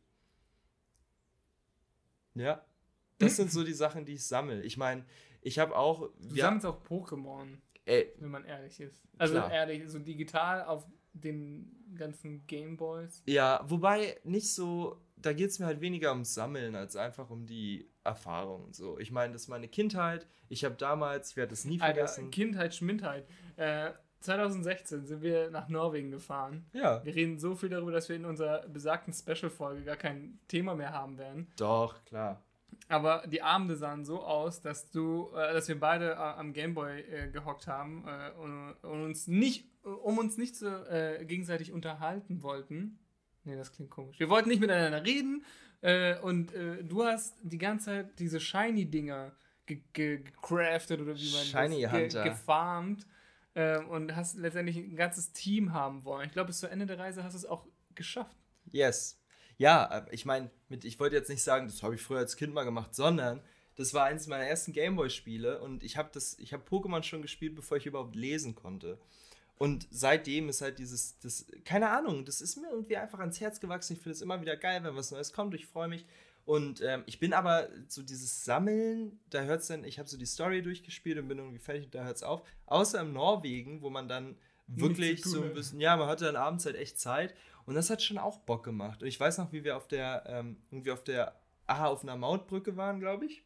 Ja. 2.35 2.64
Das 3.18 3.37
sind 3.37 3.53
so 3.53 3.62
die 3.62 3.73
Sachen, 3.73 4.05
die 4.05 4.14
ich 4.14 4.27
sammle. 4.27 4.62
Ich 4.62 4.77
meine, 4.77 5.05
ich 5.42 5.59
habe 5.61 5.77
auch. 5.77 6.09
Du 6.18 6.35
sammelst 6.37 6.66
auch 6.66 6.83
Pokémon, 6.85 7.59
ey, 7.88 8.12
wenn 8.18 8.31
man 8.31 8.44
ehrlich 8.44 8.81
ist. 8.81 9.03
Also 9.18 9.35
Klar. 9.35 9.53
ehrlich, 9.53 9.88
so 9.88 9.98
digital 9.98 10.64
auf 10.64 10.87
den 11.12 11.74
ganzen 11.96 12.46
Gameboys. 12.46 13.22
Ja, 13.27 13.64
wobei 13.66 14.18
nicht 14.24 14.53
so, 14.55 15.01
da 15.16 15.33
geht 15.33 15.51
es 15.51 15.59
mir 15.59 15.66
halt 15.66 15.81
weniger 15.81 16.11
ums 16.11 16.35
Sammeln 16.35 16.77
als 16.77 16.94
einfach 16.96 17.31
um 17.31 17.46
die 17.46 17.88
Erfahrung. 18.05 18.64
und 18.66 18.77
So, 18.77 18.98
ich 18.98 19.11
meine, 19.11 19.33
das 19.33 19.42
ist 19.42 19.48
meine 19.48 19.68
Kindheit. 19.68 20.27
Ich 20.48 20.64
habe 20.64 20.77
damals, 20.77 21.31
ich 21.31 21.37
werde 21.37 21.51
das 21.51 21.64
nie 21.64 21.81
Alter, 21.81 21.94
vergessen. 22.07 22.31
Kindheit, 22.31 22.74
Schmindheit. 22.74 23.27
Äh, 23.57 23.90
2016 24.20 25.07
sind 25.07 25.22
wir 25.22 25.51
nach 25.51 25.68
Norwegen 25.68 26.11
gefahren. 26.11 26.66
Ja. 26.72 27.05
Wir 27.05 27.14
reden 27.14 27.38
so 27.38 27.55
viel 27.55 27.68
darüber, 27.68 27.92
dass 27.92 28.09
wir 28.09 28.16
in 28.16 28.24
unserer 28.24 28.66
besagten 28.68 29.12
Special-Folge 29.12 29.83
gar 29.83 29.96
kein 29.96 30.40
Thema 30.48 30.74
mehr 30.74 30.92
haben 30.92 31.18
werden. 31.18 31.48
Doch, 31.57 32.05
klar. 32.05 32.42
Aber 32.88 33.24
die 33.26 33.42
Abende 33.42 33.76
sahen 33.76 34.04
so 34.04 34.22
aus, 34.22 34.61
dass 34.61 34.90
du, 34.90 35.31
äh, 35.35 35.52
dass 35.52 35.68
wir 35.68 35.78
beide 35.78 36.12
äh, 36.12 36.16
am 36.16 36.52
Gameboy 36.52 37.00
äh, 37.00 37.31
gehockt 37.31 37.66
haben 37.66 38.04
äh, 38.07 38.31
und, 38.38 38.72
und 38.83 39.04
uns 39.04 39.26
nicht, 39.26 39.66
um 39.83 40.18
uns 40.18 40.37
nicht 40.38 40.57
so 40.57 40.66
äh, 40.66 41.24
gegenseitig 41.24 41.72
unterhalten 41.72 42.42
wollten. 42.42 42.98
Nee, 43.44 43.57
das 43.57 43.72
klingt 43.72 43.90
komisch. 43.90 44.18
Wir 44.18 44.28
wollten 44.31 44.48
nicht 44.48 44.61
miteinander 44.61 45.04
reden 45.04 45.44
äh, 45.81 46.18
und 46.20 46.52
du 46.83 47.04
hast 47.04 47.37
die 47.42 47.59
ganze 47.59 47.87
Zeit 47.87 48.18
diese 48.18 48.40
Shiny-Dinger 48.40 49.33
ge 49.66 49.81
ge 49.92 50.18
gecraftet 50.18 51.00
oder 51.00 51.14
wie 51.16 51.33
man 51.33 51.44
Shiny 51.44 51.83
das 51.83 51.92
ge 51.92 52.02
Hunter. 52.02 52.24
gefarmt 52.24 53.07
äh, 53.54 53.78
und 53.78 54.14
hast 54.16 54.37
letztendlich 54.37 54.76
ein 54.76 54.96
ganzes 54.96 55.33
Team 55.33 55.72
haben 55.72 56.04
wollen. 56.04 56.26
Ich 56.26 56.33
glaube, 56.33 56.48
bis 56.48 56.59
zu 56.61 56.68
Ende 56.68 56.87
der 56.87 56.98
Reise 56.98 57.22
hast 57.24 57.35
du 57.35 57.38
es 57.38 57.46
auch 57.46 57.66
geschafft. 57.94 58.37
Yes. 58.70 59.18
Ja, 59.59 59.85
äh, 59.85 60.14
ich 60.14 60.25
meine, 60.25 60.51
ich 60.83 60.99
wollte 60.99 61.16
jetzt 61.16 61.29
nicht 61.29 61.42
sagen, 61.42 61.66
das 61.66 61.83
habe 61.83 61.97
ich 61.97 62.03
früher 62.03 62.18
als 62.18 62.37
Kind 62.37 62.55
mal 62.55 62.64
gemacht, 62.64 62.94
sondern 62.94 63.42
das 63.77 63.94
war 63.94 64.07
eines 64.07 64.27
meiner 64.27 64.44
ersten 64.44 64.73
Gameboy-Spiele 64.73 65.61
und 65.61 65.85
ich 65.85 65.97
habe 65.97 66.11
das, 66.12 66.38
ich 66.38 66.53
habe 66.53 66.64
Pokémon 66.68 67.03
schon 67.03 67.23
gespielt, 67.23 67.55
bevor 67.55 67.77
ich 67.77 67.87
überhaupt 67.87 68.16
lesen 68.16 68.55
konnte. 68.55 68.99
Und 69.57 69.88
seitdem 69.90 70.49
ist 70.49 70.62
halt 70.62 70.79
dieses, 70.79 71.18
das, 71.18 71.47
keine 71.64 71.90
Ahnung, 71.90 72.25
das 72.25 72.40
ist 72.40 72.57
mir 72.57 72.71
irgendwie 72.71 72.97
einfach 72.97 73.18
ans 73.18 73.40
Herz 73.40 73.61
gewachsen. 73.61 73.94
Ich 73.94 73.99
finde 74.01 74.14
es 74.14 74.23
immer 74.23 74.40
wieder 74.40 74.57
geil, 74.57 74.83
wenn 74.85 74.94
was 74.94 75.11
Neues 75.11 75.33
kommt. 75.33 75.55
Ich 75.55 75.66
freue 75.66 75.88
mich. 75.88 76.07
Und 76.44 76.81
ähm, 76.81 77.03
ich 77.07 77.18
bin 77.18 77.33
aber 77.33 77.68
so 77.88 78.03
dieses 78.03 78.44
Sammeln, 78.44 79.18
da 79.31 79.42
hört 79.42 79.61
es 79.61 79.66
dann, 79.66 79.85
ich 79.85 79.99
habe 79.99 80.09
so 80.09 80.16
die 80.16 80.27
Story 80.27 80.62
durchgespielt 80.62 81.18
und 81.18 81.29
bin 81.29 81.38
irgendwie 81.38 81.59
fertig 81.59 81.87
und 81.87 81.94
da 81.94 82.05
hört 82.05 82.16
es 82.16 82.23
auf. 82.23 82.42
Außer 82.66 83.01
im 83.01 83.12
Norwegen, 83.12 83.83
wo 83.83 83.90
man 83.90 84.09
dann 84.09 84.37
wirklich 84.68 85.22
tun 85.22 85.33
so 85.33 85.42
ein 85.42 85.54
bisschen, 85.54 85.81
ja, 85.81 85.96
man 85.96 86.09
hatte 86.09 86.26
dann 86.26 86.37
abends 86.37 86.66
halt 86.66 86.76
echt 86.76 86.98
Zeit. 86.98 87.35
Und 87.64 87.74
das 87.74 87.90
hat 87.90 88.02
schon 88.02 88.18
auch 88.18 88.38
Bock 88.38 88.64
gemacht. 88.64 89.02
Und 89.02 89.09
ich 89.09 89.20
weiß 89.20 89.38
noch, 89.38 89.52
wie 89.52 89.62
wir 89.64 89.76
auf 89.76 89.88
der, 89.88 90.24
ähm, 90.26 90.57
irgendwie 90.70 90.90
auf 90.90 91.04
der, 91.04 91.38
aha, 91.66 91.88
auf 91.88 92.02
einer 92.02 92.16
Mautbrücke 92.16 92.76
waren, 92.76 92.98
glaube 93.00 93.26
ich. 93.26 93.44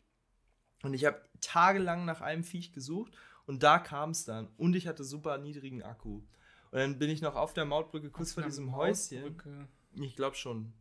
Und 0.82 0.94
ich 0.94 1.04
habe 1.04 1.20
tagelang 1.40 2.04
nach 2.04 2.20
einem 2.20 2.44
Viech 2.44 2.72
gesucht 2.72 3.12
und 3.46 3.62
da 3.62 3.78
kam 3.78 4.10
es 4.10 4.24
dann. 4.24 4.48
Und 4.56 4.76
ich 4.76 4.86
hatte 4.86 5.04
super 5.04 5.38
niedrigen 5.38 5.82
Akku. 5.82 6.22
Und 6.70 6.78
dann 6.78 6.98
bin 6.98 7.10
ich 7.10 7.20
noch 7.20 7.36
auf 7.36 7.52
der 7.52 7.64
Mautbrücke 7.64 8.10
kurz 8.10 8.32
vor 8.32 8.42
Auf 8.42 8.44
einer 8.44 8.50
diesem 8.50 8.74
Häuschen. 8.74 9.68
Ich 9.94 10.16
glaube 10.16 10.36
schon. 10.36 10.72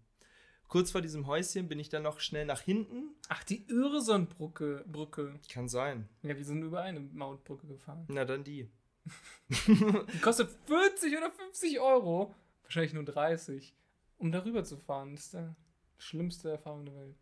Kurz 0.67 0.91
vor 0.91 1.01
diesem 1.01 1.27
Häuschen 1.27 1.67
bin 1.67 1.80
ich 1.80 1.89
dann 1.89 2.04
noch 2.04 2.21
schnell 2.21 2.45
nach 2.45 2.62
hinten. 2.62 3.13
Ach, 3.27 3.43
die 3.43 3.67
Öresundbrücke. 3.69 4.86
Brücke. 4.88 5.38
Kann 5.51 5.67
sein. 5.67 6.08
Ja, 6.23 6.38
wir 6.38 6.45
sind 6.45 6.63
über 6.63 6.82
eine 6.82 7.01
Mautbrücke 7.01 7.67
gefahren. 7.67 8.06
Na 8.08 8.23
dann 8.23 8.45
die. 8.45 8.69
Die 9.49 10.19
kostet 10.21 10.49
40 10.67 11.17
oder 11.17 11.31
50 11.31 11.79
Euro. 11.79 12.33
Wahrscheinlich 12.63 12.93
nur 12.93 13.03
30. 13.03 13.75
Um 14.17 14.31
darüber 14.31 14.63
zu 14.63 14.77
fahren. 14.77 15.15
Das 15.15 15.25
ist 15.25 15.33
die 15.33 15.55
schlimmste 15.97 16.51
Erfahrung 16.51 16.85
der 16.85 16.95
Welt. 16.95 17.17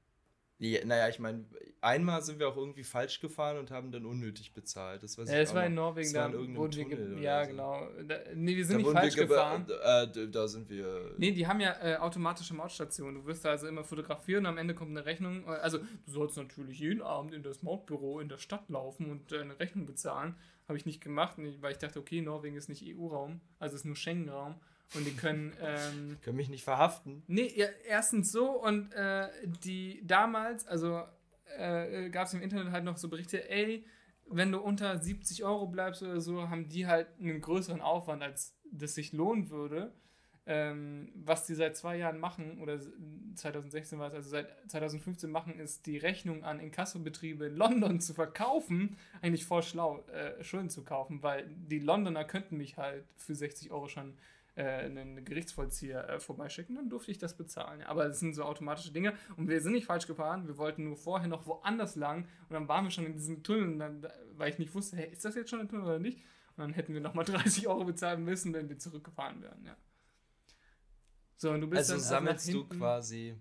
Ja, 0.61 0.83
naja, 0.83 1.07
ich 1.07 1.19
meine, 1.19 1.45
einmal 1.79 2.21
sind 2.21 2.37
wir 2.37 2.49
auch 2.49 2.57
irgendwie 2.57 2.83
falsch 2.83 3.21
gefahren 3.21 3.57
und 3.57 3.71
haben 3.71 3.91
dann 3.93 4.05
unnötig 4.05 4.53
bezahlt. 4.53 5.01
Das, 5.01 5.17
weiß 5.17 5.29
Ja, 5.31 5.41
auch 5.51 5.55
war 5.55 5.65
in 5.65 5.73
Norwegen, 5.73 6.13
Das 6.13 6.31
da 6.31 6.37
wurden 6.37 6.73
wir. 6.89 7.17
Ja, 7.21 7.43
so. 7.45 7.51
genau. 7.51 7.87
Da, 8.05 8.17
nee, 8.35 8.57
wir 8.57 8.65
sind 8.65 8.73
Da 8.73 8.77
nicht 8.79 8.91
falsch 8.91 9.15
gefahren. 9.15 9.65
Äh, 9.85 10.07
d- 10.11 10.27
da 10.29 10.47
sind 10.49 10.69
wir. 10.69 11.13
Nee, 11.17 11.31
die 11.31 11.47
haben 11.47 11.61
ja 11.61 11.77
äh, 11.81 11.95
automatische 11.95 12.53
Mautstationen. 12.53 13.21
Du 13.21 13.25
wirst 13.25 13.45
da 13.45 13.51
also 13.51 13.67
immer 13.67 13.85
fotografieren 13.85 14.45
und 14.45 14.49
am 14.51 14.57
Ende 14.57 14.75
kommt 14.75 14.91
eine 14.91 15.05
Rechnung. 15.05 15.45
Äh, 15.45 15.51
Also, 15.51 15.77
du 15.77 15.85
sollst 16.11 16.35
natürlich 16.35 16.77
jeden 16.79 17.01
Abend 17.01 17.33
in 17.33 17.41
das 17.41 17.63
Mautbüro 17.63 18.19
in 18.19 18.27
der 18.27 18.37
Stadt 18.37 18.67
laufen 18.69 19.09
und 19.09 19.31
äh, 19.31 19.39
eine 19.39 19.57
Rechnung 19.61 19.85
bezahlen. 19.85 20.35
Habe 20.67 20.77
ich 20.77 20.85
nicht 20.85 20.99
gemacht, 21.01 21.37
weil 21.61 21.71
ich 21.71 21.77
dachte, 21.77 21.99
okay, 21.99 22.21
Norwegen 22.21 22.57
ist 22.57 22.67
nicht 22.67 22.83
EU-Raum, 22.85 23.39
also 23.59 23.77
ist 23.77 23.85
nur 23.85 23.95
Schengen-Raum. 23.95 24.55
Und 24.95 25.05
die 25.05 25.15
können. 25.15 25.53
Ähm, 25.61 26.17
können 26.21 26.37
mich 26.37 26.49
nicht 26.49 26.63
verhaften. 26.63 27.23
Nee, 27.27 27.51
ja, 27.55 27.67
erstens 27.87 28.31
so 28.31 28.49
und 28.63 28.91
äh, 28.93 29.29
die 29.63 30.01
damals, 30.05 30.67
also 30.67 31.03
äh, 31.57 32.09
gab 32.09 32.27
es 32.27 32.33
im 32.33 32.41
Internet 32.41 32.71
halt 32.71 32.83
noch 32.83 32.97
so 32.97 33.07
Berichte, 33.07 33.49
ey, 33.49 33.85
wenn 34.31 34.51
du 34.51 34.59
unter 34.59 34.97
70 34.97 35.43
Euro 35.43 35.67
bleibst 35.67 36.03
oder 36.03 36.21
so, 36.21 36.49
haben 36.49 36.69
die 36.69 36.87
halt 36.87 37.07
einen 37.19 37.41
größeren 37.41 37.81
Aufwand, 37.81 38.23
als 38.23 38.55
das 38.71 38.95
sich 38.95 39.13
lohnen 39.13 39.49
würde. 39.49 39.91
Ähm, 40.45 41.11
was 41.13 41.45
die 41.45 41.53
seit 41.53 41.77
zwei 41.77 41.97
Jahren 41.97 42.19
machen, 42.19 42.59
oder 42.59 42.79
2016 43.35 43.99
war 43.99 44.07
es, 44.07 44.15
also 44.15 44.29
seit 44.31 44.47
2015 44.67 45.29
machen, 45.29 45.59
ist 45.59 45.85
die 45.85 45.97
Rechnung 45.97 46.43
an 46.43 46.59
Inkassobetriebe 46.59 47.45
in 47.47 47.55
London 47.55 47.99
zu 47.99 48.15
verkaufen, 48.15 48.97
eigentlich 49.21 49.45
voll 49.45 49.61
schlau, 49.61 50.03
äh, 50.07 50.43
Schulden 50.43 50.71
zu 50.71 50.83
kaufen, 50.83 51.21
weil 51.21 51.47
die 51.47 51.77
Londoner 51.77 52.25
könnten 52.25 52.57
mich 52.57 52.77
halt 52.77 53.05
für 53.15 53.35
60 53.35 53.69
Euro 53.69 53.87
schon 53.87 54.09
äh, 54.09 54.15
einen 54.63 55.23
Gerichtsvollzieher 55.23 56.09
äh, 56.09 56.19
vorbeischicken, 56.19 56.75
dann 56.75 56.89
durfte 56.89 57.11
ich 57.11 57.17
das 57.17 57.35
bezahlen. 57.35 57.83
Aber 57.83 58.07
das 58.07 58.19
sind 58.19 58.33
so 58.33 58.43
automatische 58.43 58.91
Dinge 58.91 59.13
und 59.37 59.47
wir 59.47 59.61
sind 59.61 59.73
nicht 59.73 59.85
falsch 59.85 60.07
gefahren, 60.07 60.47
wir 60.47 60.57
wollten 60.57 60.83
nur 60.83 60.97
vorher 60.97 61.27
noch 61.27 61.45
woanders 61.45 61.95
lang 61.95 62.25
und 62.49 62.53
dann 62.53 62.67
waren 62.67 62.85
wir 62.85 62.91
schon 62.91 63.05
in 63.05 63.13
diesem 63.13 63.43
Tunnel, 63.43 63.63
und 63.69 63.79
dann, 63.79 64.07
weil 64.35 64.51
ich 64.51 64.59
nicht 64.59 64.73
wusste, 64.73 64.97
hey, 64.97 65.11
ist 65.11 65.25
das 65.25 65.35
jetzt 65.35 65.49
schon 65.49 65.59
ein 65.59 65.69
Tunnel 65.69 65.85
oder 65.85 65.99
nicht? 65.99 66.19
Und 66.57 66.63
dann 66.63 66.73
hätten 66.73 66.93
wir 66.93 67.01
nochmal 67.01 67.25
30 67.25 67.67
Euro 67.69 67.85
bezahlen 67.85 68.23
müssen, 68.23 68.53
wenn 68.53 68.69
wir 68.69 68.77
zurückgefahren 68.77 69.41
wären, 69.41 69.63
ja. 69.65 69.75
So, 71.37 71.51
und 71.51 71.61
du 71.61 71.67
bist 71.67 71.89
Also 71.89 71.93
dann 71.93 72.01
sammelst 72.01 72.47
nach 72.47 72.53
du 72.53 72.67
quasi 72.67 73.35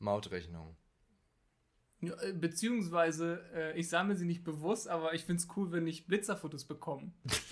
Mautrechnung. 0.00 0.76
Ja, 2.00 2.20
äh, 2.22 2.32
beziehungsweise, 2.32 3.42
äh, 3.54 3.78
ich 3.78 3.88
sammle 3.88 4.16
sie 4.16 4.26
nicht 4.26 4.44
bewusst, 4.44 4.88
aber 4.88 5.14
ich 5.14 5.24
finde 5.24 5.42
es 5.42 5.48
cool, 5.56 5.72
wenn 5.72 5.86
ich 5.86 6.06
Blitzerfotos 6.06 6.64
bekomme. 6.64 7.12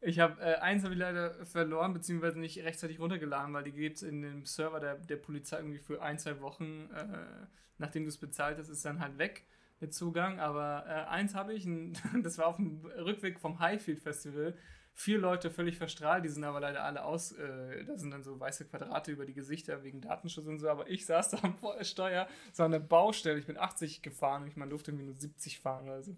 ich 0.00 0.18
habe 0.20 0.40
äh, 0.40 0.56
eins 0.56 0.84
habe 0.84 0.94
ich 0.94 1.00
leider 1.00 1.44
verloren, 1.46 1.92
beziehungsweise 1.92 2.38
nicht 2.38 2.58
rechtzeitig 2.58 3.00
runtergeladen, 3.00 3.52
weil 3.54 3.64
die 3.64 3.72
gibt 3.72 3.96
es 3.96 4.02
in 4.02 4.22
dem 4.22 4.44
Server 4.44 4.80
der, 4.80 4.96
der 4.96 5.16
Polizei 5.16 5.58
irgendwie 5.58 5.78
für 5.78 6.02
ein, 6.02 6.18
zwei 6.18 6.40
Wochen, 6.40 6.90
äh, 6.94 7.46
nachdem 7.78 8.04
du 8.04 8.08
es 8.08 8.18
bezahlt 8.18 8.58
hast, 8.58 8.68
ist 8.68 8.84
dann 8.84 9.00
halt 9.00 9.18
weg, 9.18 9.46
der 9.80 9.90
Zugang. 9.90 10.38
Aber 10.38 10.84
äh, 10.86 11.10
eins 11.10 11.34
habe 11.34 11.54
ich, 11.54 11.64
ein, 11.64 11.96
das 12.22 12.38
war 12.38 12.46
auf 12.46 12.56
dem 12.56 12.84
Rückweg 12.84 13.40
vom 13.40 13.58
Highfield 13.58 14.00
Festival. 14.00 14.54
Vier 14.98 15.18
Leute 15.18 15.50
völlig 15.50 15.76
verstrahlt, 15.76 16.24
die 16.24 16.30
sind 16.30 16.42
aber 16.44 16.58
leider 16.58 16.82
alle 16.82 17.04
aus, 17.04 17.32
äh, 17.32 17.84
da 17.84 17.98
sind 17.98 18.12
dann 18.12 18.22
so 18.22 18.40
weiße 18.40 18.64
Quadrate 18.64 19.12
über 19.12 19.26
die 19.26 19.34
Gesichter 19.34 19.82
wegen 19.82 20.00
Datenschutz 20.00 20.46
und 20.46 20.58
so, 20.58 20.70
aber 20.70 20.88
ich 20.88 21.04
saß 21.04 21.30
da 21.32 21.38
am 21.42 21.58
Steuer, 21.82 22.26
so 22.54 22.62
an 22.62 22.70
der 22.70 22.78
Baustelle, 22.78 23.38
ich 23.38 23.44
bin 23.44 23.58
80 23.58 24.00
gefahren 24.00 24.44
und 24.44 24.48
ich 24.48 24.56
man 24.56 24.70
durfte 24.70 24.92
irgendwie 24.92 25.04
nur 25.04 25.14
70 25.14 25.60
fahren 25.60 25.84
oder 25.84 26.02
so. 26.02 26.16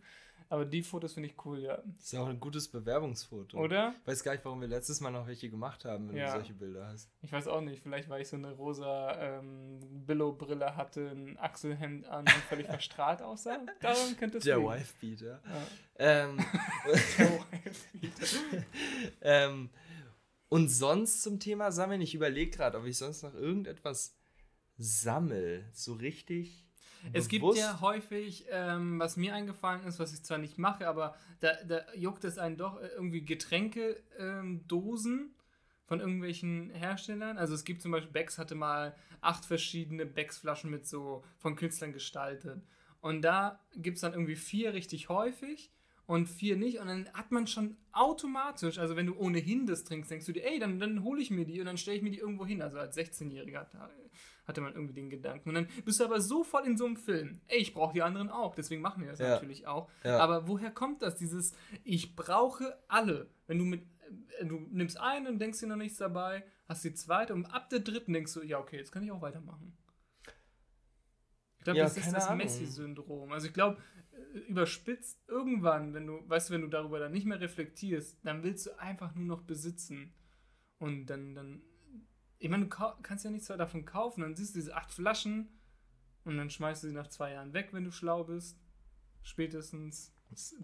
Aber 0.50 0.64
die 0.64 0.82
Fotos 0.82 1.12
finde 1.12 1.28
ich 1.28 1.44
cool, 1.44 1.58
ja. 1.61 1.76
Das 1.98 2.04
ist 2.06 2.14
auch 2.16 2.26
ein 2.26 2.40
gutes 2.40 2.68
Bewerbungsfoto. 2.68 3.58
Oder? 3.58 3.94
Ich 4.00 4.06
weiß 4.06 4.24
gar 4.24 4.32
nicht, 4.32 4.44
warum 4.46 4.62
wir 4.62 4.68
letztes 4.68 5.00
Mal 5.00 5.11
noch 5.11 5.26
welche 5.26 5.50
gemacht 5.50 5.84
haben, 5.84 6.08
wenn 6.08 6.16
Ja. 6.16 6.26
du 6.32 6.32
solche 6.38 6.54
Bilder 6.54 6.87
hast. 6.87 7.11
Ich 7.20 7.30
weiß 7.30 7.48
auch 7.48 7.61
nicht, 7.61 7.82
vielleicht 7.82 8.08
weil 8.08 8.22
ich 8.22 8.28
so 8.28 8.37
eine 8.37 8.52
rosa 8.52 9.12
ähm, 9.20 9.78
Billo-Brille 10.06 10.74
hatte, 10.74 11.11
ein 11.11 11.38
Achselhemd 11.38 12.06
an 12.08 12.20
und 12.20 12.30
völlig 12.48 12.66
verstrahlt 12.68 13.20
aussah. 13.20 13.58
Darum 13.80 14.16
könnte 14.16 14.38
es 14.38 14.44
Der. 14.44 14.62
Wife-Beater. 14.62 15.42
Ja. 15.44 15.66
Ähm, 15.98 16.38
Der 17.18 17.28
Wife-Beater. 17.28 18.64
ähm, 19.20 19.70
und 20.48 20.68
sonst 20.68 21.22
zum 21.22 21.40
Thema 21.40 21.70
Sammeln, 21.72 22.00
ich 22.00 22.14
überlege 22.14 22.50
gerade, 22.56 22.78
ob 22.78 22.87
ich 22.87 22.96
sonst 22.96 23.22
noch 23.22 23.34
irgendetwas 23.34 24.16
sammel. 24.78 25.66
So 25.74 25.92
richtig. 25.94 26.64
Es 27.12 27.28
gibt 27.28 27.42
ja 27.58 27.80
häufig, 27.80 28.46
ähm, 28.50 28.98
was 28.98 29.16
mir 29.16 29.34
eingefallen 29.34 29.84
ist, 29.84 29.98
was 29.98 30.12
ich 30.12 30.22
zwar 30.22 30.38
nicht 30.38 30.58
mache, 30.58 30.88
aber 30.88 31.16
da, 31.40 31.52
da 31.66 31.80
juckt 31.94 32.24
es 32.24 32.38
einen 32.38 32.56
doch 32.56 32.80
äh, 32.80 32.88
irgendwie 32.88 33.24
Getränkedosen 33.24 35.34
von 35.84 36.00
irgendwelchen 36.00 36.70
Herstellern. 36.70 37.38
Also 37.38 37.54
es 37.54 37.64
gibt 37.64 37.82
zum 37.82 37.92
Beispiel, 37.92 38.12
Becks 38.12 38.38
hatte 38.38 38.54
mal 38.54 38.94
acht 39.20 39.44
verschiedene 39.44 40.06
Becks-Flaschen 40.06 40.70
mit 40.70 40.87
so 40.87 41.24
von 41.38 41.56
Künstlern 41.56 41.92
gestaltet. 41.92 42.62
Und 43.00 43.22
da 43.22 43.61
gibt 43.76 43.96
es 43.96 44.00
dann 44.02 44.12
irgendwie 44.12 44.37
vier 44.37 44.74
richtig 44.74 45.08
häufig 45.08 45.70
und 46.06 46.28
vier 46.28 46.56
nicht. 46.56 46.78
Und 46.78 46.88
dann 46.88 47.08
hat 47.14 47.32
man 47.32 47.46
schon 47.46 47.76
automatisch, 47.92 48.78
also 48.78 48.96
wenn 48.96 49.06
du 49.06 49.16
ohnehin 49.16 49.66
das 49.66 49.84
trinkst, 49.84 50.11
denkst 50.11 50.26
du 50.26 50.32
dir, 50.32 50.44
ey, 50.44 50.58
dann, 50.58 50.78
dann 50.78 51.04
hole 51.04 51.22
ich 51.22 51.30
mir 51.30 51.46
die 51.46 51.61
und 51.61 51.66
dann 51.66 51.78
stelle 51.78 51.96
ich 51.96 52.02
mir 52.02 52.11
die 52.11 52.18
irgendwo 52.18 52.44
hin. 52.44 52.61
Also 52.61 52.78
als 52.78 52.96
16-Jähriger 52.96 53.61
hat- 53.61 53.72
hatte 54.48 54.61
man 54.62 54.72
irgendwie 54.72 54.94
den 54.94 55.11
Gedanken. 55.11 55.50
Und 55.50 55.54
dann 55.54 55.68
bist 55.84 56.00
du 56.00 56.04
aber 56.04 56.20
so 56.20 56.42
voll 56.42 56.64
in 56.66 56.76
so 56.76 56.87
einem 56.87 56.96
Film. 56.96 57.40
Ey, 57.46 57.58
ich 57.58 57.74
brauche 57.74 57.92
die 57.92 58.02
anderen 58.02 58.30
auch. 58.30 58.54
Deswegen 58.54 58.80
machen 58.80 59.02
wir 59.02 59.11
das 59.11 59.18
Ja. 59.20 59.28
natürlich 59.30 59.66
auch. 59.66 59.88
Ja. 60.02 60.18
Aber 60.18 60.48
woher 60.48 60.70
kommt 60.70 61.02
das? 61.02 61.16
Dieses, 61.16 61.54
ich 61.84 62.16
brauche 62.16 62.76
alle. 62.88 63.28
Wenn 63.46 63.58
du 63.58 63.64
mit, 63.66 63.82
äh, 64.40 64.46
du 64.46 64.66
nimmst 64.70 64.98
eine 64.98 65.28
und 65.28 65.38
denkst 65.38 65.61
dir 65.61 65.66
noch 65.66 65.76
nichts 65.76 65.98
dabei, 65.98 66.44
hast 66.66 66.82
die 66.84 66.94
zweite 66.94 67.34
und 67.34 67.46
ab 67.46 67.68
der 67.70 67.80
dritten 67.80 68.12
denkst 68.14 68.32
du, 68.34 68.42
ja, 68.42 68.58
okay, 68.58 68.76
jetzt 68.78 68.90
kann 68.90 69.02
ich 69.02 69.12
auch 69.12 69.20
weitermachen. 69.20 69.76
Ich 71.58 71.64
glaube, 71.64 71.78
Ja, 71.78 71.84
das 71.84 71.96
ist 71.96 72.12
das. 72.12 72.34
Messi-Syndrom. 72.34 73.32
Also 73.32 73.48
ich 73.48 73.52
glaube, 73.52 73.78
äh, 74.12 74.38
überspitzt 74.48 75.18
irgendwann, 75.28 75.92
wenn 75.92 76.06
du, 76.06 76.26
weißt 76.28 76.48
du, 76.48 76.54
wenn 76.54 76.62
du 76.62 76.68
darüber 76.68 76.98
dann 76.98 77.12
nicht 77.12 77.26
mehr 77.26 77.40
reflektierst, 77.40 78.18
dann 78.24 78.42
willst 78.42 78.66
du 78.66 78.78
einfach 78.78 79.14
nur 79.14 79.26
noch 79.26 79.42
besitzen. 79.42 80.14
Und 80.78 81.06
dann, 81.06 81.34
dann, 81.34 81.62
ich 82.38 82.48
meine, 82.48 82.66
du 82.66 82.77
kannst 83.03 83.24
ja 83.24 83.31
nichts 83.31 83.48
davon 83.48 83.85
kaufen. 83.85 84.22
Dann 84.22 84.37
siehst 84.37 84.55
du 84.55 84.61
diese 84.61 84.77
acht 84.77 84.92
Flaschen 84.92 85.48
und 86.24 86.37
dann 86.37 86.51
schmeißt 86.51 86.83
du 86.83 86.88
sie 86.88 86.94
nach 86.94 87.09
zwei 87.09 87.33
Jahren 87.33 87.53
weg, 87.53 87.70
wenn 87.72 87.85
du 87.85 87.90
schlau 87.90 88.24
bist. 88.24 88.59
Spätestens. 89.22 90.12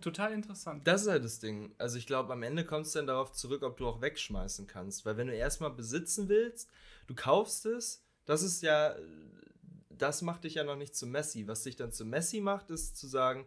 Total 0.01 0.33
interessant. 0.33 0.87
Das 0.87 1.03
ist 1.03 1.09
halt 1.09 1.25
das 1.25 1.41
Ding. 1.41 1.75
Also 1.79 1.97
ich 1.97 2.07
glaube, 2.07 2.33
am 2.33 2.43
Ende 2.43 2.65
kommt 2.65 2.87
es 2.87 2.93
dann 2.93 3.07
darauf 3.07 3.33
zurück, 3.33 3.63
ob 3.63 3.77
du 3.79 3.87
auch 3.87 4.03
wegschmeißen 4.03 4.67
kannst. 4.67 5.07
Weil 5.07 5.17
wenn 5.17 5.27
du 5.27 5.35
erstmal 5.35 5.71
besitzen 5.71 6.29
willst, 6.29 6.69
du 7.07 7.15
kaufst 7.15 7.65
es, 7.67 8.05
das 8.27 8.43
ist 8.43 8.63
ja, 8.63 8.95
das 9.89 10.23
macht 10.23 10.45
dich 10.45 10.55
ja 10.55 10.65
noch 10.65 10.77
nicht 10.77 10.95
zu 10.95 11.07
Messi. 11.07 11.49
Was 11.49 11.63
dich 11.63 11.77
dann 11.77 11.93
zu 11.93 12.05
Messi 12.05 12.41
macht, 12.41 12.71
ist 12.71 12.97
zu 12.97 13.07
sagen, 13.07 13.47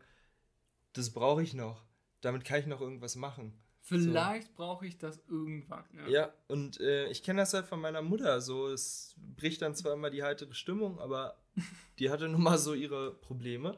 das 0.94 1.12
brauche 1.12 1.44
ich 1.44 1.54
noch. 1.54 1.86
Damit 2.22 2.46
kann 2.46 2.60
ich 2.60 2.66
noch 2.66 2.82
irgendwas 2.82 3.16
machen. 3.16 3.54
Vielleicht 3.88 4.48
so. 4.50 4.54
brauche 4.56 4.86
ich 4.86 4.98
das 4.98 5.22
irgendwann. 5.30 5.86
Ja, 5.94 6.08
ja 6.08 6.34
und 6.48 6.80
äh, 6.82 7.08
ich 7.08 7.24
kenne 7.24 7.42
das 7.42 7.54
halt 7.54 7.68
von 7.68 7.80
meiner 7.80 8.02
Mutter. 8.02 8.42
So, 8.42 8.68
es 8.68 9.16
bricht 9.38 9.62
dann 9.62 9.76
zwar 9.76 9.94
immer 9.94 10.10
die 10.10 10.24
heitere 10.24 10.54
Stimmung, 10.54 11.00
aber 11.00 11.38
die 12.00 12.10
hatte 12.10 12.28
nun 12.28 12.44
mal 12.44 12.58
so 12.58 12.74
ihre 12.74 13.14
Probleme. 13.14 13.78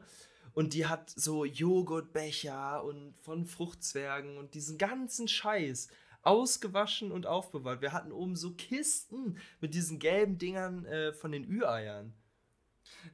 Und 0.52 0.74
die 0.74 0.86
hat 0.86 1.10
so 1.10 1.44
Joghurtbecher 1.44 2.82
und 2.82 3.14
von 3.20 3.46
Fruchtzwergen 3.46 4.36
und 4.36 4.54
diesen 4.54 4.78
ganzen 4.78 5.28
Scheiß 5.28 5.88
ausgewaschen 6.22 7.12
und 7.12 7.26
aufbewahrt. 7.26 7.80
Wir 7.80 7.92
hatten 7.92 8.10
oben 8.10 8.34
so 8.34 8.50
Kisten 8.54 9.38
mit 9.60 9.74
diesen 9.74 10.00
gelben 10.00 10.38
Dingern 10.38 10.86
äh, 10.86 11.12
von 11.12 11.30
den 11.30 11.48
Ü-Eiern. 11.48 12.12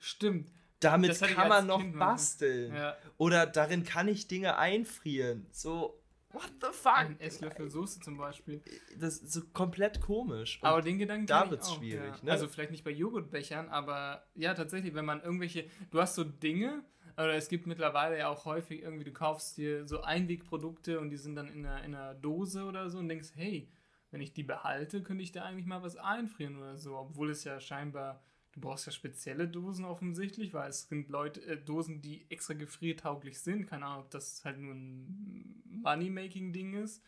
Stimmt. 0.01 0.51
Damit 0.81 1.21
kann 1.21 1.49
man 1.49 1.67
noch 1.67 1.81
kind 1.81 1.99
basteln. 1.99 2.75
Ja. 2.75 2.97
Oder 3.19 3.47
darin 3.47 3.85
kann 3.85 4.09
ich 4.09 4.29
Dinge 4.29 4.57
einfrieren. 4.57 5.47
So, 5.53 6.03
what 6.37 6.53
the 6.61 6.69
fuck? 6.71 6.99
Ein 6.99 7.19
Esslöffel 7.19 7.71
Soße 7.71 8.01
zum 8.01 8.19
Beispiel. 8.19 8.63
Das 8.99 9.19
ist 9.19 9.33
so 9.33 9.41
komplett 9.53 10.01
komisch. 10.01 10.61
Und 10.63 10.69
aber 10.69 10.83
den 10.83 10.99
Gedanken 10.99 11.27
Da 11.27 11.51
wird 11.51 11.63
es 11.63 11.73
schwierig. 11.73 12.15
Ja. 12.19 12.25
Ne? 12.25 12.31
Also 12.31 12.47
vielleicht 12.47 12.71
nicht 12.71 12.85
bei 12.85 12.91
Joghurtbechern, 12.91 13.69
aber 13.69 14.27
ja, 14.35 14.55
tatsächlich, 14.55 14.95
wenn 14.95 15.07
man 15.07 15.23
irgendwelche. 15.23 15.69
Du 15.91 16.01
hast 16.01 16.15
so 16.15 16.25
Dinge, 16.25 16.85
oder 17.17 17.35
es 17.35 17.49
gibt 17.49 17.67
mittlerweile 17.67 18.19
ja 18.19 18.29
auch 18.29 18.45
häufig 18.45 18.83
irgendwie, 18.83 19.05
du 19.05 19.13
kaufst 19.13 19.57
dir 19.57 19.87
so 19.87 20.03
Einwegprodukte 20.03 21.01
und 21.01 21.11
die 21.11 21.17
sind 21.17 21.35
dann 21.35 21.49
in 21.49 21.65
einer, 21.65 21.83
in 21.83 21.95
einer 21.95 22.15
Dose 22.15 22.65
oder 22.65 22.91
so 22.91 22.99
und 22.99 23.09
denkst, 23.09 23.31
hey, 23.35 23.71
wenn 24.11 24.21
ich 24.21 24.35
die 24.35 24.43
behalte, 24.43 25.03
könnte 25.03 25.23
ich 25.23 25.33
da 25.33 25.45
eigentlich 25.45 25.67
mal 25.67 25.83
was 25.83 25.97
einfrieren 25.97 26.57
oder 26.59 26.77
so. 26.77 26.97
Obwohl 26.97 27.31
es 27.31 27.45
ja 27.45 27.59
scheinbar, 27.59 28.23
du 28.57 28.63
brauchst 28.63 28.87
ja 28.87 28.93
spezielle 28.93 29.47
Dosen 29.47 29.85
offensichtlich, 29.85 30.55
weil 30.55 30.71
es 30.71 30.89
sind 30.89 31.11
Leute, 31.11 31.43
äh, 31.43 31.63
Dosen, 31.63 32.01
die 32.01 32.27
extra 32.31 32.55
gefriertauglich 32.55 33.39
sind. 33.39 33.67
Keine 33.67 33.85
Ahnung, 33.87 34.05
ob 34.05 34.11
das 34.11 34.45
halt 34.45 34.59
nur 34.59 34.75
ein 34.75 35.63
Money-Making-Ding 35.67 36.75
ist. 36.83 37.03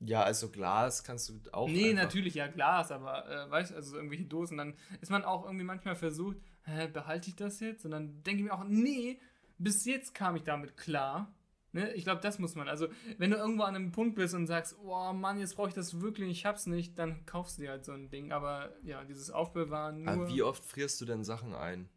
Ja, 0.00 0.22
also 0.22 0.50
Glas 0.50 1.02
kannst 1.02 1.30
du 1.30 1.40
auch. 1.52 1.68
Nee, 1.68 1.94
natürlich, 1.94 2.34
ja, 2.34 2.46
Glas, 2.48 2.92
aber 2.92 3.26
äh, 3.30 3.50
weißt 3.50 3.70
du, 3.70 3.76
also 3.76 3.96
irgendwelche 3.96 4.26
Dosen, 4.26 4.58
dann 4.58 4.74
ist 5.00 5.10
man 5.10 5.24
auch 5.24 5.46
irgendwie 5.46 5.64
manchmal 5.64 5.96
versucht, 5.96 6.36
hä, 6.64 6.88
behalte 6.88 7.30
ich 7.30 7.36
das 7.36 7.60
jetzt? 7.60 7.86
Und 7.86 7.92
dann 7.92 8.22
denke 8.22 8.42
ich 8.42 8.44
mir 8.44 8.52
auch, 8.52 8.64
nee, 8.64 9.18
bis 9.56 9.86
jetzt 9.86 10.14
kam 10.14 10.36
ich 10.36 10.42
damit 10.42 10.76
klar. 10.76 11.34
Ne? 11.76 11.92
Ich 11.92 12.04
glaube, 12.04 12.22
das 12.22 12.38
muss 12.38 12.54
man. 12.54 12.68
Also, 12.68 12.88
wenn 13.18 13.30
du 13.30 13.36
irgendwo 13.36 13.64
an 13.64 13.76
einem 13.76 13.92
Punkt 13.92 14.16
bist 14.16 14.34
und 14.34 14.46
sagst, 14.46 14.76
oh 14.82 15.12
Mann, 15.12 15.38
jetzt 15.38 15.56
brauche 15.56 15.68
ich 15.68 15.74
das 15.74 16.00
wirklich, 16.00 16.30
ich 16.30 16.46
hab's 16.46 16.66
nicht, 16.66 16.98
dann 16.98 17.26
kaufst 17.26 17.58
du 17.58 17.62
dir 17.62 17.70
halt 17.70 17.84
so 17.84 17.92
ein 17.92 18.08
Ding. 18.08 18.32
Aber 18.32 18.72
ja, 18.82 19.04
dieses 19.04 19.30
Aufbewahren 19.30 20.04
nur. 20.04 20.12
Aber 20.12 20.28
wie 20.28 20.42
oft 20.42 20.64
frierst 20.64 21.00
du 21.02 21.04
denn 21.04 21.22
Sachen 21.22 21.54
ein? 21.54 21.90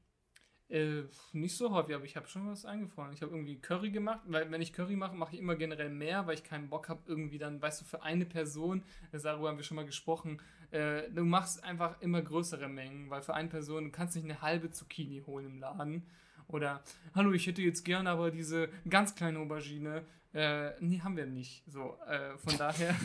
Äh, 0.68 1.04
nicht 1.32 1.56
so 1.56 1.72
häufig, 1.72 1.96
aber 1.96 2.04
ich 2.04 2.18
habe 2.18 2.28
schon 2.28 2.48
was 2.48 2.66
eingefroren. 2.66 3.14
Ich 3.14 3.22
habe 3.22 3.32
irgendwie 3.32 3.60
Curry 3.60 3.90
gemacht, 3.90 4.20
weil 4.26 4.52
wenn 4.52 4.62
ich 4.62 4.74
Curry 4.74 4.98
mache, 4.98 5.16
mache 5.16 5.34
ich 5.34 5.40
immer 5.40 5.56
generell 5.56 5.90
mehr, 5.90 6.28
weil 6.28 6.36
ich 6.36 6.44
keinen 6.44 6.70
Bock 6.70 6.90
habe, 6.90 7.02
irgendwie 7.08 7.40
dann, 7.40 7.62
weißt 7.62 7.82
du, 7.82 7.86
für 7.86 8.04
eine 8.04 8.26
Person, 8.26 8.84
darüber 9.12 9.48
haben 9.48 9.58
wir 9.58 9.64
schon 9.64 9.78
mal 9.78 9.86
gesprochen, 9.86 10.42
äh, 10.72 11.10
du 11.10 11.24
machst 11.24 11.64
einfach 11.64 12.00
immer 12.02 12.22
größere 12.22 12.68
Mengen, 12.68 13.10
weil 13.10 13.24
für 13.24 13.34
eine 13.34 13.50
Person, 13.50 13.86
du 13.86 13.92
kannst 13.92 14.16
nicht 14.16 14.26
eine 14.26 14.42
halbe 14.42 14.70
Zucchini 14.70 15.24
holen 15.26 15.46
im 15.46 15.60
Laden. 15.60 16.06
Oder, 16.50 16.84
hallo, 17.14 17.32
ich 17.32 17.46
hätte 17.46 17.62
jetzt 17.62 17.86
gerne 17.86 18.10
aber 18.10 18.32
diese 18.32 18.70
ganz 18.90 19.14
kleine 19.14 19.40
Aubergine. 19.40 20.04
Äh, 20.34 20.72
nee, 20.80 21.00
haben 21.00 21.16
wir 21.16 21.28
nicht. 21.28 21.64
So, 21.68 21.96
äh, 22.08 22.38
von 22.38 22.58
daher. 22.58 22.96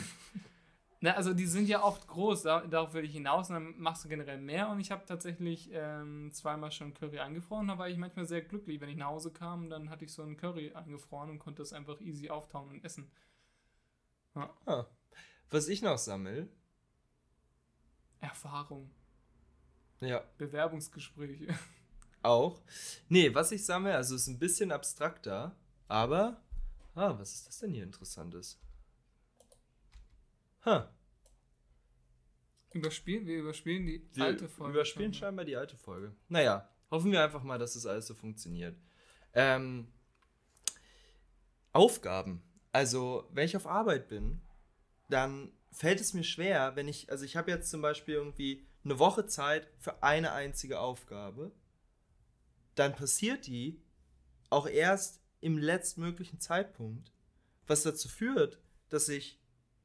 Na, 0.99 1.11
also 1.11 1.33
die 1.33 1.45
sind 1.45 1.67
ja 1.67 1.83
oft 1.83 2.07
groß, 2.07 2.41
da, 2.43 2.61
darauf 2.61 2.93
will 2.95 3.05
ich 3.05 3.13
hinaus 3.13 3.49
und 3.49 3.55
dann 3.55 3.79
machst 3.79 4.03
du 4.03 4.09
generell 4.09 4.39
mehr 4.39 4.69
und 4.69 4.79
ich 4.79 4.89
habe 4.89 5.05
tatsächlich 5.05 5.69
ähm, 5.71 6.31
zweimal 6.33 6.71
schon 6.71 6.95
Curry 6.95 7.19
eingefroren, 7.19 7.67
da 7.67 7.77
war 7.77 7.87
ich 7.87 7.97
manchmal 7.97 8.25
sehr 8.25 8.41
glücklich, 8.41 8.81
wenn 8.81 8.89
ich 8.89 8.95
nach 8.95 9.07
Hause 9.07 9.31
kam, 9.31 9.69
dann 9.69 9.91
hatte 9.91 10.05
ich 10.05 10.13
so 10.13 10.23
einen 10.23 10.37
Curry 10.37 10.73
eingefroren 10.73 11.29
und 11.29 11.37
konnte 11.37 11.61
es 11.61 11.73
einfach 11.73 12.01
easy 12.01 12.29
auftauen 12.29 12.69
und 12.69 12.83
essen. 12.83 13.11
Ja. 14.33 14.49
Ah. 14.65 14.85
Was 15.51 15.67
ich 15.67 15.83
noch 15.83 15.99
sammle, 15.99 16.47
Erfahrung. 18.19 18.89
Ja. 19.99 20.23
Bewerbungsgespräche. 20.37 21.53
Auch. 22.25 22.59
Nee, 23.07 23.33
was 23.35 23.51
ich 23.51 23.63
sammle, 23.63 23.95
also 23.95 24.15
ist 24.15 24.27
ein 24.27 24.39
bisschen 24.39 24.71
abstrakter, 24.71 25.55
aber. 25.87 26.41
Ah, 26.95 27.13
was 27.19 27.33
ist 27.33 27.47
das 27.47 27.59
denn 27.59 27.71
hier 27.71 27.83
Interessantes? 27.83 28.59
Ha. 30.65 30.89
Überspielen, 32.73 33.27
wir 33.27 33.37
überspielen 33.37 33.85
die 33.85 34.09
wir 34.13 34.23
alte 34.23 34.49
Folge. 34.49 34.73
Wir 34.73 34.79
überspielen 34.79 35.13
schon, 35.13 35.19
scheinbar 35.19 35.45
die 35.45 35.55
alte 35.55 35.77
Folge. 35.77 36.15
Naja, 36.27 36.67
hoffen 36.89 37.11
wir 37.11 37.23
einfach 37.23 37.43
mal, 37.43 37.59
dass 37.59 37.75
das 37.75 37.85
alles 37.85 38.07
so 38.07 38.15
funktioniert. 38.15 38.75
Ähm, 39.33 39.87
Aufgaben. 41.73 42.41
Also, 42.71 43.29
wenn 43.33 43.45
ich 43.45 43.55
auf 43.55 43.67
Arbeit 43.67 44.07
bin, 44.07 44.41
dann 45.09 45.51
fällt 45.71 46.01
es 46.01 46.15
mir 46.15 46.23
schwer, 46.23 46.75
wenn 46.75 46.87
ich, 46.87 47.11
also 47.11 47.23
ich 47.23 47.35
habe 47.35 47.51
jetzt 47.51 47.69
zum 47.69 47.83
Beispiel 47.83 48.15
irgendwie 48.15 48.65
eine 48.83 48.97
Woche 48.97 49.27
Zeit 49.27 49.69
für 49.77 50.01
eine 50.01 50.31
einzige 50.31 50.79
Aufgabe, 50.79 51.51
dann 52.75 52.95
passiert 52.95 53.47
die 53.47 53.81
auch 54.49 54.67
erst 54.67 55.21
im 55.41 55.57
letztmöglichen 55.57 56.39
Zeitpunkt, 56.39 57.11
was 57.67 57.83
dazu 57.83 58.07
führt, 58.07 58.59
dass 58.89 59.09
ich, 59.09 59.39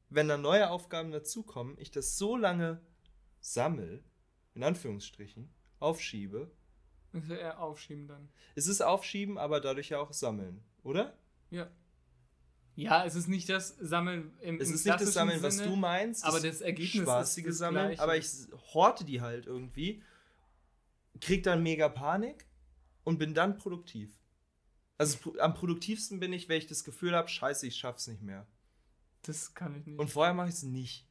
wenn 0.09 0.27
da 0.27 0.37
neue 0.37 0.69
Aufgaben 0.69 1.11
dazukommen, 1.11 1.75
ich 1.79 1.91
das 1.91 2.17
so 2.17 2.37
lange 2.37 2.81
sammel, 3.39 4.03
in 4.53 4.63
Anführungsstrichen, 4.63 5.49
aufschiebe. 5.79 6.51
Das 7.11 7.23
ist 7.23 7.29
ja 7.29 7.37
eher 7.37 7.59
aufschieben 7.59 8.07
dann. 8.07 8.29
Es 8.55 8.67
ist 8.67 8.81
aufschieben, 8.81 9.37
aber 9.37 9.59
dadurch 9.59 9.89
ja 9.89 9.99
auch 9.99 10.13
sammeln, 10.13 10.63
oder? 10.83 11.17
Ja. 11.49 11.69
Ja, 12.75 13.05
es 13.05 13.15
ist 13.15 13.27
nicht 13.27 13.49
das 13.49 13.75
Sammeln 13.79 14.33
im 14.39 14.59
Es 14.59 14.69
ist 14.69 14.85
nicht 14.85 15.01
das 15.01 15.13
Sammeln, 15.13 15.43
was 15.43 15.57
du 15.57 15.75
meinst. 15.75 16.23
Aber 16.23 16.39
das 16.39 16.61
Ergebnis 16.61 17.03
spaßige 17.03 17.45
ist 17.45 17.49
das 17.49 17.57
Sammeln. 17.57 17.87
Gleiche. 17.87 18.01
Aber 18.01 18.15
ich 18.15 18.27
horte 18.73 19.03
die 19.03 19.19
halt 19.19 19.45
irgendwie, 19.45 20.01
krieg 21.19 21.43
dann 21.43 21.63
mega 21.63 21.89
Panik 21.89 22.45
und 23.03 23.17
bin 23.17 23.33
dann 23.33 23.57
produktiv. 23.57 24.17
Also 24.97 25.35
am 25.39 25.53
produktivsten 25.53 26.19
bin 26.19 26.31
ich, 26.33 26.47
wenn 26.47 26.57
ich 26.57 26.67
das 26.67 26.83
Gefühl 26.83 27.15
habe, 27.15 27.27
scheiße, 27.27 27.65
ich 27.65 27.75
schaff's 27.75 28.07
nicht 28.07 28.21
mehr. 28.21 28.45
Das 29.23 29.53
kann 29.53 29.75
ich 29.75 29.85
nicht. 29.85 29.99
Und 29.99 30.09
vorher 30.09 30.33
mache 30.33 30.49
ich 30.49 30.55
es 30.55 30.63
nicht. 30.63 31.07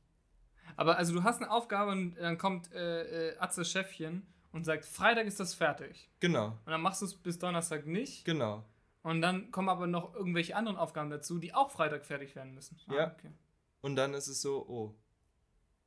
Aber 0.77 0.97
also 0.97 1.13
du 1.13 1.25
hast 1.25 1.39
eine 1.39 1.51
Aufgabe 1.51 1.91
und 1.91 2.15
dann 2.15 2.39
kommt 2.39 2.73
äh, 2.73 3.31
äh, 3.31 3.39
Atze 3.39 3.65
Chefchen 3.65 4.27
und 4.53 4.65
sagt, 4.65 4.85
Freitag 4.85 5.27
ist 5.27 5.41
das 5.41 5.55
fertig. 5.55 6.11
Genau. 6.21 6.49
Und 6.65 6.67
dann 6.67 6.81
machst 6.81 7.03
du 7.03 7.07
es 7.07 7.15
bis 7.15 7.39
Donnerstag 7.39 7.87
nicht. 7.87 8.25
Genau. 8.25 8.65
Und 9.03 9.23
dann 9.23 9.51
kommen 9.51 9.69
aber 9.69 9.87
noch 9.87 10.15
irgendwelche 10.15 10.55
anderen 10.57 10.77
Aufgaben 10.77 11.11
dazu, 11.11 11.39
die 11.39 11.55
auch 11.55 11.71
Freitag 11.71 12.05
fertig 12.05 12.35
werden 12.37 12.55
müssen. 12.55 12.79
Ah, 12.89 12.95
ja. 12.95 13.13
Okay. 13.13 13.33
Und 13.81 13.97
dann 13.97 14.15
ist 14.15 14.29
es 14.29 14.43
so, 14.43 14.67
oh. 14.69 14.95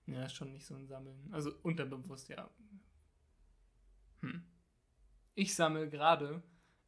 Ja, 0.08 0.26
ist 0.26 0.34
schon 0.34 0.52
nicht 0.52 0.66
so 0.66 0.76
ein 0.76 0.88
Sammeln. 0.88 1.30
Also 1.32 1.52
unterbewusst, 1.62 2.28
ja. 2.30 2.50
Hm. 4.22 4.44
Ich 5.36 5.56
sammle 5.56 5.90
gerade 5.90 6.42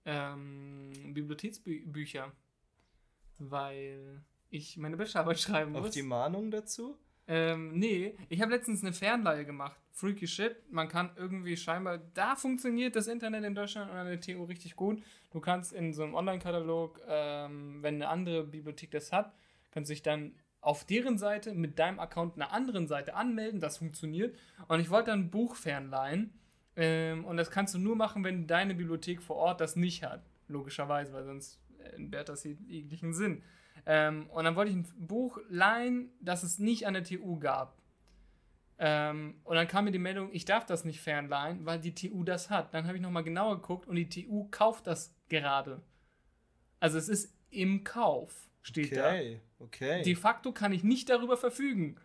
ähm, 0.06 0.92
Bibliotheksbücher, 1.14 2.32
weil 3.40 4.22
ich 4.50 4.78
meine 4.78 4.98
Bachelorarbeit 4.98 5.40
schreiben 5.42 5.72
muss. 5.72 5.88
Auf 5.88 5.90
die 5.90 6.04
Mahnung 6.04 6.52
dazu? 6.52 6.98
Ähm, 7.28 7.78
nee, 7.78 8.16
ich 8.30 8.42
habe 8.42 8.52
letztens 8.52 8.84
eine 8.84 8.94
Fernleihe 8.94 9.46
gemacht. 9.46 9.80
Freaky 9.92 10.28
shit. 10.28 10.58
Man 10.72 10.88
kann 10.88 11.10
irgendwie 11.16 11.58
scheinbar, 11.58 11.98
da 12.14 12.36
funktioniert 12.36 12.96
das 12.96 13.08
Internet 13.08 13.44
in 13.44 13.56
Deutschland 13.56 13.90
und 13.90 13.98
an 13.98 14.06
der 14.06 14.22
TU 14.22 14.44
richtig 14.44 14.76
gut. 14.76 15.02
Du 15.32 15.40
kannst 15.40 15.74
in 15.74 15.94
so 15.94 16.04
einem 16.04 16.14
Online-Katalog, 16.14 17.02
ähm, 17.08 17.82
wenn 17.82 17.96
eine 17.96 18.10
andere 18.10 18.44
Bibliothek 18.44 18.92
das 18.92 19.12
hat, 19.12 19.34
kannst 19.72 19.90
dich 19.90 20.04
dann 20.04 20.36
auf 20.62 20.84
deren 20.84 21.18
Seite 21.18 21.54
mit 21.54 21.80
deinem 21.80 22.00
Account 22.00 22.36
einer 22.36 22.52
anderen 22.52 22.88
Seite 22.88 23.16
anmelden. 23.16 23.60
Das 23.60 23.78
funktioniert. 23.78 24.36
Und 24.68 24.80
ich 24.80 24.90
wollte 24.90 25.12
dann 25.12 25.22
ein 25.22 25.32
Buch 25.32 25.56
fernleihen. 25.56 26.34
Ähm, 26.76 27.26
und 27.26 27.38
das 27.38 27.52
kannst 27.52 27.74
du 27.74 27.80
nur 27.80 27.96
machen, 27.96 28.24
wenn 28.24 28.48
deine 28.48 28.76
Bibliothek 28.76 29.22
vor 29.22 29.38
Ort 29.38 29.62
das 29.62 29.76
nicht 29.76 30.04
hat. 30.04 30.24
Logischerweise, 30.48 31.14
weil 31.14 31.24
sonst 31.24 31.60
entbehrt 31.94 32.30
das 32.30 32.44
jeglichen 32.44 33.14
Sinn. 33.14 33.44
Ähm, 33.86 34.28
und 34.30 34.44
dann 34.44 34.56
wollte 34.56 34.72
ich 34.72 34.78
ein 34.78 34.88
Buch 34.98 35.40
leihen, 35.50 36.10
das 36.20 36.44
es 36.44 36.60
nicht 36.60 36.88
an 36.88 36.96
der 36.96 37.04
TU 37.04 37.40
gab. 37.40 37.78
Ähm, 38.78 39.36
und 39.44 39.56
dann 39.56 39.68
kam 39.68 39.86
mir 39.86 39.92
die 39.92 40.00
Meldung, 40.00 40.30
ich 40.34 40.46
darf 40.46 40.66
das 40.66 40.84
nicht 40.84 41.00
fernleihen, 41.00 41.66
weil 41.66 41.80
die 41.80 41.96
TU 41.96 42.24
das 42.24 42.50
hat. 42.50 42.74
Dann 42.74 42.88
habe 42.88 42.98
ich 42.98 43.04
nochmal 43.04 43.24
genauer 43.24 43.62
geguckt 43.62 43.88
und 43.88 43.96
die 43.96 44.10
TU 44.10 44.48
kauft 44.52 44.88
das 44.88 45.16
gerade. 45.30 45.82
Also 46.80 46.98
es 46.98 47.08
ist 47.08 47.34
im 47.52 47.84
Kauf, 47.84 48.50
steht 48.62 48.92
okay, 48.92 49.40
da. 49.60 49.64
Okay. 49.66 50.02
De 50.04 50.16
facto 50.16 50.52
kann 50.52 50.74
ich 50.74 50.84
nicht 50.84 51.10
darüber 51.10 51.38
verfügen. 51.38 51.96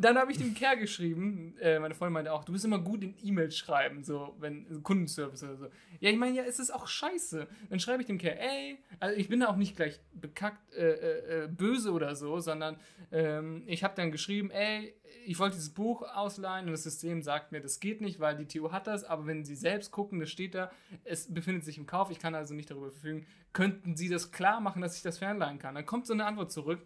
Dann 0.00 0.16
habe 0.16 0.30
ich 0.30 0.38
dem 0.38 0.54
Kerl 0.54 0.78
geschrieben, 0.78 1.56
äh, 1.60 1.80
meine 1.80 1.92
Freundin 1.92 2.14
meinte 2.14 2.32
auch, 2.32 2.44
du 2.44 2.52
bist 2.52 2.64
immer 2.64 2.78
gut 2.78 3.02
in 3.02 3.16
E-Mails 3.20 3.56
schreiben, 3.56 4.04
so, 4.04 4.36
wenn 4.38 4.64
so 4.70 4.80
Kundenservice 4.80 5.42
oder 5.42 5.56
so. 5.56 5.66
Ja, 5.98 6.10
ich 6.10 6.16
meine, 6.16 6.36
ja, 6.36 6.44
es 6.44 6.60
ist 6.60 6.72
auch 6.72 6.86
scheiße. 6.86 7.48
Dann 7.68 7.80
schreibe 7.80 8.02
ich 8.02 8.06
dem 8.06 8.16
Kerl, 8.16 8.38
ey, 8.38 8.78
also 9.00 9.18
ich 9.18 9.28
bin 9.28 9.40
da 9.40 9.48
auch 9.48 9.56
nicht 9.56 9.74
gleich 9.74 9.98
bekackt, 10.14 10.72
äh, 10.72 10.90
äh, 10.90 11.44
äh 11.44 11.48
böse 11.48 11.90
oder 11.90 12.14
so, 12.14 12.38
sondern 12.38 12.78
ähm, 13.10 13.64
ich 13.66 13.82
habe 13.82 13.94
dann 13.96 14.12
geschrieben, 14.12 14.52
ey, 14.52 14.94
ich 15.26 15.38
wollte 15.40 15.56
dieses 15.56 15.74
Buch 15.74 16.02
ausleihen 16.02 16.66
und 16.66 16.72
das 16.72 16.84
System 16.84 17.22
sagt 17.22 17.50
mir, 17.50 17.60
das 17.60 17.80
geht 17.80 18.00
nicht, 18.00 18.20
weil 18.20 18.36
die 18.36 18.46
TU 18.46 18.70
hat 18.70 18.86
das, 18.86 19.02
aber 19.02 19.26
wenn 19.26 19.44
Sie 19.44 19.56
selbst 19.56 19.90
gucken, 19.90 20.20
das 20.20 20.30
steht 20.30 20.54
da, 20.54 20.70
es 21.02 21.32
befindet 21.32 21.64
sich 21.64 21.76
im 21.76 21.86
Kauf, 21.86 22.10
ich 22.10 22.20
kann 22.20 22.36
also 22.36 22.54
nicht 22.54 22.70
darüber 22.70 22.92
verfügen, 22.92 23.26
könnten 23.52 23.96
Sie 23.96 24.08
das 24.08 24.30
klar 24.30 24.60
machen, 24.60 24.80
dass 24.80 24.96
ich 24.96 25.02
das 25.02 25.18
fernleihen 25.18 25.58
kann? 25.58 25.74
Dann 25.74 25.86
kommt 25.86 26.06
so 26.06 26.12
eine 26.12 26.24
Antwort 26.24 26.52
zurück 26.52 26.80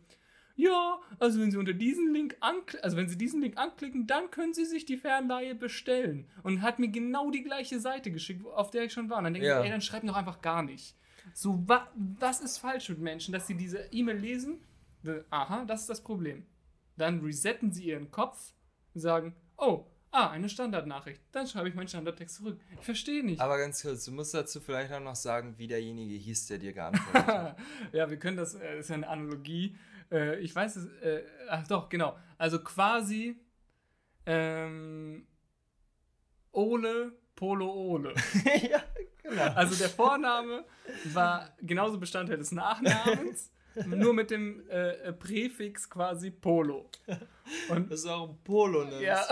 ja, 0.57 1.00
also 1.18 1.40
wenn 1.40 1.50
Sie 1.50 1.57
unter 1.57 1.72
diesen 1.72 2.12
Link 2.12 2.36
anklicken, 2.40 2.84
also 2.84 2.96
wenn 2.96 3.09
Sie 3.09 3.16
diesen 3.16 3.40
Link 3.40 3.57
anklicken, 3.59 4.07
dann 4.07 4.30
können 4.30 4.55
Sie 4.55 4.64
sich 4.64 4.84
die 4.84 4.96
Fernleihe 4.96 5.55
bestellen. 5.55 6.28
Und 6.42 6.62
hat 6.62 6.78
mir 6.78 6.88
genau 6.88 7.30
die 7.30 7.42
gleiche 7.42 7.80
Seite 7.80 8.11
geschickt, 8.11 8.44
auf 8.46 8.70
der 8.70 8.84
ich 8.84 8.92
schon 8.92 9.11
war. 9.11 9.18
Und 9.18 9.24
dann 9.24 9.34
denke 9.34 9.48
ja. 9.48 9.61
ich, 9.61 9.66
ey, 9.66 9.70
dann 9.70 9.80
schreibt 9.80 10.09
doch 10.09 10.16
einfach 10.16 10.42
gar 10.42 10.62
nicht. 10.62 10.96
So, 11.34 11.62
wa 11.66 11.88
was 11.94 12.40
ist 12.40 12.59
falsch 12.59 12.88
mit 12.88 12.98
Menschen, 12.98 13.32
dass 13.32 13.46
sie 13.46 13.55
diese 13.55 13.78
E-Mail 13.90 14.18
lesen? 14.18 14.61
Aha, 15.30 15.64
das 15.64 15.82
ist 15.82 15.90
das 15.90 16.03
Problem. 16.03 16.44
Dann 16.96 17.20
resetten 17.20 17.72
sie 17.72 17.86
ihren 17.86 18.11
Kopf 18.11 18.53
und 18.94 19.00
sagen, 19.00 19.34
oh, 19.57 19.86
ah, 20.12 20.30
eine 20.30 20.48
Standardnachricht. 20.48 21.20
Dann 21.32 21.46
schreibe 21.46 21.68
ich 21.68 21.74
meinen 21.74 21.88
Standardtext 21.88 22.36
zurück. 22.36 22.61
Ich 22.78 22.84
verstehe 22.84 23.24
nicht. 23.24 23.40
Aber 23.40 23.59
ganz 23.59 23.82
kurz, 23.82 24.05
du 24.05 24.12
musst 24.12 24.34
dazu 24.34 24.61
vielleicht 24.61 24.92
auch 24.92 25.00
noch 25.00 25.16
sagen, 25.16 25.55
wie 25.57 25.66
derjenige 25.66 26.14
hieß, 26.14 26.46
der 26.46 26.59
dir 26.59 26.72
geantwortet 26.74 27.26
hat. 27.26 27.59
ja, 27.92 28.09
wir 28.09 28.18
können 28.18 28.36
das, 28.36 28.53
das 28.53 28.62
äh, 28.62 28.78
ist 28.78 28.90
ja 28.90 28.96
eine 28.96 29.09
Analogie. 29.09 29.76
Äh, 30.13 30.39
ich 30.41 30.55
weiß 30.55 30.77
es, 30.77 30.87
äh, 31.03 31.25
ach 31.49 31.67
doch, 31.67 31.89
genau. 31.89 32.17
Also 32.39 32.63
quasi 32.63 33.41
ähm, 34.27 35.27
Ole 36.53 37.13
Polo 37.35 37.73
Ole. 37.73 38.15
ja, 38.71 38.83
genau. 39.23 39.43
Also 39.55 39.75
der 39.77 39.89
Vorname 39.89 40.65
war 41.13 41.57
genauso 41.61 41.99
Bestandteil 41.99 42.37
des 42.37 42.53
Nachnamens, 42.53 43.51
nur 43.87 44.13
mit 44.13 44.31
dem 44.31 44.69
äh, 44.69 45.13
Präfix 45.13 45.89
quasi 45.89 46.31
Polo. 46.31 46.91
Und, 47.69 47.91
das 47.91 48.01
ist 48.01 48.07
auch 48.07 48.29
ein 48.29 48.39
Polo, 48.45 48.85
ne? 48.85 49.03
Ja. 49.03 49.27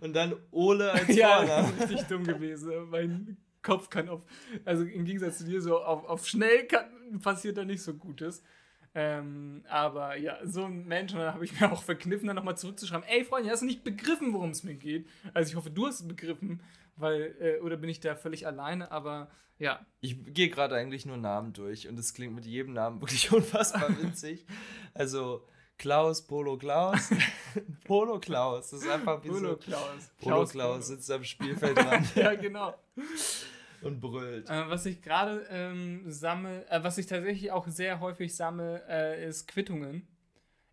Und 0.00 0.14
dann 0.14 0.34
Ole 0.50 0.90
als 0.90 1.04
Vorname. 1.16 1.46
Ja, 1.46 1.84
richtig 1.84 2.02
dumm 2.08 2.24
gewesen. 2.24 2.88
Mein 2.90 3.36
Kopf 3.62 3.90
kann 3.90 4.08
auf, 4.08 4.24
also 4.64 4.82
im 4.84 5.04
Gegensatz 5.04 5.38
zu 5.38 5.44
dir, 5.44 5.60
so 5.60 5.80
auf, 5.80 6.04
auf 6.06 6.26
schnell 6.26 6.66
kann, 6.66 7.20
passiert 7.20 7.58
da 7.58 7.64
nicht 7.64 7.82
so 7.82 7.94
Gutes. 7.94 8.42
Ähm, 8.94 9.64
aber 9.68 10.16
ja, 10.16 10.38
so 10.44 10.64
ein 10.64 10.86
Mensch, 10.86 11.12
und 11.12 11.20
dann 11.20 11.32
habe 11.32 11.44
ich 11.44 11.58
mir 11.58 11.72
auch 11.72 11.82
verkniffen, 11.82 12.26
dann 12.26 12.36
nochmal 12.36 12.58
zurückzuschreiben, 12.58 13.06
ey 13.08 13.24
Freunde, 13.24 13.50
hast 13.50 13.62
du 13.62 13.66
nicht 13.66 13.84
begriffen, 13.84 14.34
worum 14.34 14.50
es 14.50 14.64
mir 14.64 14.74
geht? 14.74 15.08
Also 15.32 15.50
ich 15.50 15.56
hoffe, 15.56 15.70
du 15.70 15.86
hast 15.86 16.00
es 16.00 16.08
begriffen, 16.08 16.60
weil, 16.96 17.34
äh, 17.40 17.60
oder 17.60 17.78
bin 17.78 17.88
ich 17.88 18.00
da 18.00 18.14
völlig 18.14 18.46
alleine, 18.46 18.90
aber 18.92 19.30
ja. 19.58 19.86
Ich 20.00 20.22
gehe 20.34 20.50
gerade 20.50 20.74
eigentlich 20.74 21.06
nur 21.06 21.16
Namen 21.16 21.52
durch 21.54 21.88
und 21.88 21.98
es 21.98 22.12
klingt 22.12 22.34
mit 22.34 22.44
jedem 22.44 22.74
Namen 22.74 23.00
wirklich 23.00 23.32
unfassbar 23.32 23.88
witzig. 24.02 24.44
Also 24.92 25.46
Klaus, 25.78 26.26
Polo 26.26 26.58
Klaus, 26.58 27.10
Polo 27.84 28.20
Klaus, 28.20 28.70
das 28.70 28.82
ist 28.82 28.88
einfach 28.88 29.24
wie 29.24 29.28
Polo 29.28 29.50
so, 29.52 29.56
Klaus. 29.56 30.10
Polo 30.20 30.36
Klaus, 30.36 30.52
Klaus 30.52 30.86
sitzt 30.88 31.10
am 31.10 31.24
Spielfeld 31.24 31.78
dran. 31.78 32.06
ja, 32.14 32.34
genau 32.34 32.74
und 33.84 34.00
brüllt. 34.00 34.48
Äh, 34.48 34.68
was 34.68 34.86
ich 34.86 35.02
gerade 35.02 35.46
ähm, 35.50 36.02
sammle, 36.06 36.68
äh, 36.70 36.82
was 36.82 36.98
ich 36.98 37.06
tatsächlich 37.06 37.50
auch 37.52 37.66
sehr 37.68 38.00
häufig 38.00 38.34
sammle, 38.34 38.82
äh, 38.88 39.26
ist 39.26 39.48
Quittungen 39.48 40.06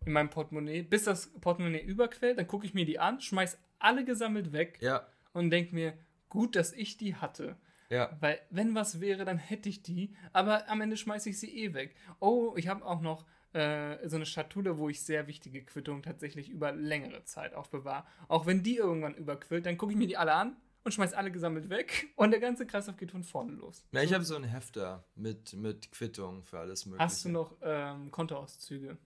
in 0.04 0.12
meinem 0.12 0.30
Portemonnaie. 0.30 0.82
Bis 0.82 1.04
das 1.04 1.28
Portemonnaie 1.40 1.82
überquellt, 1.82 2.38
dann 2.38 2.46
gucke 2.46 2.66
ich 2.66 2.74
mir 2.74 2.84
die 2.84 2.98
an, 2.98 3.20
schmeiß 3.20 3.58
alle 3.78 4.04
gesammelt 4.04 4.52
weg 4.52 4.78
ja. 4.80 5.06
und 5.32 5.50
denke 5.50 5.74
mir, 5.74 5.94
gut, 6.28 6.56
dass 6.56 6.72
ich 6.72 6.96
die 6.96 7.16
hatte. 7.16 7.56
Ja. 7.88 8.16
Weil, 8.20 8.40
wenn 8.50 8.74
was 8.74 9.00
wäre, 9.00 9.24
dann 9.24 9.38
hätte 9.38 9.68
ich 9.68 9.82
die, 9.82 10.14
aber 10.32 10.68
am 10.70 10.80
Ende 10.80 10.96
schmeiße 10.96 11.30
ich 11.30 11.40
sie 11.40 11.64
eh 11.64 11.74
weg. 11.74 11.96
Oh, 12.20 12.54
ich 12.56 12.68
habe 12.68 12.84
auch 12.84 13.00
noch 13.00 13.26
äh, 13.52 14.08
so 14.08 14.14
eine 14.16 14.26
Schatulle, 14.26 14.78
wo 14.78 14.88
ich 14.88 15.02
sehr 15.02 15.26
wichtige 15.26 15.64
Quittungen 15.64 16.02
tatsächlich 16.02 16.48
über 16.48 16.70
längere 16.70 17.24
Zeit 17.24 17.52
aufbewahre. 17.54 18.04
Auch 18.28 18.46
wenn 18.46 18.62
die 18.62 18.76
irgendwann 18.76 19.16
überquillt, 19.16 19.66
dann 19.66 19.76
gucke 19.76 19.92
ich 19.92 19.98
mir 19.98 20.06
die 20.06 20.16
alle 20.16 20.34
an, 20.34 20.56
und 20.84 20.92
schmeißt 20.92 21.14
alle 21.14 21.30
gesammelt 21.30 21.68
weg 21.68 22.08
und 22.16 22.30
der 22.30 22.40
ganze 22.40 22.66
Kreislauf 22.66 22.96
geht 22.96 23.10
von 23.10 23.22
vorne 23.22 23.52
los. 23.52 23.84
Ja, 23.92 24.02
ich 24.02 24.12
habe 24.12 24.24
so 24.24 24.34
einen 24.34 24.44
Hefter 24.44 25.04
mit, 25.14 25.52
mit 25.54 25.90
Quittungen 25.92 26.42
für 26.42 26.58
alles 26.58 26.86
Mögliche. 26.86 27.04
Hast 27.04 27.24
du 27.24 27.28
noch 27.28 27.56
ähm, 27.62 28.10
Kontoauszüge? 28.10 28.96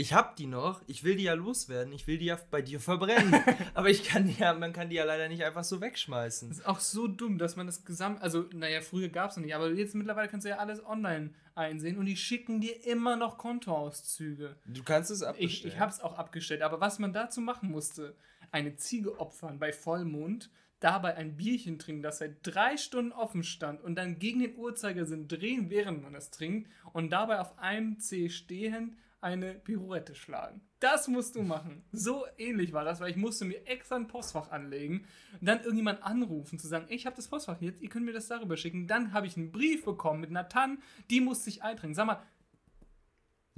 Ich 0.00 0.12
habe 0.12 0.32
die 0.38 0.46
noch, 0.46 0.80
ich 0.86 1.02
will 1.02 1.16
die 1.16 1.24
ja 1.24 1.34
loswerden, 1.34 1.92
ich 1.92 2.06
will 2.06 2.18
die 2.18 2.26
ja 2.26 2.38
bei 2.52 2.62
dir 2.62 2.78
verbrennen. 2.78 3.34
aber 3.74 3.90
ich 3.90 4.04
kann 4.04 4.28
die 4.28 4.34
ja, 4.34 4.54
man 4.54 4.72
kann 4.72 4.90
die 4.90 4.94
ja 4.94 5.02
leider 5.02 5.28
nicht 5.28 5.42
einfach 5.42 5.64
so 5.64 5.80
wegschmeißen. 5.80 6.50
Das 6.50 6.58
ist 6.58 6.66
auch 6.66 6.78
so 6.78 7.08
dumm, 7.08 7.36
dass 7.36 7.56
man 7.56 7.66
das 7.66 7.84
gesamt, 7.84 8.22
also 8.22 8.44
naja, 8.54 8.80
früher 8.80 9.08
gab 9.08 9.30
es 9.30 9.36
noch 9.36 9.44
nicht, 9.44 9.56
aber 9.56 9.72
jetzt 9.72 9.96
mittlerweile 9.96 10.28
kannst 10.28 10.44
du 10.44 10.50
ja 10.50 10.58
alles 10.58 10.86
online 10.86 11.34
einsehen 11.56 11.98
und 11.98 12.06
die 12.06 12.16
schicken 12.16 12.60
dir 12.60 12.86
immer 12.86 13.16
noch 13.16 13.38
Kontoauszüge. 13.38 14.54
Du 14.66 14.84
kannst 14.84 15.10
es 15.10 15.24
abstellen. 15.24 15.50
Ich, 15.50 15.66
ich 15.66 15.80
habe 15.80 15.90
es 15.90 16.00
auch 16.00 16.16
abgestellt, 16.16 16.62
aber 16.62 16.80
was 16.80 17.00
man 17.00 17.12
dazu 17.12 17.40
machen 17.40 17.68
musste, 17.68 18.14
eine 18.52 18.76
Ziege 18.76 19.18
opfern 19.18 19.58
bei 19.58 19.72
Vollmond, 19.72 20.48
dabei 20.80 21.16
ein 21.16 21.36
Bierchen 21.36 21.78
trinken, 21.78 22.02
das 22.02 22.18
seit 22.18 22.38
drei 22.42 22.76
Stunden 22.76 23.12
offen 23.12 23.42
stand 23.42 23.80
und 23.82 23.96
dann 23.96 24.18
gegen 24.18 24.40
den 24.40 24.56
Uhrzeigersinn 24.56 25.28
drehen, 25.28 25.70
während 25.70 26.02
man 26.02 26.14
es 26.14 26.30
trinkt 26.30 26.70
und 26.92 27.10
dabei 27.10 27.40
auf 27.40 27.58
einem 27.58 27.98
C 27.98 28.28
stehend 28.28 28.96
eine 29.20 29.54
Pirouette 29.54 30.14
schlagen. 30.14 30.60
Das 30.80 31.08
musst 31.08 31.34
du 31.34 31.42
machen. 31.42 31.82
So 31.90 32.24
ähnlich 32.36 32.72
war 32.72 32.84
das, 32.84 33.00
weil 33.00 33.10
ich 33.10 33.16
musste 33.16 33.44
mir 33.44 33.66
extra 33.66 33.96
ein 33.96 34.06
Postfach 34.06 34.52
anlegen 34.52 35.06
und 35.40 35.48
dann 35.48 35.60
irgendjemand 35.60 36.04
anrufen, 36.04 36.58
zu 36.58 36.68
sagen, 36.68 36.86
ich 36.88 37.04
habe 37.04 37.16
das 37.16 37.26
Postfach 37.26 37.60
jetzt, 37.60 37.80
ihr 37.82 37.88
könnt 37.88 38.06
mir 38.06 38.12
das 38.12 38.28
darüber 38.28 38.56
schicken. 38.56 38.86
Dann 38.86 39.12
habe 39.12 39.26
ich 39.26 39.36
einen 39.36 39.50
Brief 39.50 39.84
bekommen 39.84 40.20
mit 40.20 40.30
einer 40.30 40.48
TAN, 40.48 40.78
die 41.10 41.20
musste 41.20 41.46
sich 41.46 41.64
eintragen. 41.64 41.94
Sag 41.94 42.06
mal, 42.06 42.22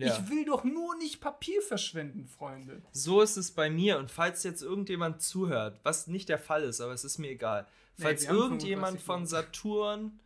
ja. 0.01 0.19
Ich 0.19 0.31
will 0.31 0.45
doch 0.45 0.65
nur 0.65 0.97
nicht 0.97 1.21
Papier 1.21 1.63
verschwenden, 1.63 2.27
Freunde. 2.27 2.83
So 2.93 3.21
ist 3.21 3.37
es 3.37 3.51
bei 3.51 3.71
mir. 3.71 3.99
Und 3.99 4.11
falls 4.11 4.43
jetzt 4.43 4.63
irgendjemand 4.63 5.23
zuhört, 5.23 5.81
was 5.83 6.07
nicht 6.07 6.29
der 6.29 6.39
Fall 6.39 6.63
ist, 6.65 6.81
aber 6.81 6.93
es 6.93 7.05
ist 7.05 7.19
mir 7.19 7.31
egal. 7.31 7.67
Falls 7.99 8.23
nee, 8.23 8.31
irgendjemand 8.31 9.01
von 9.01 9.27
Saturn, 9.27 10.19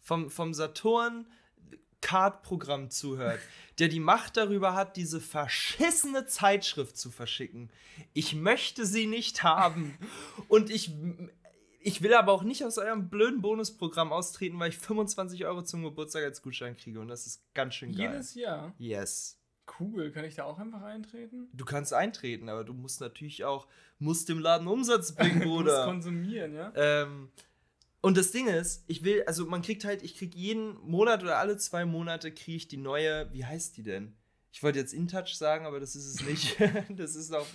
vom, 0.00 0.30
vom 0.30 0.54
Saturn 0.54 1.26
Card-Programm 2.00 2.90
zuhört, 2.90 3.40
der 3.78 3.88
die 3.88 4.00
Macht 4.00 4.36
darüber 4.36 4.74
hat, 4.74 4.96
diese 4.96 5.20
verschissene 5.20 6.26
Zeitschrift 6.26 6.96
zu 6.96 7.10
verschicken. 7.10 7.70
Ich 8.12 8.34
möchte 8.34 8.86
sie 8.86 9.06
nicht 9.06 9.42
haben. 9.42 9.98
Und 10.48 10.70
ich 10.70 10.92
ich 11.86 12.02
will 12.02 12.14
aber 12.14 12.32
auch 12.32 12.42
nicht 12.42 12.64
aus 12.64 12.78
eurem 12.78 13.08
blöden 13.08 13.40
Bonusprogramm 13.40 14.12
austreten, 14.12 14.58
weil 14.58 14.70
ich 14.70 14.78
25 14.78 15.46
Euro 15.46 15.62
zum 15.62 15.84
Geburtstag 15.84 16.24
als 16.24 16.42
Gutschein 16.42 16.76
kriege 16.76 16.98
und 16.98 17.06
das 17.06 17.28
ist 17.28 17.42
ganz 17.54 17.76
schön 17.76 17.94
geil. 17.94 18.10
Jedes 18.10 18.34
Jahr? 18.34 18.74
Yes. 18.76 19.38
Cool, 19.78 20.10
kann 20.10 20.24
ich 20.24 20.34
da 20.34 20.44
auch 20.44 20.58
einfach 20.58 20.82
eintreten? 20.82 21.48
Du 21.52 21.64
kannst 21.64 21.94
eintreten, 21.94 22.48
aber 22.48 22.64
du 22.64 22.72
musst 22.72 23.00
natürlich 23.00 23.44
auch, 23.44 23.68
musst 24.00 24.28
dem 24.28 24.40
Laden 24.40 24.66
Umsatz 24.66 25.12
bringen, 25.12 25.38
Bruder. 25.44 25.64
du 25.64 25.76
musst 25.76 25.84
konsumieren, 25.84 26.54
ja? 26.54 26.72
Ähm, 26.74 27.30
und 28.00 28.16
das 28.16 28.32
Ding 28.32 28.48
ist, 28.48 28.82
ich 28.88 29.04
will, 29.04 29.22
also 29.26 29.46
man 29.46 29.62
kriegt 29.62 29.84
halt, 29.84 30.02
ich 30.02 30.16
krieg 30.16 30.34
jeden 30.34 30.76
Monat 30.80 31.22
oder 31.22 31.38
alle 31.38 31.56
zwei 31.56 31.84
Monate 31.84 32.32
kriege 32.32 32.56
ich 32.56 32.66
die 32.66 32.78
neue, 32.78 33.32
wie 33.32 33.44
heißt 33.44 33.76
die 33.76 33.84
denn? 33.84 34.16
Ich 34.56 34.62
wollte 34.62 34.78
jetzt 34.78 34.94
InTouch 34.94 35.34
sagen, 35.34 35.66
aber 35.66 35.80
das 35.80 35.94
ist 35.94 36.06
es 36.06 36.22
nicht. 36.22 36.56
das 36.88 37.14
ist 37.14 37.34
auch 37.34 37.46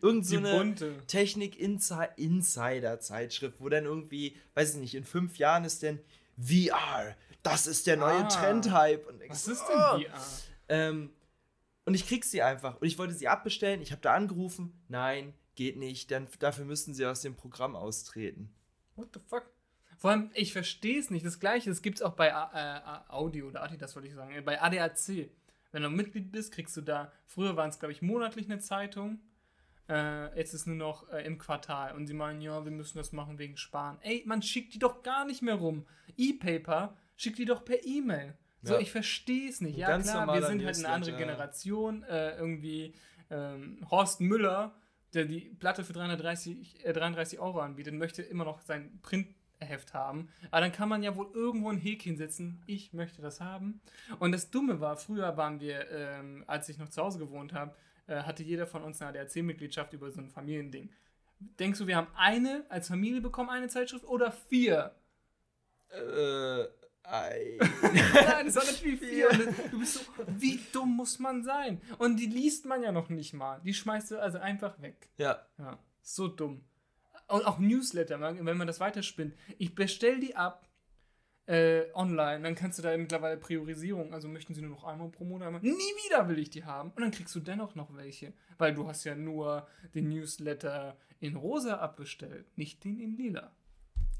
irgend 0.00 0.24
so 0.24 0.38
eine 0.38 0.74
Technik-Insider-Zeitschrift, 1.06 3.60
wo 3.60 3.68
dann 3.68 3.84
irgendwie, 3.84 4.34
weiß 4.54 4.72
ich 4.72 4.80
nicht, 4.80 4.94
in 4.94 5.04
fünf 5.04 5.36
Jahren 5.36 5.64
ist 5.64 5.82
denn 5.82 6.00
VR, 6.38 7.14
das 7.42 7.66
ist 7.66 7.86
der 7.86 7.98
neue 7.98 8.24
ah, 8.24 8.28
Trendhype. 8.28 9.04
was 9.28 9.46
ist 9.46 9.62
denn 9.68 9.76
oh. 9.76 9.98
VR? 9.98 10.22
Ähm, 10.70 11.10
und 11.84 11.92
ich 11.92 12.06
krieg 12.06 12.24
sie 12.24 12.40
einfach. 12.40 12.80
Und 12.80 12.86
ich 12.86 12.96
wollte 12.96 13.12
sie 13.12 13.28
abbestellen. 13.28 13.82
Ich 13.82 13.92
habe 13.92 14.00
da 14.00 14.14
angerufen. 14.14 14.72
Nein, 14.88 15.34
geht 15.54 15.76
nicht. 15.76 16.10
Dann, 16.10 16.28
dafür 16.38 16.64
müssten 16.64 16.94
sie 16.94 17.04
aus 17.04 17.20
dem 17.20 17.34
Programm 17.34 17.76
austreten. 17.76 18.54
What 18.96 19.08
the 19.12 19.20
fuck? 19.26 19.50
Vor 19.98 20.12
allem, 20.12 20.30
ich 20.32 20.54
verstehe 20.54 20.98
es 20.98 21.10
nicht. 21.10 21.26
Das 21.26 21.40
gleiche, 21.40 21.68
das 21.68 21.82
gibt 21.82 21.98
es 21.98 22.02
auch 22.02 22.14
bei 22.14 22.28
äh, 22.28 22.80
Audio 23.08 23.48
oder 23.48 23.68
das 23.78 23.94
wollte 23.94 24.08
ich 24.08 24.14
sagen, 24.14 24.34
äh, 24.34 24.40
bei 24.40 24.62
ADAC. 24.62 25.28
Wenn 25.70 25.82
du 25.82 25.90
Mitglied 25.90 26.32
bist, 26.32 26.52
kriegst 26.52 26.76
du 26.76 26.80
da, 26.80 27.12
früher 27.26 27.56
waren 27.56 27.70
es, 27.70 27.78
glaube 27.78 27.92
ich, 27.92 28.02
monatlich 28.02 28.46
eine 28.46 28.58
Zeitung. 28.58 29.20
Äh, 29.88 30.36
jetzt 30.36 30.54
ist 30.54 30.66
nur 30.66 30.76
noch 30.76 31.08
äh, 31.10 31.24
im 31.24 31.38
Quartal. 31.38 31.94
Und 31.94 32.06
sie 32.06 32.14
meinen, 32.14 32.40
ja, 32.40 32.64
wir 32.64 32.72
müssen 32.72 32.98
das 32.98 33.12
machen 33.12 33.38
wegen 33.38 33.56
Sparen. 33.56 33.98
Ey, 34.02 34.22
man 34.26 34.42
schickt 34.42 34.74
die 34.74 34.78
doch 34.78 35.02
gar 35.02 35.24
nicht 35.24 35.42
mehr 35.42 35.54
rum. 35.54 35.86
E-Paper 36.16 36.96
schickt 37.16 37.38
die 37.38 37.44
doch 37.44 37.64
per 37.64 37.84
E-Mail. 37.84 38.36
So, 38.62 38.74
ja. 38.74 38.80
ich 38.80 38.90
verstehe 38.90 39.48
es 39.48 39.60
nicht. 39.60 39.78
Ja, 39.78 39.88
Ganz 39.88 40.10
klar, 40.10 40.26
wir 40.34 40.46
sind 40.46 40.64
halt 40.64 40.76
eine 40.78 40.88
andere 40.88 41.16
Generation. 41.16 42.02
Äh, 42.02 42.36
irgendwie 42.36 42.94
ähm, 43.30 43.86
Horst 43.90 44.20
Müller, 44.20 44.74
der 45.14 45.24
die 45.24 45.40
Platte 45.58 45.84
für 45.84 45.92
330, 45.92 46.80
33 46.84 47.38
äh, 47.38 47.42
Euro 47.42 47.60
anbietet, 47.60 47.94
möchte 47.94 48.22
immer 48.22 48.44
noch 48.44 48.60
sein 48.60 48.98
Print 49.00 49.28
Heft 49.60 49.94
haben. 49.94 50.28
Aber 50.50 50.60
dann 50.60 50.72
kann 50.72 50.88
man 50.88 51.02
ja 51.02 51.16
wohl 51.16 51.28
irgendwo 51.32 51.70
ein 51.70 51.78
Häkchen 51.78 52.16
setzen. 52.16 52.62
Ich 52.66 52.92
möchte 52.92 53.22
das 53.22 53.40
haben. 53.40 53.80
Und 54.18 54.32
das 54.32 54.50
Dumme 54.50 54.80
war, 54.80 54.96
früher 54.96 55.36
waren 55.36 55.60
wir, 55.60 55.90
ähm, 55.90 56.44
als 56.46 56.68
ich 56.68 56.78
noch 56.78 56.88
zu 56.88 57.02
Hause 57.02 57.18
gewohnt 57.18 57.52
habe, 57.52 57.74
äh, 58.06 58.22
hatte 58.22 58.42
jeder 58.42 58.66
von 58.66 58.82
uns 58.82 59.00
eine 59.02 59.18
ADAC-Mitgliedschaft 59.18 59.92
über 59.92 60.10
so 60.10 60.20
ein 60.20 60.30
Familiending. 60.30 60.90
Denkst 61.58 61.78
du, 61.78 61.86
wir 61.86 61.96
haben 61.96 62.08
eine 62.16 62.64
als 62.68 62.88
Familie 62.88 63.20
bekommen, 63.20 63.50
eine 63.50 63.68
Zeitschrift 63.68 64.04
oder 64.04 64.32
vier? 64.32 64.94
Äh, 65.90 66.64
ei. 67.04 67.58
Nein, 67.82 68.46
es 68.46 68.56
waren 68.56 68.66
natürlich 68.66 69.00
vier. 69.00 69.28
Du 69.70 69.78
bist 69.78 69.94
so, 69.94 70.00
wie 70.26 70.60
dumm 70.72 70.96
muss 70.96 71.18
man 71.18 71.44
sein? 71.44 71.80
Und 71.98 72.16
die 72.16 72.26
liest 72.26 72.66
man 72.66 72.82
ja 72.82 72.92
noch 72.92 73.08
nicht 73.08 73.34
mal. 73.34 73.60
Die 73.64 73.74
schmeißt 73.74 74.10
du 74.10 74.18
also 74.20 74.38
einfach 74.38 74.80
weg. 74.82 75.08
ja, 75.16 75.46
Ja, 75.58 75.78
so 76.02 76.28
dumm. 76.28 76.64
Und 77.28 77.46
auch 77.46 77.58
Newsletter, 77.58 78.20
wenn 78.20 78.56
man 78.56 78.66
das 78.66 78.80
weiterspinnt. 78.80 79.34
Ich 79.58 79.74
bestell 79.74 80.18
die 80.18 80.34
ab 80.34 80.68
äh, 81.48 81.90
online, 81.94 82.42
dann 82.42 82.54
kannst 82.54 82.78
du 82.78 82.82
da 82.82 82.96
mittlerweile 82.96 83.38
Priorisierung, 83.38 84.12
also 84.12 84.28
möchten 84.28 84.54
sie 84.54 84.60
nur 84.60 84.72
noch 84.72 84.84
einmal 84.84 85.08
pro 85.08 85.24
Monat, 85.24 85.48
einmal, 85.48 85.62
nie 85.62 85.70
wieder 85.70 86.28
will 86.28 86.38
ich 86.38 86.50
die 86.50 86.64
haben. 86.64 86.90
Und 86.90 87.00
dann 87.00 87.10
kriegst 87.10 87.34
du 87.34 87.40
dennoch 87.40 87.74
noch 87.74 87.96
welche, 87.96 88.34
weil 88.58 88.74
du 88.74 88.86
hast 88.86 89.04
ja 89.04 89.14
nur 89.14 89.66
den 89.94 90.10
Newsletter 90.10 90.98
in 91.20 91.36
rosa 91.36 91.76
abbestellt, 91.76 92.46
nicht 92.56 92.84
den 92.84 93.00
in 93.00 93.16
lila. 93.16 93.52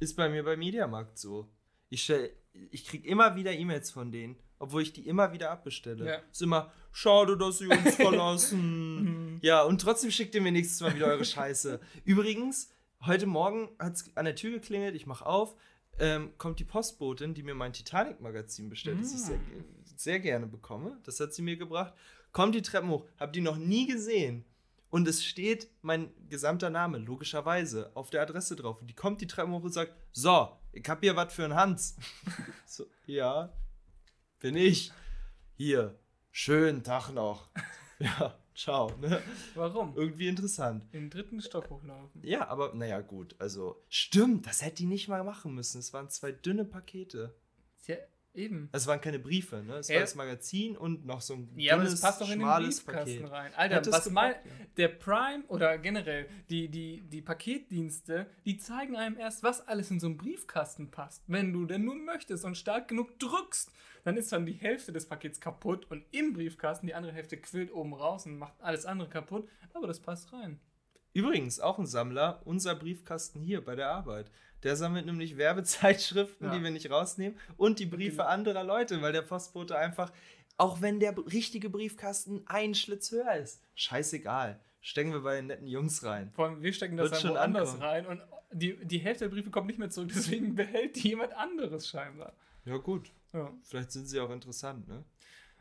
ist 0.00 0.16
bei 0.16 0.28
mir 0.28 0.42
bei 0.42 0.56
Mediamarkt 0.56 1.18
so. 1.18 1.48
Ich, 1.90 2.02
stell, 2.02 2.30
ich 2.70 2.86
krieg 2.86 3.04
immer 3.04 3.36
wieder 3.36 3.52
E-Mails 3.52 3.90
von 3.90 4.10
denen, 4.10 4.36
obwohl 4.58 4.82
ich 4.82 4.92
die 4.92 5.06
immer 5.06 5.32
wieder 5.32 5.50
abbestelle. 5.50 6.06
Ja. 6.06 6.16
Ist 6.30 6.42
immer, 6.42 6.72
schade, 6.92 7.36
dass 7.36 7.58
sie 7.58 7.66
uns 7.66 7.94
verlassen. 7.96 9.38
ja, 9.42 9.62
und 9.62 9.80
trotzdem 9.80 10.10
schickt 10.10 10.34
ihr 10.34 10.40
mir 10.40 10.52
nächstes 10.52 10.80
Mal 10.80 10.94
wieder 10.94 11.06
eure 11.06 11.24
Scheiße. 11.24 11.78
Übrigens, 12.04 12.70
heute 13.02 13.26
Morgen 13.26 13.70
hat 13.78 13.94
es 13.94 14.16
an 14.16 14.24
der 14.24 14.34
Tür 14.34 14.52
geklingelt, 14.52 14.94
ich 14.94 15.06
mach 15.06 15.22
auf, 15.22 15.54
ähm, 15.98 16.32
kommt 16.38 16.60
die 16.60 16.64
Postbotin, 16.64 17.34
die 17.34 17.42
mir 17.42 17.54
mein 17.54 17.72
Titanic-Magazin 17.72 18.68
bestellt, 18.68 19.00
das 19.00 19.12
ich 19.12 19.20
sehr, 19.20 19.40
sehr 19.96 20.20
gerne 20.20 20.46
bekomme. 20.46 20.98
Das 21.04 21.18
hat 21.20 21.34
sie 21.34 21.42
mir 21.42 21.56
gebracht. 21.56 21.92
Kommt 22.32 22.54
die 22.54 22.62
Treppen 22.62 22.90
hoch, 22.90 23.04
hab 23.18 23.32
die 23.32 23.40
noch 23.40 23.56
nie 23.56 23.86
gesehen. 23.86 24.44
Und 24.90 25.06
es 25.06 25.24
steht 25.24 25.68
mein 25.82 26.10
gesamter 26.30 26.70
Name, 26.70 26.98
logischerweise, 26.98 27.90
auf 27.94 28.10
der 28.10 28.22
Adresse 28.22 28.56
drauf. 28.56 28.80
Und 28.80 28.88
die 28.88 28.94
kommt 28.94 29.20
die 29.20 29.26
Treppen 29.26 29.52
hoch 29.52 29.62
und 29.62 29.72
sagt: 29.72 29.92
So, 30.12 30.56
ich 30.72 30.88
hab 30.88 31.00
hier 31.00 31.14
was 31.14 31.32
für 31.32 31.44
einen 31.44 31.54
Hans. 31.54 31.96
so, 32.66 32.86
ja, 33.06 33.52
bin 34.38 34.56
ich. 34.56 34.92
Hier, 35.56 35.98
schönen 36.30 36.84
Tag 36.84 37.10
noch. 37.10 37.50
ja, 37.98 38.38
ciao. 38.58 38.90
Ne? 39.00 39.22
Warum? 39.54 39.94
Irgendwie 39.96 40.28
interessant. 40.28 40.84
In 40.92 41.02
den 41.04 41.10
dritten 41.10 41.40
Stock 41.40 41.70
hochlaufen. 41.70 42.22
Ja, 42.24 42.48
aber 42.48 42.74
naja, 42.74 43.00
gut. 43.00 43.34
Also, 43.38 43.82
stimmt, 43.88 44.46
das 44.46 44.62
hätte 44.62 44.76
die 44.76 44.86
nicht 44.86 45.08
mal 45.08 45.24
machen 45.24 45.54
müssen. 45.54 45.78
Es 45.78 45.92
waren 45.92 46.08
zwei 46.08 46.32
dünne 46.32 46.64
Pakete. 46.64 47.34
Ja, 47.86 47.96
eben. 48.34 48.68
Es 48.72 48.86
waren 48.86 49.00
keine 49.00 49.18
Briefe, 49.18 49.62
ne? 49.62 49.76
Es 49.76 49.88
Ja. 49.88 49.94
war 49.96 50.00
das 50.02 50.14
Magazin 50.14 50.76
und 50.76 51.06
noch 51.06 51.20
so 51.22 51.34
ein 51.34 51.50
Ja, 51.56 51.74
aber 51.74 51.84
dünnes, 51.84 52.00
das 52.00 52.10
passt 52.10 52.20
doch 52.20 52.26
in 52.26 52.32
den 52.38 52.40
schmales 52.42 52.80
Briefkasten 52.80 53.14
Paket. 53.22 53.30
rein. 53.32 53.54
Alter, 53.54 53.76
Hätte 53.76 53.90
es 53.90 53.96
was 53.96 54.10
mal, 54.10 54.32
ja. 54.32 54.38
der 54.76 54.88
Prime 54.88 55.44
oder 55.48 55.78
generell 55.78 56.28
die, 56.50 56.68
die, 56.68 57.00
die 57.08 57.22
Paketdienste, 57.22 58.26
die 58.44 58.58
zeigen 58.58 58.96
einem 58.96 59.16
erst, 59.16 59.42
was 59.42 59.66
alles 59.66 59.90
in 59.90 60.00
so 60.00 60.06
einen 60.08 60.18
Briefkasten 60.18 60.90
passt. 60.90 61.22
Wenn 61.26 61.52
du 61.52 61.64
denn 61.64 61.84
nur 61.84 61.94
möchtest 61.96 62.44
und 62.44 62.56
stark 62.56 62.88
genug 62.88 63.18
drückst, 63.18 63.72
dann 64.08 64.16
ist 64.16 64.32
dann 64.32 64.46
die 64.46 64.54
Hälfte 64.54 64.92
des 64.92 65.06
Pakets 65.06 65.40
kaputt 65.40 65.86
und 65.90 66.04
im 66.12 66.32
Briefkasten 66.32 66.86
die 66.86 66.94
andere 66.94 67.12
Hälfte 67.12 67.36
quillt 67.36 67.72
oben 67.72 67.92
raus 67.94 68.24
und 68.26 68.38
macht 68.38 68.54
alles 68.60 68.86
andere 68.86 69.08
kaputt, 69.08 69.48
aber 69.74 69.86
das 69.86 70.00
passt 70.00 70.32
rein. 70.32 70.58
Übrigens, 71.12 71.60
auch 71.60 71.78
ein 71.78 71.86
Sammler, 71.86 72.40
unser 72.44 72.74
Briefkasten 72.74 73.40
hier 73.40 73.64
bei 73.64 73.74
der 73.76 73.90
Arbeit. 73.90 74.30
Der 74.62 74.76
sammelt 74.76 75.06
nämlich 75.06 75.36
Werbezeitschriften, 75.36 76.46
Ja. 76.48 76.56
die 76.56 76.62
wir 76.64 76.70
nicht 76.70 76.90
rausnehmen, 76.90 77.38
und 77.56 77.78
die 77.78 77.86
Briefe 77.86 78.16
Genau. 78.18 78.28
anderer 78.28 78.64
Leute, 78.64 79.00
weil 79.02 79.12
der 79.12 79.22
Postbote 79.22 79.76
einfach, 79.76 80.12
auch 80.56 80.80
wenn 80.80 81.00
der 81.00 81.16
richtige 81.32 81.70
Briefkasten 81.70 82.42
einen 82.46 82.74
Schlitz 82.74 83.10
höher 83.12 83.34
ist, 83.36 83.62
scheißegal. 83.74 84.58
Stecken 84.80 85.12
wir 85.12 85.20
bei 85.20 85.36
den 85.36 85.46
netten 85.48 85.66
Jungs 85.66 86.04
rein. 86.04 86.30
Vor 86.34 86.46
allem, 86.46 86.62
wir 86.62 86.72
stecken 86.72 86.96
das 86.96 87.04
Wird 87.06 87.14
dann 87.14 87.20
schon 87.20 87.30
woanders 87.32 87.70
ankommen. 87.74 87.82
rein 87.90 88.06
und 88.06 88.22
die, 88.52 88.76
die 88.86 88.98
Hälfte 88.98 89.24
der 89.28 89.34
Briefe 89.34 89.50
kommt 89.50 89.66
nicht 89.66 89.78
mehr 89.78 89.90
zurück, 89.90 90.10
deswegen 90.14 90.54
behält 90.54 90.96
die 90.96 91.08
jemand 91.08 91.32
anderes 91.34 91.88
scheinbar. 91.88 92.32
Ja, 92.64 92.76
gut. 92.76 93.10
Ja. 93.32 93.52
Vielleicht 93.62 93.92
sind 93.92 94.06
sie 94.06 94.20
auch 94.20 94.30
interessant, 94.30 94.88
ne? 94.88 95.04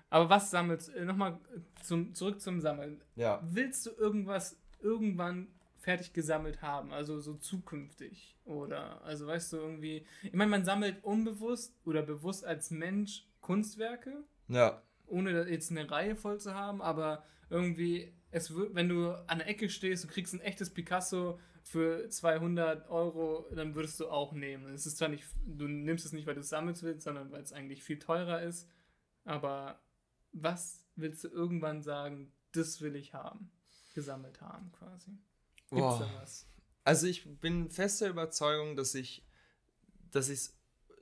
Aber 0.10 0.30
was 0.30 0.52
sammelst 0.52 0.90
du? 0.96 1.04
Nochmal 1.06 1.40
zum, 1.84 2.14
zurück 2.14 2.40
zum 2.40 2.62
Sammeln. 2.62 3.02
Ja. 3.16 3.42
Willst 3.44 3.86
du 3.86 3.92
irgendwas 3.92 4.58
irgendwann 4.80 5.48
fertig 5.80 6.14
gesammelt 6.14 6.62
haben? 6.62 6.94
Also 6.94 7.20
so 7.20 7.34
zukünftig? 7.34 8.38
Oder, 8.46 9.02
also 9.04 9.28
weißt 9.28 9.52
du, 9.54 9.58
irgendwie. 9.58 10.06
Ich 10.24 10.34
meine, 10.34 10.50
man 10.52 10.64
sammelt 10.64 11.04
unbewusst 11.04 11.76
oder 11.86 12.04
bewusst 12.04 12.46
als 12.46 12.72
Mensch 12.72 13.28
Kunstwerke, 13.42 14.24
Ja. 14.48 14.82
ohne 15.08 15.48
jetzt 15.50 15.72
eine 15.72 15.90
Reihe 15.90 16.16
voll 16.16 16.40
zu 16.40 16.54
haben, 16.54 16.82
aber 16.82 17.24
irgendwie, 17.50 18.14
es 18.32 18.54
wird, 18.56 18.76
wenn 18.76 18.90
du 18.90 19.12
an 19.28 19.40
der 19.40 19.48
Ecke 19.48 19.70
stehst 19.70 20.06
und 20.06 20.12
kriegst 20.12 20.34
ein 20.34 20.42
echtes 20.42 20.70
Picasso 20.74 21.40
für 21.68 22.08
200 22.10 22.90
Euro, 22.90 23.48
dann 23.54 23.76
würdest 23.76 24.00
du 24.00 24.08
auch 24.10 24.34
nehmen. 24.34 24.74
Es 24.74 24.86
ist 24.86 24.98
zwar 24.98 25.10
nicht, 25.10 25.26
du 25.46 25.68
nimmst 25.68 26.06
es 26.06 26.14
nicht, 26.14 26.26
weil 26.26 26.36
du 26.36 26.42
es 26.42 26.50
sammeln 26.50 26.78
willst, 26.82 27.04
sondern 27.04 27.32
weil 27.32 27.42
es 27.42 27.52
eigentlich 27.54 27.84
viel 27.84 28.00
teurer 28.00 28.42
ist. 28.42 28.70
Aber 29.26 29.80
was 30.32 30.86
willst 30.96 31.24
du 31.24 31.28
irgendwann 31.28 31.82
sagen, 31.82 32.32
das 32.54 32.82
will 32.82 32.96
ich 32.96 33.14
haben? 33.14 33.52
Gesammelt 33.94 34.40
haben 34.42 34.72
quasi. 34.72 35.12
Gibt's 35.70 35.70
Boah. 35.70 36.00
da 36.00 36.22
was? 36.22 36.48
Also 36.84 37.08
ich 37.08 37.40
bin 37.40 37.70
fester 37.70 38.08
Überzeugung, 38.10 38.76
dass 38.78 38.96
ich 38.96 39.24
dass 40.12 40.30
ich 40.30 40.40
es 40.40 40.58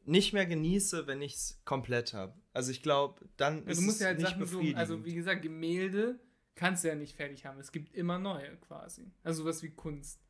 nicht 0.05 0.33
mehr 0.33 0.45
genieße, 0.45 1.05
wenn 1.07 1.21
ich 1.21 1.35
es 1.35 1.61
komplett 1.65 2.13
habe. 2.13 2.33
Also 2.53 2.71
ich 2.71 2.81
glaube, 2.81 3.23
dann 3.37 3.63
Ja, 3.65 3.71
ist 3.71 3.77
du 3.79 3.83
musst 3.83 3.97
es 3.97 4.01
ja 4.01 4.07
halt 4.07 4.17
nicht 4.19 4.29
Sachen 4.29 4.45
so, 4.45 4.51
befriedigend. 4.57 4.79
also 4.79 5.05
wie 5.05 5.13
gesagt, 5.13 5.41
Gemälde 5.43 6.19
kannst 6.55 6.83
du 6.83 6.87
ja 6.87 6.95
nicht 6.95 7.15
fertig 7.15 7.45
haben. 7.45 7.59
Es 7.59 7.71
gibt 7.71 7.93
immer 7.93 8.17
neue 8.17 8.55
quasi. 8.57 9.11
Also 9.23 9.43
sowas 9.43 9.61
wie 9.61 9.69
Kunst. 9.71 10.24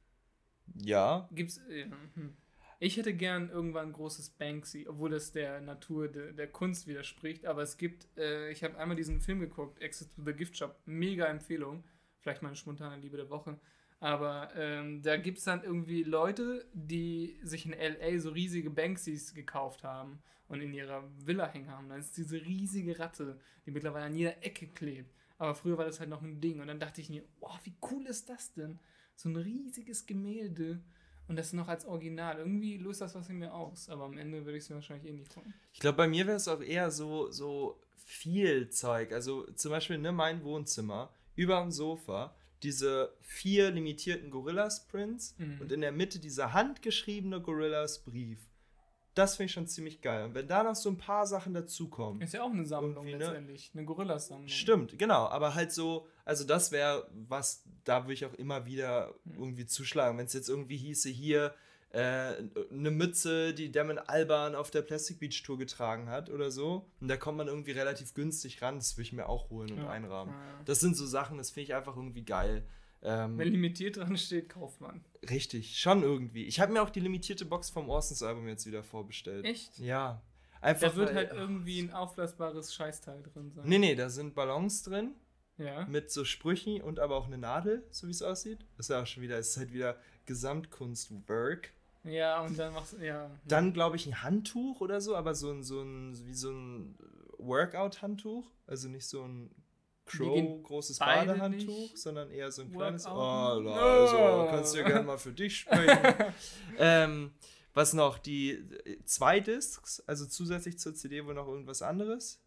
Ja, 0.74 1.28
Gibt's. 1.32 1.62
Ja, 1.70 1.86
hm. 2.16 2.36
Ich 2.80 2.98
hätte 2.98 3.14
gern 3.14 3.50
irgendwann 3.50 3.88
ein 3.88 3.94
großes 3.94 4.32
Banksy, 4.32 4.86
obwohl 4.88 5.10
das 5.10 5.32
der 5.32 5.62
Natur 5.62 6.10
de, 6.10 6.34
der 6.34 6.48
Kunst 6.48 6.88
widerspricht. 6.88 7.46
Aber 7.46 7.62
es 7.62 7.78
gibt, 7.78 8.08
äh, 8.18 8.52
ich 8.52 8.64
habe 8.64 8.78
einmal 8.78 8.98
diesen 8.98 9.22
Film 9.22 9.40
geguckt, 9.40 9.82
Exit 9.82 10.14
to 10.14 10.24
the 10.26 10.34
Gift 10.34 10.58
Shop, 10.58 10.78
mega 10.86 11.26
Empfehlung. 11.26 11.84
Vielleicht 12.20 12.42
meine 12.42 12.56
spontane 12.56 12.98
Liebe 12.98 13.18
der 13.18 13.30
Woche. 13.30 13.58
Aber 14.00 14.52
ähm, 14.56 15.02
da 15.02 15.16
gibt 15.16 15.38
es 15.38 15.46
dann 15.46 15.64
irgendwie 15.64 16.04
Leute, 16.04 16.66
die 16.74 17.40
sich 17.44 17.66
in 17.66 17.72
LA 17.72 18.20
so 18.20 18.32
riesige 18.32 18.70
Banksys 18.70 19.34
gekauft 19.34 19.84
haben 19.84 20.22
und 20.48 20.60
in 20.62 20.74
ihrer 20.74 21.04
Villa 21.18 21.48
hängen 21.48 21.72
haben. 21.72 21.90
Da 21.90 21.96
ist 21.96 22.18
diese 22.18 22.42
riesige 22.42 23.00
Ratte, 23.00 23.40
die 23.66 23.72
mittlerweile 23.72 24.06
an 24.06 24.16
jeder 24.16 24.44
Ecke 24.44 24.68
klebt. 24.68 25.16
Aber 25.38 25.56
früher 25.56 25.78
war 25.78 25.86
das 25.86 26.00
halt 26.00 26.10
noch 26.10 26.22
ein 26.22 26.42
Ding. 26.42 26.60
Und 26.60 26.68
dann 26.68 26.80
dachte 26.80 27.02
ich 27.02 27.10
mir, 27.10 27.24
oh, 27.40 27.58
wie 27.64 27.76
cool 27.90 28.06
ist 28.06 28.30
das 28.30 28.54
denn? 28.54 28.80
So 29.16 29.30
ein 29.30 29.36
riesiges 29.36 30.06
Gemälde. 30.06 30.80
Und 31.28 31.38
das 31.38 31.54
noch 31.54 31.68
als 31.68 31.86
Original. 31.86 32.38
Irgendwie 32.38 32.78
löst 32.78 33.02
das 33.02 33.16
was 33.16 33.30
in 33.30 33.40
mir 33.40 33.54
aus. 33.54 33.90
Aber 33.90 34.04
am 34.06 34.18
Ende 34.18 34.46
würde 34.46 34.58
ich 34.58 34.66
es 34.66 34.70
mir 34.70 34.76
wahrscheinlich 34.76 35.10
eh 35.12 35.14
nicht 35.14 35.36
holen. 35.36 35.54
ich 35.74 35.80
glaube, 35.80 35.98
bei 35.98 36.08
mir 36.08 36.28
wäre 36.28 36.38
es 36.38 36.48
auch 36.48 36.62
eher 36.62 36.92
so, 36.92 37.32
so 37.32 37.80
viel 37.96 38.70
Zeug. 38.70 39.12
Also 39.12 39.50
zum 39.56 39.72
Beispiel 39.72 39.98
ne, 39.98 40.12
mein 40.12 40.44
Wohnzimmer, 40.44 41.12
über 41.36 41.60
dem 41.62 41.72
Sofa, 41.72 42.36
diese 42.62 43.12
vier 43.22 43.72
limitierten 43.72 44.30
Gorillas-Prints 44.30 45.36
Mhm. 45.40 45.62
und 45.62 45.72
in 45.72 45.82
der 45.82 45.92
Mitte 45.92 46.20
dieser 46.20 46.54
handgeschriebene 46.54 47.42
Gorillas-Brief. 47.42 48.40
Das 49.16 49.38
finde 49.38 49.46
ich 49.48 49.54
schon 49.54 49.66
ziemlich 49.68 50.02
geil. 50.02 50.26
Und 50.26 50.36
wenn 50.36 50.48
da 50.48 50.62
noch 50.64 50.76
so 50.76 50.90
ein 50.90 50.98
paar 50.98 51.26
Sachen 51.26 51.54
dazukommen. 51.54 52.22
Ist 52.22 52.34
ja 52.34 52.44
auch 52.44 52.52
eine 52.52 52.66
Sammlung 52.66 53.06
ne? 53.06 53.18
letztendlich. 53.18 53.72
Eine 53.74 53.86
Gorillas-Sammlung. 53.86 54.48
Stimmt, 54.50 55.00
genau. 55.00 55.28
Aber 55.28 55.56
halt 55.56 55.72
so, 55.72 56.06
also 56.26 56.44
das 56.44 56.72
wäre 56.72 57.08
was, 57.28 57.64
da 57.86 58.04
würde 58.04 58.14
ich 58.14 58.26
auch 58.26 58.34
immer 58.34 58.66
wieder 58.66 59.16
irgendwie 59.26 59.66
zuschlagen. 59.66 60.18
Wenn 60.18 60.26
es 60.26 60.34
jetzt 60.34 60.50
irgendwie 60.50 60.78
hieße, 60.78 61.10
hier 61.10 61.56
äh, 61.92 62.34
eine 62.72 62.92
Mütze, 62.92 63.54
die 63.54 63.72
Damon 63.72 64.00
Alban 64.00 64.54
auf 64.54 64.70
der 64.70 64.82
Plastic 64.82 65.18
Beach 65.20 65.42
Tour 65.44 65.58
getragen 65.58 66.10
hat 66.10 66.30
oder 66.30 66.52
so. 66.52 66.86
Und 67.00 67.08
da 67.08 67.16
kommt 67.16 67.38
man 67.38 67.48
irgendwie 67.48 67.72
relativ 67.72 68.14
günstig 68.16 68.62
ran. 68.62 68.76
Das 68.76 68.98
würde 68.98 69.04
ich 69.04 69.14
mir 69.14 69.30
auch 69.30 69.50
holen 69.50 69.72
und 69.72 69.78
Ja. 69.84 69.90
einrahmen. 69.90 70.34
Ja. 70.34 70.62
Das 70.66 70.82
sind 70.82 70.98
so 70.98 71.06
Sachen, 71.06 71.38
das 71.38 71.52
finde 71.52 71.64
ich 71.64 71.74
einfach 71.76 71.96
irgendwie 71.96 72.26
geil. 72.26 72.68
Ähm, 73.08 73.38
Wenn 73.38 73.50
limitiert 73.50 73.98
dran 73.98 74.18
steht, 74.18 74.50
kauft 74.50 74.82
man. 74.82 75.06
richtig, 75.30 75.80
schon 75.80 76.02
irgendwie. 76.04 76.46
Ich 76.46 76.60
habe 76.60 76.74
mir 76.74 76.82
auch 76.82 76.90
die 76.90 77.00
limitierte 77.00 77.46
Box 77.46 77.70
vom 77.70 77.88
Orsons 77.90 78.24
Album 78.24 78.48
jetzt 78.48 78.66
wieder 78.66 78.84
vorbestellt. 78.84 79.46
Echt? 79.46 79.78
Ja. 79.80 80.22
Einfach 80.62 80.90
Da 80.90 80.96
wird 80.96 81.10
weil- 81.10 81.16
halt 81.16 81.32
irgendwie 81.34 81.80
ein 81.80 81.92
aufblasbares 81.92 82.74
Scheißteil 82.74 83.22
drin 83.22 83.52
sein. 83.52 83.68
Nee, 83.68 83.78
nee, 83.78 83.94
da 83.96 84.10
sind 84.10 84.34
Ballons 84.36 84.84
drin. 84.84 85.12
Ja. 85.58 85.86
mit 85.86 86.12
so 86.12 86.26
Sprüchen 86.26 86.82
und 86.82 87.00
aber 87.00 87.16
auch 87.16 87.28
eine 87.28 87.38
Nadel, 87.38 87.88
so 87.90 88.08
wie 88.08 88.12
es 88.12 88.22
aussieht. 88.22 88.66
Das 88.76 88.88
ist 88.88 88.90
ja 88.90 89.02
auch 89.02 89.08
schon 89.08 89.24
wieder, 89.24 89.38
es 89.38 89.52
ist 89.52 89.58
halt 89.58 89.72
wieder 89.72 89.96
Gesamtkunstwerk. 90.26 91.72
Ja, 92.04 92.42
und 92.42 92.60
dann 92.60 92.74
machst 92.74 92.94
du, 92.94 92.98
ja. 92.98 93.32
Dann 93.48 93.74
glaube 93.74 93.96
ich 93.96 94.06
ein 94.06 94.22
Handtuch 94.22 94.82
oder 94.82 95.00
so, 95.02 95.16
aber 95.16 95.34
so 95.34 95.52
ein, 95.52 95.64
so 95.64 95.82
ein, 95.82 96.14
wie 96.28 96.34
so 96.34 96.52
ein 96.52 96.98
Workout-Handtuch. 97.38 98.46
Also 98.68 98.90
nicht 98.90 99.08
so 99.08 99.24
ein 99.24 99.50
Crow, 100.06 100.64
großes 100.64 101.00
Badehandtuch, 101.00 101.96
sondern 101.96 102.30
eher 102.32 102.52
so 102.52 102.62
ein 102.62 102.72
kleines. 102.72 103.06
Oh, 103.08 103.10
Workouten? 103.12 103.68
also, 103.70 104.48
kannst 104.52 104.74
du 104.74 104.78
ja 104.80 104.88
gerne 104.88 105.04
mal 105.04 105.18
für 105.18 105.34
dich 105.34 105.58
sprechen. 105.60 105.98
ähm, 106.78 107.34
was 107.74 107.94
noch? 107.94 108.18
Die 108.20 108.52
äh, 108.52 109.04
zwei 109.06 109.40
Discs, 109.40 110.02
also 110.08 110.26
zusätzlich 110.26 110.78
zur 110.80 110.94
CD 110.94 111.26
wohl 111.26 111.34
noch 111.34 111.48
irgendwas 111.48 111.82
anderes. 111.82 112.42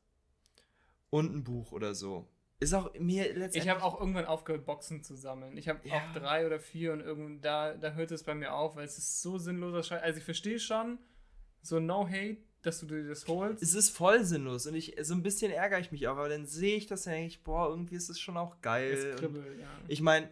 Und 1.10 1.34
ein 1.34 1.42
Buch 1.44 1.72
oder 1.72 1.94
so. 1.94 2.28
ist 2.60 2.74
auch 2.74 2.92
mir 2.94 3.24
letztendlich. 3.24 3.64
Ich 3.64 3.68
habe 3.68 3.82
auch 3.82 3.98
irgendwann 3.98 4.26
aufgehört, 4.26 4.64
Boxen 4.66 5.02
zu 5.02 5.16
sammeln. 5.16 5.56
Ich 5.56 5.68
habe 5.68 5.80
Ja. 5.88 5.94
auch 5.96 6.12
drei 6.12 6.46
oder 6.46 6.60
vier 6.60 6.92
und 6.92 7.00
irgend 7.00 7.44
da, 7.44 7.74
da 7.74 7.92
hört 7.92 8.10
es 8.10 8.24
bei 8.24 8.34
mir 8.34 8.52
auf, 8.54 8.76
weil 8.76 8.84
es 8.84 8.98
ist 8.98 9.22
so 9.22 9.38
sinnloser 9.38 9.82
Scheiß. 9.82 10.02
Also 10.02 10.18
ich 10.18 10.24
verstehe 10.24 10.58
schon, 10.60 10.98
so 11.62 11.80
no 11.80 12.06
hate, 12.06 12.38
dass 12.62 12.80
du 12.80 12.86
dir 12.86 13.06
das 13.08 13.26
holst. 13.28 13.62
Es 13.62 13.74
ist 13.74 13.90
voll 13.90 14.24
sinnlos 14.24 14.66
und 14.66 14.74
ich 14.74 14.96
so 15.02 15.14
ein 15.14 15.22
bisschen 15.22 15.52
ärgere 15.52 15.80
ich 15.80 15.92
mich 15.92 16.08
auch, 16.08 16.16
aber 16.16 16.28
dann 16.28 16.46
sehe 16.46 16.76
ich 16.76 16.86
das 16.86 17.04
ja 17.04 17.12
eigentlich, 17.12 17.42
boah, 17.42 17.68
irgendwie 17.68 17.94
ist 17.94 18.08
es 18.08 18.18
schon 18.18 18.36
auch 18.36 18.60
geil. 18.60 18.92
Es 18.92 19.04
Und 19.04 19.16
kribbelt, 19.16 19.60
ja. 19.60 19.68
Ich 19.86 20.00
meine, 20.00 20.30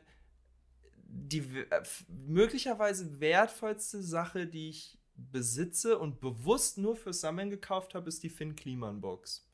die 1.09 1.39
äh, 1.39 1.83
möglicherweise 2.27 3.21
wertvollste 3.21 4.03
Sache, 4.03 4.47
die 4.47 4.71
ich 4.71 4.99
besitze 5.17 5.99
und 5.99 6.21
bewusst 6.21 6.79
nur 6.79 6.97
fürs 6.97 7.21
Sammeln 7.21 7.51
gekauft 7.51 7.95
habe, 7.95 8.09
ist 8.09 8.23
die 8.23 8.29
Finn 8.29 8.55
Kliman 8.55 9.01
Box. 9.01 9.47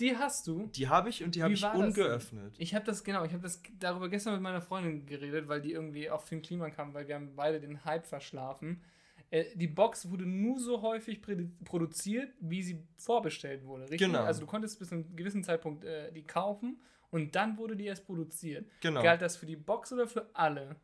Die 0.00 0.16
hast 0.16 0.46
du. 0.46 0.66
Die 0.74 0.88
habe 0.88 1.08
ich 1.08 1.24
und 1.24 1.34
die 1.34 1.42
habe 1.42 1.54
ich 1.54 1.64
ungeöffnet. 1.64 2.54
Ich 2.58 2.74
habe 2.74 2.84
das, 2.84 3.02
genau, 3.02 3.24
ich 3.24 3.32
habe 3.32 3.42
das 3.42 3.62
darüber 3.78 4.08
gestern 4.08 4.34
mit 4.34 4.42
meiner 4.42 4.60
Freundin 4.60 5.06
geredet, 5.06 5.48
weil 5.48 5.62
die 5.62 5.72
irgendwie 5.72 6.10
auf 6.10 6.26
Finn 6.26 6.42
Kliman 6.42 6.72
kam, 6.72 6.92
weil 6.92 7.08
wir 7.08 7.14
haben 7.14 7.34
beide 7.34 7.60
den 7.60 7.84
Hype 7.84 8.06
verschlafen. 8.06 8.82
Äh, 9.30 9.56
die 9.56 9.66
Box 9.66 10.08
wurde 10.10 10.24
nur 10.26 10.58
so 10.58 10.82
häufig 10.82 11.18
produ- 11.20 11.50
produziert, 11.64 12.32
wie 12.40 12.62
sie 12.62 12.82
vorbestellt 12.96 13.64
wurde, 13.64 13.84
richtig? 13.84 14.00
Genau. 14.00 14.22
Also 14.22 14.40
du 14.40 14.46
konntest 14.46 14.78
bis 14.78 14.88
zu 14.88 14.94
einem 14.96 15.16
gewissen 15.16 15.42
Zeitpunkt 15.42 15.84
äh, 15.84 16.12
die 16.12 16.22
kaufen 16.24 16.80
und 17.10 17.34
dann 17.34 17.58
wurde 17.58 17.76
die 17.76 17.86
erst 17.86 18.06
produziert. 18.06 18.70
Genau. 18.80 19.02
Galt 19.02 19.22
das 19.22 19.36
für 19.36 19.46
die 19.46 19.56
Box 19.56 19.92
oder 19.92 20.06
für 20.06 20.30
alle? 20.34 20.76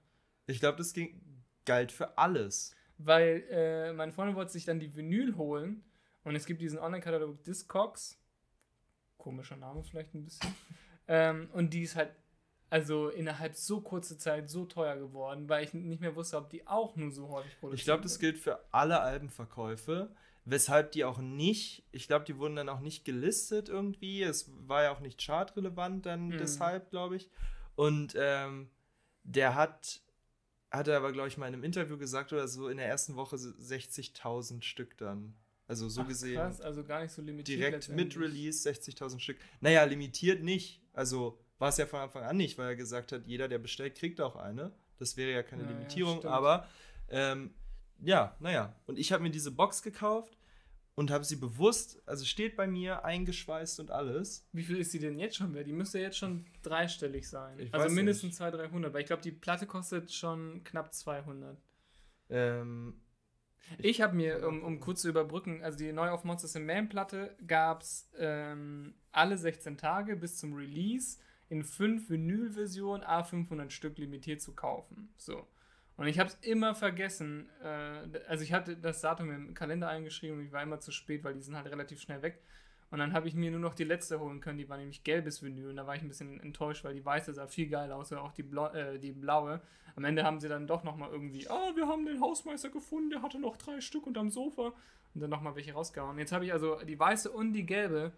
Ich 0.46 0.60
glaube, 0.60 0.78
das 0.78 0.92
ging, 0.92 1.20
galt 1.64 1.92
für 1.92 2.18
alles. 2.18 2.74
Weil 2.98 3.44
äh, 3.50 3.92
meine 3.92 4.12
Freundin 4.12 4.36
wollte 4.36 4.52
sich 4.52 4.64
dann 4.64 4.78
die 4.80 4.94
Vinyl 4.94 5.36
holen 5.36 5.84
und 6.24 6.34
es 6.36 6.46
gibt 6.46 6.60
diesen 6.60 6.78
Online-Katalog 6.78 7.42
Discogs. 7.44 8.18
Komischer 9.16 9.56
Name 9.56 9.82
vielleicht 9.84 10.14
ein 10.14 10.24
bisschen. 10.24 10.52
ähm, 11.08 11.48
und 11.52 11.72
die 11.72 11.82
ist 11.82 11.96
halt 11.96 12.10
also 12.72 13.10
innerhalb 13.10 13.54
so 13.54 13.82
kurzer 13.82 14.18
Zeit 14.18 14.48
so 14.48 14.64
teuer 14.64 14.96
geworden, 14.96 15.46
weil 15.46 15.62
ich 15.62 15.74
nicht 15.74 16.00
mehr 16.00 16.16
wusste, 16.16 16.38
ob 16.38 16.48
die 16.48 16.66
auch 16.66 16.96
nur 16.96 17.10
so 17.10 17.28
häufig 17.28 17.52
produziert 17.60 17.78
Ich 17.78 17.84
glaube, 17.84 18.02
das 18.02 18.18
gilt 18.18 18.38
für 18.38 18.64
alle 18.72 19.00
Albenverkäufe, 19.00 20.10
weshalb 20.46 20.92
die 20.92 21.04
auch 21.04 21.18
nicht, 21.18 21.84
ich 21.92 22.06
glaube, 22.06 22.24
die 22.24 22.38
wurden 22.38 22.56
dann 22.56 22.70
auch 22.70 22.80
nicht 22.80 23.04
gelistet 23.04 23.68
irgendwie. 23.68 24.22
Es 24.22 24.50
war 24.66 24.84
ja 24.84 24.90
auch 24.94 25.00
nicht 25.00 25.20
chartrelevant 25.20 26.06
dann 26.06 26.28
Mhm. 26.28 26.38
deshalb, 26.38 26.88
glaube 26.88 27.16
ich. 27.16 27.28
Und 27.74 28.14
ähm, 28.16 28.70
der 29.22 29.54
hat, 29.54 30.00
hat 30.70 30.88
er 30.88 30.96
aber, 30.96 31.12
glaube 31.12 31.28
ich, 31.28 31.36
mal 31.36 31.48
in 31.48 31.52
einem 31.52 31.64
Interview 31.64 31.98
gesagt 31.98 32.32
oder 32.32 32.48
so, 32.48 32.68
in 32.68 32.78
der 32.78 32.86
ersten 32.86 33.16
Woche 33.16 33.36
so 33.36 33.50
60.000 33.50 34.62
Stück 34.62 34.96
dann. 34.96 35.34
Also 35.68 35.90
so 35.90 36.00
Ach, 36.00 36.08
gesehen. 36.08 36.36
Krass, 36.36 36.62
also 36.62 36.84
gar 36.84 37.02
nicht 37.02 37.12
so 37.12 37.20
limitiert. 37.20 37.58
direkt 37.58 37.88
mit. 37.90 38.16
Release 38.18 38.66
60.000 38.66 39.20
Stück. 39.20 39.36
Naja, 39.60 39.84
limitiert 39.84 40.42
nicht. 40.42 40.80
Also 40.94 41.38
war 41.62 41.68
es 41.68 41.76
ja 41.76 41.86
von 41.86 42.00
Anfang 42.00 42.24
an 42.24 42.36
nicht, 42.36 42.58
weil 42.58 42.66
er 42.70 42.76
gesagt 42.76 43.12
hat, 43.12 43.24
jeder, 43.24 43.46
der 43.46 43.58
bestellt, 43.60 43.94
kriegt 43.94 44.20
auch 44.20 44.34
eine. 44.34 44.72
Das 44.98 45.16
wäre 45.16 45.30
ja 45.30 45.44
keine 45.44 45.62
Ja, 45.62 45.68
ja, 45.70 45.74
Limitierung, 45.76 46.18
stimmt. 46.18 46.32
aber 46.32 46.66
ähm, 47.08 47.54
ja, 48.00 48.36
naja. 48.40 48.74
Und 48.86 48.98
ich 48.98 49.12
habe 49.12 49.22
mir 49.22 49.30
diese 49.30 49.52
Box 49.52 49.80
gekauft 49.82 50.36
und 50.96 51.12
habe 51.12 51.24
sie 51.24 51.36
bewusst, 51.36 52.02
also 52.04 52.24
steht 52.24 52.56
bei 52.56 52.66
mir 52.66 53.04
eingeschweißt 53.04 53.78
und 53.78 53.92
alles. 53.92 54.44
Wie 54.52 54.64
viel 54.64 54.78
ist 54.78 54.92
die 54.92 54.98
denn 54.98 55.20
jetzt 55.20 55.36
schon 55.36 55.54
wert? 55.54 55.68
Die 55.68 55.72
müsste 55.72 56.00
jetzt 56.00 56.18
schon 56.18 56.44
dreistellig 56.62 57.28
sein. 57.28 57.56
Ich 57.60 57.72
also 57.72 57.94
mindestens 57.94 58.30
nicht. 58.30 58.36
200, 58.38 58.60
300, 58.72 58.92
weil 58.92 59.00
ich 59.02 59.06
glaube, 59.06 59.22
die 59.22 59.30
Platte 59.30 59.66
kostet 59.66 60.12
schon 60.12 60.64
knapp 60.64 60.92
200. 60.92 61.56
Ähm, 62.28 63.00
Ich 63.78 64.00
habe 64.00 64.16
mir, 64.16 64.46
um, 64.48 64.64
um 64.64 64.80
kurz 64.80 65.02
zu 65.02 65.08
überbrücken, 65.08 65.62
also 65.62 65.78
die 65.78 65.92
neue 65.92 66.10
Auf 66.10 66.24
Monsters 66.24 66.56
in 66.56 66.66
Man 66.66 66.88
Platte 66.88 67.36
gab 67.46 67.82
es 67.82 68.10
ähm, 68.18 68.94
alle 69.12 69.38
16 69.38 69.78
Tage 69.78 70.16
bis 70.16 70.38
zum 70.38 70.54
Release 70.54 71.18
in 71.52 71.64
fünf 71.64 72.08
Vinyl-Versionen 72.08 73.04
A500 73.04 73.68
Stück 73.68 73.98
limitiert 73.98 74.40
zu 74.40 74.54
kaufen. 74.54 75.10
So. 75.18 75.46
Und 75.98 76.06
ich 76.06 76.18
habe 76.18 76.30
es 76.30 76.38
immer 76.40 76.74
vergessen. 76.74 77.46
Äh, 77.62 78.20
also 78.26 78.42
ich 78.42 78.54
hatte 78.54 78.74
das 78.74 79.02
Datum 79.02 79.30
im 79.30 79.52
Kalender 79.52 79.88
eingeschrieben 79.88 80.38
und 80.38 80.46
ich 80.46 80.52
war 80.52 80.62
immer 80.62 80.80
zu 80.80 80.92
spät, 80.92 81.22
weil 81.24 81.34
die 81.34 81.42
sind 81.42 81.54
halt 81.54 81.66
relativ 81.66 82.00
schnell 82.00 82.22
weg. 82.22 82.40
Und 82.90 83.00
dann 83.00 83.12
habe 83.12 83.28
ich 83.28 83.34
mir 83.34 83.50
nur 83.50 83.60
noch 83.60 83.74
die 83.74 83.84
letzte 83.84 84.18
holen 84.18 84.40
können, 84.40 84.56
die 84.56 84.68
war 84.70 84.78
nämlich 84.78 85.04
gelbes 85.04 85.42
Vinyl. 85.42 85.68
Und 85.68 85.76
da 85.76 85.86
war 85.86 85.94
ich 85.94 86.00
ein 86.00 86.08
bisschen 86.08 86.40
enttäuscht, 86.40 86.84
weil 86.84 86.94
die 86.94 87.04
weiße 87.04 87.34
sah 87.34 87.46
viel 87.46 87.68
geil 87.68 87.92
aus, 87.92 88.10
auch 88.14 88.32
die, 88.32 88.44
Blau 88.44 88.68
äh, 88.68 88.98
die 88.98 89.12
blaue. 89.12 89.60
Am 89.94 90.04
Ende 90.04 90.24
haben 90.24 90.40
sie 90.40 90.48
dann 90.48 90.66
doch 90.66 90.84
nochmal 90.84 91.10
irgendwie, 91.10 91.50
ah, 91.50 91.72
wir 91.74 91.86
haben 91.86 92.06
den 92.06 92.22
Hausmeister 92.22 92.70
gefunden, 92.70 93.10
der 93.10 93.20
hatte 93.20 93.38
noch 93.38 93.58
drei 93.58 93.82
Stück 93.82 94.06
unterm 94.06 94.30
Sofa. 94.30 94.72
Und 95.14 95.20
dann 95.20 95.28
nochmal 95.28 95.54
welche 95.54 95.74
rausgehauen. 95.74 96.18
Jetzt 96.18 96.32
habe 96.32 96.46
ich 96.46 96.52
also 96.54 96.78
die 96.82 96.98
weiße 96.98 97.30
und 97.30 97.52
die 97.52 97.66
gelbe. 97.66 98.12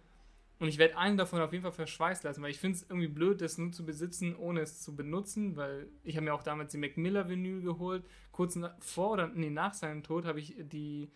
Und 0.61 0.69
ich 0.69 0.79
werde 0.79 0.97
einen 0.97 1.17
davon 1.17 1.41
auf 1.41 1.53
jeden 1.53 1.63
Fall 1.63 1.73
verschweißt 1.73 2.25
lassen, 2.25 2.43
weil 2.43 2.51
ich 2.51 2.61
finde 2.61 2.77
es 2.77 2.83
irgendwie 2.89 3.09
blöd, 3.09 3.41
das 3.41 3.59
nur 3.59 3.73
zu 3.73 3.85
besitzen, 3.85 4.37
ohne 4.37 4.61
es 4.61 4.81
zu 4.83 4.95
benutzen, 4.95 5.57
weil 5.57 5.89
ich 6.05 6.17
habe 6.17 6.25
mir 6.25 6.35
auch 6.35 6.45
damals 6.45 6.71
die 6.73 6.79
Mac 6.79 6.97
Vinyl 6.97 7.61
geholt. 7.63 8.05
Kurz 8.31 8.55
na- 8.57 8.77
vor 8.81 9.11
oder 9.13 9.29
nee, 9.29 9.51
nach 9.51 9.75
seinem 9.75 10.03
Tod 10.03 10.25
habe 10.25 10.39
ich 10.41 10.55
die 10.59 11.11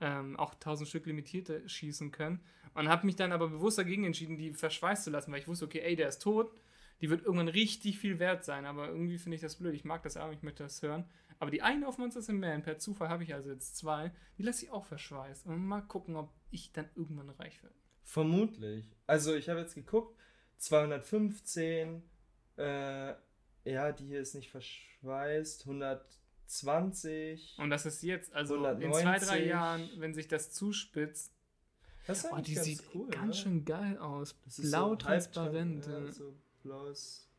ähm, 0.00 0.36
auch 0.38 0.54
1000 0.54 0.88
Stück 0.88 1.06
limitierte 1.06 1.68
schießen 1.68 2.10
können 2.10 2.40
und 2.74 2.88
habe 2.88 3.06
mich 3.06 3.16
dann 3.16 3.32
aber 3.32 3.48
bewusst 3.48 3.78
dagegen 3.78 4.04
entschieden, 4.04 4.36
die 4.36 4.52
verschweißt 4.52 5.04
zu 5.04 5.10
lassen, 5.10 5.30
weil 5.32 5.40
ich 5.40 5.48
wusste, 5.48 5.66
okay, 5.66 5.80
ey, 5.80 5.94
der 5.96 6.08
ist 6.08 6.22
tot, 6.22 6.52
die 7.00 7.10
wird 7.10 7.22
irgendwann 7.22 7.48
richtig 7.48 7.98
viel 7.98 8.18
wert 8.18 8.44
sein, 8.44 8.66
aber 8.66 8.88
irgendwie 8.88 9.18
finde 9.18 9.36
ich 9.36 9.40
das 9.40 9.56
blöd. 9.56 9.74
Ich 9.74 9.84
mag 9.84 10.02
das 10.02 10.16
auch, 10.16 10.32
ich 10.32 10.42
möchte 10.42 10.62
das 10.62 10.82
hören. 10.82 11.04
Aber 11.38 11.50
die 11.50 11.62
eine 11.62 11.88
auf 11.88 11.96
Monsters 11.96 12.28
in 12.28 12.38
Man, 12.38 12.62
per 12.62 12.78
Zufall 12.78 13.08
habe 13.08 13.22
ich 13.22 13.32
also 13.34 13.50
jetzt 13.50 13.76
zwei, 13.76 14.12
die 14.36 14.42
lasse 14.42 14.66
ich 14.66 14.70
auch 14.70 14.84
verschweißt. 14.84 15.46
Und 15.46 15.64
mal 15.66 15.80
gucken, 15.80 16.16
ob 16.16 16.30
ich 16.50 16.72
dann 16.72 16.88
irgendwann 16.94 17.30
reich 17.30 17.62
werde. 17.62 17.74
Vermutlich. 18.10 18.84
Also 19.06 19.34
ich 19.34 19.48
habe 19.48 19.60
jetzt 19.60 19.74
geguckt, 19.74 20.16
215, 20.58 22.02
äh, 22.58 23.14
ja, 23.64 23.92
die 23.92 24.06
hier 24.06 24.20
ist 24.20 24.34
nicht 24.34 24.50
verschweißt, 24.50 25.62
120. 25.62 27.56
Und 27.58 27.70
das 27.70 27.86
ist 27.86 28.02
jetzt, 28.02 28.34
also 28.34 28.56
in 28.56 28.64
190. 28.66 29.02
zwei, 29.02 29.18
drei 29.18 29.44
Jahren, 29.44 29.88
wenn 29.96 30.12
sich 30.14 30.28
das 30.28 30.52
zuspitzt, 30.52 31.32
Das 32.06 32.24
ist 32.24 32.32
oh, 32.32 32.36
die 32.40 32.54
ganz 32.54 32.66
sieht 32.66 32.82
cool, 32.94 33.08
ganz 33.10 33.36
ne? 33.36 33.42
schön 33.42 33.64
geil 33.64 33.98
aus. 33.98 34.34
Blau, 34.58 34.90
so 34.90 34.96
transparent. 34.96 35.86
Ja, 35.86 36.10
so 36.10 36.34
blaues. 36.62 37.29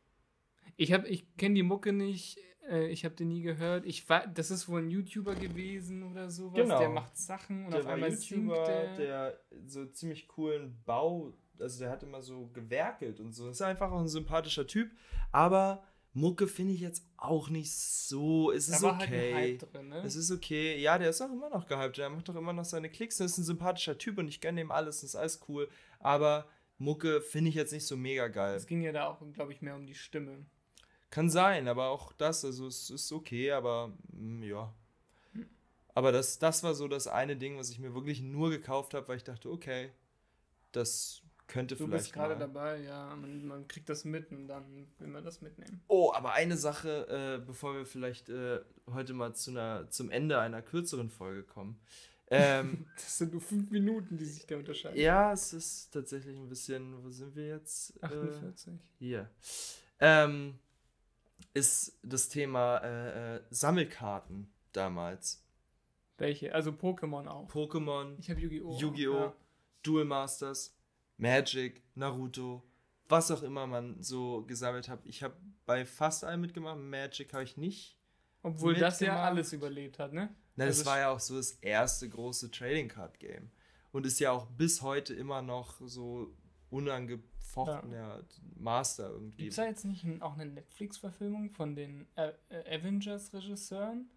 Ich 0.76 0.92
habe, 0.92 1.08
ich 1.08 1.36
kenne 1.36 1.54
die 1.54 1.62
Mucke 1.62 1.92
nicht, 1.92 2.38
äh, 2.68 2.88
ich 2.88 3.04
habe 3.04 3.14
den 3.14 3.28
nie 3.28 3.42
gehört. 3.42 3.86
Ich 3.86 4.08
war, 4.08 4.26
das 4.26 4.50
ist 4.50 4.68
wohl 4.68 4.82
ein 4.82 4.90
YouTuber 4.90 5.34
gewesen 5.34 6.02
oder 6.02 6.30
sowas. 6.30 6.56
Genau. 6.56 6.78
Der 6.78 6.88
macht 6.88 7.16
Sachen 7.16 7.66
und 7.66 7.72
Der 7.72 7.80
auf 7.80 7.86
einmal 7.86 8.12
singt 8.12 8.30
YouTuber, 8.30 8.64
der. 8.64 8.96
der 8.96 9.40
so 9.66 9.86
ziemlich 9.86 10.28
coolen 10.28 10.80
Bau, 10.84 11.32
also 11.58 11.78
der 11.80 11.90
hat 11.90 12.02
immer 12.02 12.22
so 12.22 12.48
gewerkelt 12.52 13.20
und 13.20 13.32
so. 13.32 13.48
Ist 13.48 13.62
einfach 13.62 13.90
auch 13.90 14.00
ein 14.00 14.08
sympathischer 14.08 14.66
Typ, 14.66 14.90
aber 15.30 15.84
Mucke 16.14 16.46
finde 16.46 16.74
ich 16.74 16.80
jetzt 16.80 17.06
auch 17.16 17.48
nicht 17.48 17.72
so. 17.72 18.52
Es 18.52 18.66
da 18.66 18.76
ist 18.76 18.82
halt 18.82 18.94
ein 18.94 19.08
okay. 19.08 19.34
Hype 19.34 19.72
drin, 19.72 19.88
ne? 19.88 20.02
Es 20.04 20.14
ist 20.14 20.30
okay. 20.30 20.78
Ja, 20.78 20.98
der 20.98 21.10
ist 21.10 21.22
auch 21.22 21.32
immer 21.32 21.48
noch 21.48 21.66
gehypt. 21.66 21.96
Der 21.96 22.10
macht 22.10 22.28
doch 22.28 22.36
immer 22.36 22.52
noch 22.52 22.66
seine 22.66 22.90
Klicks. 22.90 23.16
Das 23.16 23.32
ist 23.32 23.38
ein 23.38 23.44
sympathischer 23.44 23.96
Typ 23.96 24.18
und 24.18 24.28
ich 24.28 24.40
gönne 24.40 24.60
ihm 24.60 24.70
alles. 24.70 25.00
Das 25.00 25.10
ist 25.10 25.16
alles 25.16 25.40
cool. 25.48 25.70
Aber 26.00 26.46
Mucke 26.76 27.22
finde 27.22 27.48
ich 27.48 27.54
jetzt 27.54 27.72
nicht 27.72 27.86
so 27.86 27.96
mega 27.96 28.28
geil. 28.28 28.56
Es 28.56 28.66
ging 28.66 28.82
ja 28.82 28.92
da 28.92 29.06
auch, 29.06 29.22
glaube 29.32 29.52
ich, 29.52 29.62
mehr 29.62 29.74
um 29.74 29.86
die 29.86 29.94
Stimme. 29.94 30.44
Kann 31.12 31.28
sein, 31.28 31.68
aber 31.68 31.90
auch 31.90 32.14
das, 32.14 32.42
also 32.42 32.66
es 32.66 32.88
ist 32.88 33.12
okay, 33.12 33.52
aber 33.52 33.92
mm, 34.14 34.42
ja. 34.44 34.74
Aber 35.92 36.10
das, 36.10 36.38
das 36.38 36.62
war 36.62 36.74
so 36.74 36.88
das 36.88 37.06
eine 37.06 37.36
Ding, 37.36 37.58
was 37.58 37.68
ich 37.68 37.78
mir 37.78 37.94
wirklich 37.94 38.22
nur 38.22 38.48
gekauft 38.48 38.94
habe, 38.94 39.06
weil 39.08 39.18
ich 39.18 39.24
dachte, 39.24 39.50
okay, 39.50 39.92
das 40.72 41.20
könnte 41.48 41.76
Du 41.76 41.84
vielleicht 41.84 42.04
bist 42.04 42.14
gerade 42.14 42.38
dabei, 42.38 42.80
ja, 42.80 43.14
man, 43.14 43.46
man 43.46 43.68
kriegt 43.68 43.90
das 43.90 44.06
mit 44.06 44.30
und 44.32 44.48
dann 44.48 44.86
will 44.98 45.08
man 45.08 45.22
das 45.22 45.42
mitnehmen. 45.42 45.82
Oh, 45.86 46.12
aber 46.14 46.32
eine 46.32 46.56
Sache, 46.56 47.06
äh, 47.42 47.44
bevor 47.44 47.74
wir 47.74 47.84
vielleicht 47.84 48.30
äh, 48.30 48.60
heute 48.94 49.12
mal 49.12 49.34
zu 49.34 49.50
einer, 49.50 49.90
zum 49.90 50.08
Ende 50.08 50.38
einer 50.38 50.62
kürzeren 50.62 51.10
Folge 51.10 51.42
kommen. 51.42 51.78
Ähm, 52.30 52.86
Das 52.96 53.18
sind 53.18 53.32
nur 53.32 53.42
fünf 53.42 53.70
Minuten, 53.70 54.16
die 54.16 54.24
sich 54.24 54.46
da 54.46 54.56
unterscheiden. 54.56 54.98
ja, 54.98 55.30
es 55.34 55.52
ist 55.52 55.90
tatsächlich 55.92 56.38
ein 56.38 56.48
bisschen, 56.48 57.04
wo 57.04 57.10
sind 57.10 57.36
wir 57.36 57.48
jetzt? 57.48 58.02
Äh, 58.02 58.06
48. 58.06 58.72
Hier. 58.98 59.28
Ähm, 60.00 60.58
ist 61.54 61.98
das 62.02 62.28
Thema 62.28 62.78
äh, 62.78 63.36
äh, 63.36 63.42
Sammelkarten 63.50 64.52
damals. 64.72 65.44
Welche? 66.18 66.54
Also 66.54 66.70
Pokémon 66.70 67.26
auch. 67.26 67.48
Pokémon, 67.50 68.16
Ich 68.18 68.30
habe 68.30 68.40
Yu-Gi-Oh! 68.40 68.78
Yu-Gi-Oh!, 68.78 69.14
Ja. 69.16 69.34
Duel 69.82 70.04
Masters, 70.04 70.76
Magic, 71.16 71.82
Naruto, 71.94 72.62
was 73.08 73.30
auch 73.30 73.42
immer 73.42 73.66
man 73.66 74.02
so 74.02 74.44
gesammelt 74.46 74.88
hat. 74.88 75.00
Ich 75.04 75.22
habe 75.22 75.36
bei 75.66 75.84
fast 75.84 76.24
allem 76.24 76.40
mitgemacht. 76.40 76.78
Magic 76.78 77.32
habe 77.32 77.44
ich 77.44 77.56
nicht. 77.56 77.98
Obwohl 78.42 78.74
das 78.74 79.00
ja 79.00 79.22
alles 79.22 79.52
überlebt 79.52 79.98
hat, 79.98 80.12
ne? 80.12 80.34
Na, 80.56 80.66
das 80.66 80.78
Also 80.78 80.90
war 80.90 80.98
ja 80.98 81.10
auch 81.10 81.20
so 81.20 81.36
das 81.36 81.52
erste 81.52 82.08
große 82.08 82.50
Trading 82.50 82.88
Card 82.88 83.18
Game. 83.18 83.50
Und 83.92 84.06
ist 84.06 84.20
ja 84.20 84.32
auch 84.32 84.46
bis 84.46 84.82
heute 84.82 85.14
immer 85.14 85.42
noch 85.42 85.80
so 85.84 86.34
unangefochtener 87.42 88.24
Master 88.56 89.10
irgendwie. 89.10 89.36
Gibt 89.44 89.50
es 89.50 89.56
da 89.56 89.66
jetzt 89.66 89.84
nicht 89.84 90.04
ein, 90.04 90.22
auch 90.22 90.34
eine 90.34 90.46
Netflix-Verfilmung 90.46 91.50
von 91.50 91.74
den 91.74 92.06
äh, 92.16 92.32
Avengers-Regisseuren? 92.76 94.08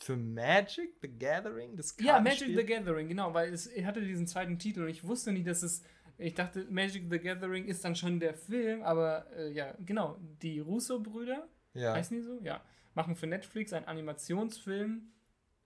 Für 0.00 0.16
Magic 0.16 0.94
the 1.02 1.08
Gathering? 1.08 1.76
Das 1.76 1.96
Ja, 2.00 2.20
Magic 2.20 2.56
the 2.56 2.64
Gathering, 2.64 3.08
genau, 3.08 3.34
weil 3.34 3.52
es 3.52 3.68
hatte 3.84 4.00
diesen 4.00 4.26
zweiten 4.26 4.58
Titel 4.58 4.82
und 4.82 4.88
ich 4.88 5.04
wusste 5.04 5.32
nicht, 5.32 5.46
dass 5.46 5.62
es 5.62 5.82
Ich 6.18 6.34
dachte, 6.34 6.66
Magic 6.70 7.06
the 7.10 7.18
Gathering 7.18 7.64
ist 7.66 7.84
dann 7.84 7.96
schon 7.96 8.20
der 8.20 8.34
Film, 8.34 8.82
aber 8.82 9.26
äh, 9.36 9.52
ja, 9.52 9.74
genau. 9.84 10.18
Die 10.42 10.60
Russo-Brüder, 10.60 11.48
Ja. 11.74 11.94
heißen 11.94 12.16
die 12.16 12.22
so? 12.22 12.38
Ja. 12.42 12.60
Machen 12.94 13.14
für 13.16 13.26
Netflix 13.26 13.72
einen 13.72 13.86
Animationsfilm 13.86 15.12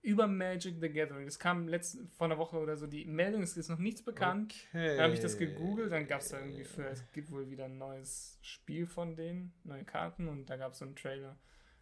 über 0.03 0.27
Magic 0.27 0.75
the 0.81 0.89
Gathering. 0.89 1.25
Das 1.25 1.39
kam 1.39 1.67
letzte, 1.67 2.05
vor 2.09 2.25
einer 2.25 2.37
Woche 2.37 2.57
oder 2.57 2.77
so 2.77 2.85
die 2.87 3.05
Meldung, 3.05 3.41
es 3.41 3.57
ist 3.57 3.69
noch 3.69 3.79
nichts 3.79 4.03
bekannt. 4.03 4.53
Okay. 4.69 4.97
Dann 4.97 5.05
habe 5.05 5.13
ich 5.13 5.21
das 5.21 5.37
gegoogelt, 5.37 5.91
dann 5.91 6.07
gab 6.07 6.21
es 6.21 6.29
da 6.29 6.39
irgendwie 6.39 6.65
für, 6.65 6.85
es 6.87 7.09
gibt 7.13 7.31
wohl 7.31 7.49
wieder 7.49 7.65
ein 7.65 7.77
neues 7.77 8.37
Spiel 8.41 8.85
von 8.85 9.15
denen, 9.15 9.53
neue 9.63 9.85
Karten 9.85 10.27
und 10.27 10.49
da 10.49 10.57
gab 10.57 10.73
es 10.73 10.79
so 10.79 10.85
einen 10.85 10.95
Trailer. 10.95 11.39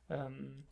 Ähm, 0.10 0.66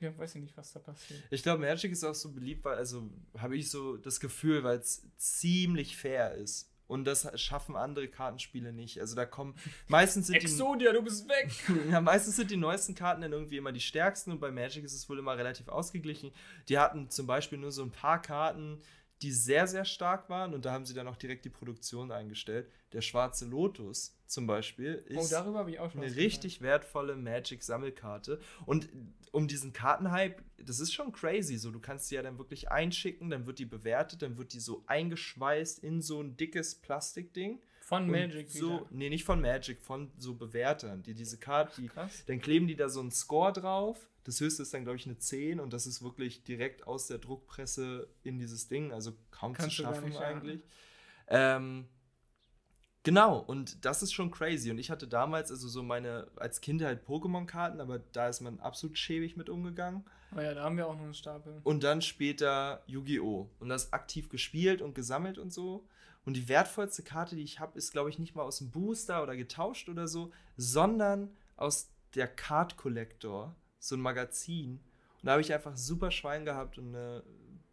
ja, 0.00 0.16
weiß 0.16 0.34
ich 0.34 0.42
nicht, 0.42 0.56
was 0.56 0.72
da 0.72 0.80
passiert. 0.80 1.22
Ich 1.30 1.42
glaube, 1.42 1.62
Magic 1.62 1.92
ist 1.92 2.04
auch 2.04 2.14
so 2.14 2.32
beliebt, 2.32 2.64
weil, 2.64 2.76
also 2.76 3.10
habe 3.38 3.56
ich 3.56 3.70
so 3.70 3.96
das 3.96 4.20
Gefühl, 4.20 4.62
weil 4.62 4.78
es 4.78 5.08
ziemlich 5.16 5.96
fair 5.96 6.34
ist. 6.34 6.71
Und 6.92 7.06
das 7.06 7.26
schaffen 7.40 7.74
andere 7.74 8.06
Kartenspiele 8.06 8.70
nicht. 8.70 9.00
Also 9.00 9.16
da 9.16 9.24
kommen 9.24 9.54
meistens 9.88 10.26
sind 10.26 10.42
die, 10.42 10.44
Exodia, 10.44 10.92
du 10.92 11.00
bist 11.00 11.26
weg! 11.26 11.50
ja, 11.90 12.02
meistens 12.02 12.36
sind 12.36 12.50
die 12.50 12.58
neuesten 12.58 12.94
Karten 12.94 13.22
dann 13.22 13.32
irgendwie 13.32 13.56
immer 13.56 13.72
die 13.72 13.80
stärksten 13.80 14.30
und 14.30 14.40
bei 14.40 14.50
Magic 14.50 14.84
ist 14.84 14.92
es 14.92 15.08
wohl 15.08 15.18
immer 15.18 15.38
relativ 15.38 15.68
ausgeglichen. 15.68 16.32
Die 16.68 16.78
hatten 16.78 17.08
zum 17.08 17.26
Beispiel 17.26 17.56
nur 17.56 17.72
so 17.72 17.82
ein 17.82 17.92
paar 17.92 18.20
Karten, 18.20 18.82
die 19.22 19.32
sehr, 19.32 19.66
sehr 19.66 19.84
stark 19.84 20.28
waren 20.28 20.54
und 20.54 20.64
da 20.64 20.72
haben 20.72 20.84
sie 20.84 20.94
dann 20.94 21.08
auch 21.08 21.16
direkt 21.16 21.44
die 21.44 21.50
Produktion 21.50 22.10
eingestellt. 22.10 22.68
Der 22.92 23.00
schwarze 23.00 23.46
Lotus 23.46 24.16
zum 24.26 24.46
Beispiel 24.46 25.04
Oh, 25.10 25.20
ist 25.20 25.30
schon 25.30 26.02
eine 26.02 26.16
richtig 26.16 26.60
wertvolle 26.60 27.16
Magic-Sammelkarte. 27.16 28.40
Und 28.66 28.88
um 29.30 29.48
diesen 29.48 29.72
Kartenhype, 29.72 30.42
das 30.58 30.80
ist 30.80 30.92
schon 30.92 31.12
crazy. 31.12 31.56
So, 31.56 31.70
du 31.70 31.80
kannst 31.80 32.08
sie 32.08 32.16
ja 32.16 32.22
dann 32.22 32.38
wirklich 32.38 32.70
einschicken, 32.70 33.30
dann 33.30 33.46
wird 33.46 33.58
die 33.58 33.64
bewertet, 33.64 34.22
dann 34.22 34.36
wird 34.36 34.52
die 34.52 34.60
so 34.60 34.84
eingeschweißt 34.86 35.78
in 35.78 36.02
so 36.02 36.20
ein 36.20 36.36
dickes 36.36 36.74
Plastikding. 36.74 37.60
Von 37.92 38.10
Magic 38.10 38.50
so, 38.50 38.70
wieder. 38.70 38.86
nee, 38.88 39.10
nicht 39.10 39.24
von 39.24 39.42
Magic, 39.42 39.82
von 39.82 40.10
so 40.16 40.34
Bewertern, 40.34 41.02
die 41.02 41.12
diese 41.12 41.36
Karte, 41.36 41.78
die, 41.82 41.88
Krass. 41.88 42.24
dann 42.24 42.40
kleben 42.40 42.66
die 42.66 42.74
da 42.74 42.88
so 42.88 43.00
einen 43.00 43.10
Score 43.10 43.52
drauf. 43.52 44.08
Das 44.24 44.40
höchste 44.40 44.62
ist 44.62 44.72
dann, 44.72 44.84
glaube 44.84 44.96
ich, 44.96 45.04
eine 45.04 45.18
10 45.18 45.60
und 45.60 45.74
das 45.74 45.86
ist 45.86 46.02
wirklich 46.02 46.42
direkt 46.42 46.86
aus 46.86 47.08
der 47.08 47.18
Druckpresse 47.18 48.08
in 48.22 48.38
dieses 48.38 48.66
Ding, 48.68 48.92
also 48.92 49.12
kaum 49.30 49.52
Kannst 49.52 49.76
zu 49.76 49.82
schaffen 49.82 50.16
eigentlich. 50.16 50.62
Ähm, 51.28 51.86
genau, 53.02 53.38
und 53.40 53.84
das 53.84 54.02
ist 54.02 54.14
schon 54.14 54.30
crazy. 54.30 54.70
Und 54.70 54.78
ich 54.78 54.90
hatte 54.90 55.06
damals 55.06 55.50
also 55.50 55.68
so 55.68 55.82
meine, 55.82 56.28
als 56.36 56.62
Kind 56.62 56.80
halt 56.82 57.06
Pokémon-Karten, 57.06 57.78
aber 57.78 57.98
da 57.98 58.26
ist 58.26 58.40
man 58.40 58.58
absolut 58.60 58.96
schäbig 58.96 59.36
mit 59.36 59.50
umgegangen. 59.50 60.02
Oh 60.34 60.40
ja, 60.40 60.54
da 60.54 60.62
haben 60.62 60.78
wir 60.78 60.86
auch 60.86 60.94
noch 60.94 61.02
einen 61.02 61.12
Stapel. 61.12 61.60
Und 61.62 61.84
dann 61.84 62.00
später 62.00 62.84
Yu-Gi-Oh! 62.86 63.50
Und 63.60 63.68
das 63.68 63.92
aktiv 63.92 64.30
gespielt 64.30 64.80
und 64.80 64.94
gesammelt 64.94 65.36
und 65.36 65.52
so. 65.52 65.86
Und 66.24 66.34
die 66.34 66.48
wertvollste 66.48 67.02
Karte, 67.02 67.34
die 67.36 67.42
ich 67.42 67.58
habe, 67.60 67.76
ist, 67.76 67.90
glaube 67.92 68.08
ich, 68.10 68.18
nicht 68.18 68.34
mal 68.34 68.42
aus 68.42 68.58
dem 68.58 68.70
Booster 68.70 69.22
oder 69.22 69.36
getauscht 69.36 69.88
oder 69.88 70.06
so, 70.06 70.30
sondern 70.56 71.30
aus 71.56 71.90
der 72.14 72.28
Card 72.28 72.76
Collector, 72.76 73.56
so 73.78 73.96
ein 73.96 74.00
Magazin. 74.00 74.74
Und 75.20 75.26
da 75.26 75.32
habe 75.32 75.40
ich 75.40 75.52
einfach 75.52 75.76
super 75.76 76.10
Schwein 76.10 76.44
gehabt 76.44 76.78
und 76.78 76.94
eine, 76.94 77.22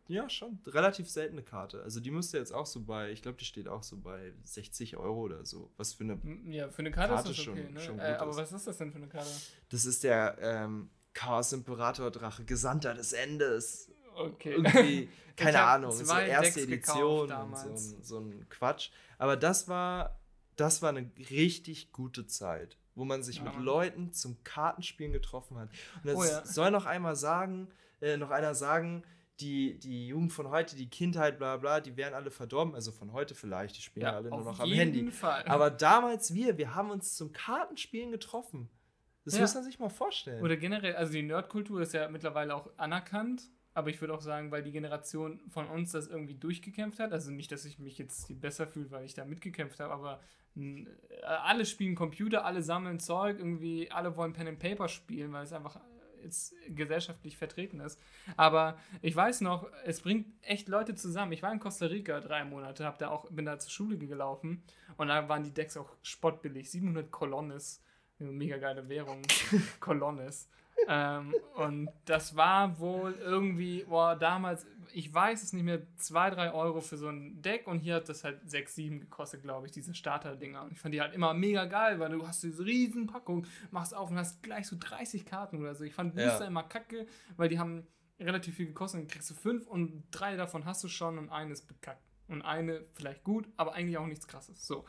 ja, 0.07 0.27
schon 0.29 0.59
relativ 0.65 1.07
seltene 1.09 1.43
Karte. 1.43 1.83
Also 1.83 1.99
die 1.99 2.09
müsste 2.09 2.37
jetzt 2.39 2.51
auch 2.51 2.65
so 2.65 2.81
bei, 2.81 3.11
ich 3.11 3.21
glaube, 3.21 3.37
die 3.37 3.45
steht 3.45 3.67
auch 3.67 3.83
so 3.83 3.97
bei 3.97 4.33
60 4.43 4.97
Euro 4.97 5.21
oder 5.21 5.45
so. 5.45 5.71
Was 5.77 5.93
für 5.93 6.03
eine, 6.03 6.19
Ja, 6.49 6.69
für 6.69 6.79
eine 6.79 6.89
Karte, 6.91 7.13
Karte 7.13 7.29
ist 7.29 7.39
das 7.39 7.47
okay, 7.47 7.63
schon- 7.65 7.73
ne? 7.73 7.79
schon 7.79 7.99
äh, 7.99 8.15
aber 8.19 8.31
ist. 8.31 8.37
was 8.37 8.51
ist 8.51 8.65
das 8.67 8.77
denn 8.77 8.91
für 8.91 8.97
eine 8.97 9.07
Karte? 9.07 9.29
das 9.69 9.85
ist 9.85 10.03
der 10.03 10.37
ähm, 10.41 10.89
Chaos 11.13 11.53
Imperator 11.53 12.09
Drache, 12.11 12.45
Gesandter 12.45 12.93
des 12.95 13.13
Endes. 13.13 13.91
Okay. 14.15 14.51
irgendwie, 14.53 15.09
keine 15.35 15.61
Ahnung, 15.61 15.91
so 15.91 16.13
erste 16.13 16.65
Decks 16.67 16.89
Edition 16.89 17.31
und 17.31 17.55
so, 17.55 17.97
so 18.01 18.19
ein 18.19 18.47
Quatsch. 18.49 18.89
Aber 19.17 19.37
das 19.37 19.67
war, 19.67 20.19
das 20.55 20.81
war 20.81 20.89
eine 20.89 21.09
richtig 21.29 21.91
gute 21.91 22.25
Zeit, 22.27 22.77
wo 22.95 23.05
man 23.05 23.23
sich 23.23 23.37
Ja, 23.37 23.43
mit. 23.43 23.55
Leuten 23.57 24.11
zum 24.13 24.43
Kartenspielen 24.43 25.13
getroffen 25.13 25.57
hat. 25.57 25.69
Und 26.03 26.05
das 26.07 26.15
Oh 26.15 26.23
ja. 26.23 26.45
soll 26.45 26.71
noch 26.71 26.85
einmal 26.85 27.15
sagen, 27.15 27.69
äh, 28.01 28.17
noch 28.17 28.31
einer 28.31 28.55
sagen, 28.55 29.03
die, 29.39 29.79
die 29.79 30.07
Jugend 30.07 30.33
von 30.33 30.49
heute, 30.49 30.75
die 30.75 30.89
Kindheit, 30.89 31.37
bla 31.37 31.55
bla, 31.55 31.79
die 31.79 31.95
wären 31.95 32.13
alle 32.13 32.29
verdorben. 32.29 32.75
Also 32.75 32.91
von 32.91 33.13
heute 33.13 33.35
vielleicht, 33.35 33.77
die 33.77 33.81
spielen 33.81 34.05
Ja, 34.05 34.15
alle 34.17 34.29
nur 34.29 34.43
noch 34.43 34.59
am 34.59 34.65
jeden 34.67 34.79
Handy. 34.93 35.11
Fall. 35.11 35.43
Aber 35.45 35.69
damals 35.71 36.33
wir, 36.33 36.57
wir 36.57 36.75
haben 36.75 36.91
uns 36.91 37.15
zum 37.15 37.31
Kartenspielen 37.31 38.11
getroffen. 38.11 38.69
Das 39.23 39.35
Ja. 39.35 39.41
muss 39.41 39.53
man 39.55 39.63
sich 39.63 39.79
mal 39.79 39.89
vorstellen. 39.89 40.43
Oder 40.43 40.57
generell, 40.57 40.95
also 40.97 41.13
die 41.13 41.21
Nerdkultur 41.23 41.81
ist 41.81 41.93
ja 41.93 42.09
mittlerweile 42.09 42.53
auch 42.53 42.69
anerkannt, 42.75 43.43
aber 43.73 43.89
ich 43.89 44.01
würde 44.01 44.13
auch 44.13 44.21
sagen, 44.21 44.51
weil 44.51 44.63
die 44.63 44.71
Generation 44.71 45.39
von 45.49 45.67
uns 45.67 45.91
das 45.91 46.07
irgendwie 46.07 46.35
durchgekämpft 46.35 46.99
hat, 46.99 47.13
also 47.13 47.31
nicht, 47.31 47.51
dass 47.51 47.65
ich 47.65 47.79
mich 47.79 47.97
jetzt 47.97 48.39
besser 48.41 48.67
fühle, 48.67 48.91
weil 48.91 49.05
ich 49.05 49.13
da 49.13 49.25
mitgekämpft 49.25 49.79
habe, 49.79 49.93
aber 49.93 50.19
mh, 50.55 50.89
alle 51.23 51.65
spielen 51.65 51.95
Computer, 51.95 52.45
alle 52.45 52.61
sammeln 52.63 52.99
Zeug, 52.99 53.37
irgendwie 53.37 53.91
alle 53.91 54.15
wollen 54.17 54.33
Pen 54.33 54.47
and 54.47 54.59
Paper 54.59 54.87
spielen, 54.87 55.31
weil 55.31 55.43
es 55.43 55.53
einfach 55.53 55.79
jetzt 56.23 56.53
gesellschaftlich 56.67 57.37
vertreten 57.37 57.79
ist. 57.79 57.99
Aber 58.37 58.77
ich 59.01 59.15
weiß 59.15 59.41
noch, 59.41 59.69
es 59.85 60.01
bringt 60.01 60.27
echt 60.41 60.67
Leute 60.67 60.95
zusammen. 60.95 61.31
Ich 61.31 61.43
war 61.43 61.51
in 61.51 61.59
Costa 61.59 61.85
Rica 61.85 62.19
drei 62.19 62.43
Monate, 62.43 62.85
hab 62.85 62.97
da 62.97 63.09
auch, 63.09 63.29
bin 63.31 63.45
da 63.45 63.59
zur 63.59 63.71
Schule 63.71 63.97
gelaufen 63.97 64.63
und 64.97 65.07
da 65.07 65.29
waren 65.29 65.43
die 65.43 65.53
Decks 65.53 65.77
auch 65.77 65.95
spottbillig. 66.01 66.69
700 66.69 67.11
Kolonnes, 67.11 67.81
eine 68.19 68.31
mega 68.31 68.57
geile 68.57 68.89
Währung. 68.89 69.21
Kolonnes. 69.79 70.49
Ähm, 70.87 71.35
und 71.55 71.89
das 72.05 72.35
war 72.35 72.79
wohl 72.79 73.13
irgendwie, 73.13 73.83
boah, 73.83 74.15
damals, 74.15 74.65
ich 74.93 75.13
weiß 75.13 75.43
es 75.43 75.53
nicht 75.53 75.63
mehr, 75.63 75.81
2, 75.97 76.31
3 76.31 76.53
Euro 76.53 76.81
für 76.81 76.97
so 76.97 77.07
ein 77.09 77.41
Deck 77.41 77.67
und 77.67 77.79
hier 77.79 77.95
hat 77.95 78.09
das 78.09 78.23
halt 78.23 78.39
6, 78.49 78.75
7 78.75 78.99
gekostet, 78.99 79.43
glaube 79.43 79.67
ich, 79.67 79.71
diese 79.71 79.93
Starter-Dinger. 79.93 80.63
Und 80.63 80.71
ich 80.71 80.79
fand 80.79 80.93
die 80.93 81.01
halt 81.01 81.13
immer 81.13 81.33
mega 81.33 81.65
geil, 81.65 81.99
weil 81.99 82.09
du 82.09 82.27
hast 82.27 82.43
diese 82.43 82.65
riesen 82.65 83.07
Packung, 83.07 83.45
machst 83.71 83.95
auf 83.95 84.09
und 84.09 84.17
hast 84.17 84.41
gleich 84.41 84.67
so 84.67 84.77
30 84.79 85.25
Karten 85.25 85.59
oder 85.59 85.75
so. 85.75 85.83
Ich 85.83 85.93
fand 85.93 86.15
Ja. 86.15 86.29
Booster 86.29 86.47
immer 86.47 86.63
kacke, 86.63 87.05
weil 87.37 87.49
die 87.49 87.59
haben 87.59 87.85
relativ 88.19 88.55
viel 88.55 88.67
gekostet. 88.67 89.01
Dann 89.01 89.07
kriegst 89.07 89.29
du 89.29 89.35
fünf 89.35 89.67
und 89.67 90.03
drei 90.11 90.35
davon 90.35 90.65
hast 90.65 90.83
du 90.83 90.87
schon 90.87 91.17
und 91.17 91.29
eine 91.29 91.53
ist 91.53 91.67
bekackt. 91.67 92.03
Und 92.27 92.41
eine 92.43 92.85
vielleicht 92.93 93.23
gut, 93.23 93.47
aber 93.57 93.73
eigentlich 93.73 93.97
auch 93.97 94.05
nichts 94.05 94.27
krasses. 94.27 94.65
So. 94.65 94.85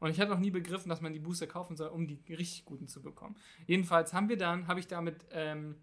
Und 0.00 0.10
ich 0.10 0.20
hatte 0.20 0.30
noch 0.30 0.38
nie 0.38 0.50
begriffen, 0.50 0.88
dass 0.88 1.00
man 1.00 1.12
die 1.12 1.18
Booster 1.18 1.46
kaufen 1.46 1.76
soll, 1.76 1.88
um 1.88 2.06
die 2.06 2.20
richtig 2.28 2.64
guten 2.64 2.86
zu 2.86 3.02
bekommen. 3.02 3.36
Jedenfalls 3.66 4.12
haben 4.12 4.28
wir 4.28 4.36
dann, 4.36 4.68
habe 4.68 4.80
ich 4.80 4.86
damit 4.86 5.26
ähm, 5.32 5.76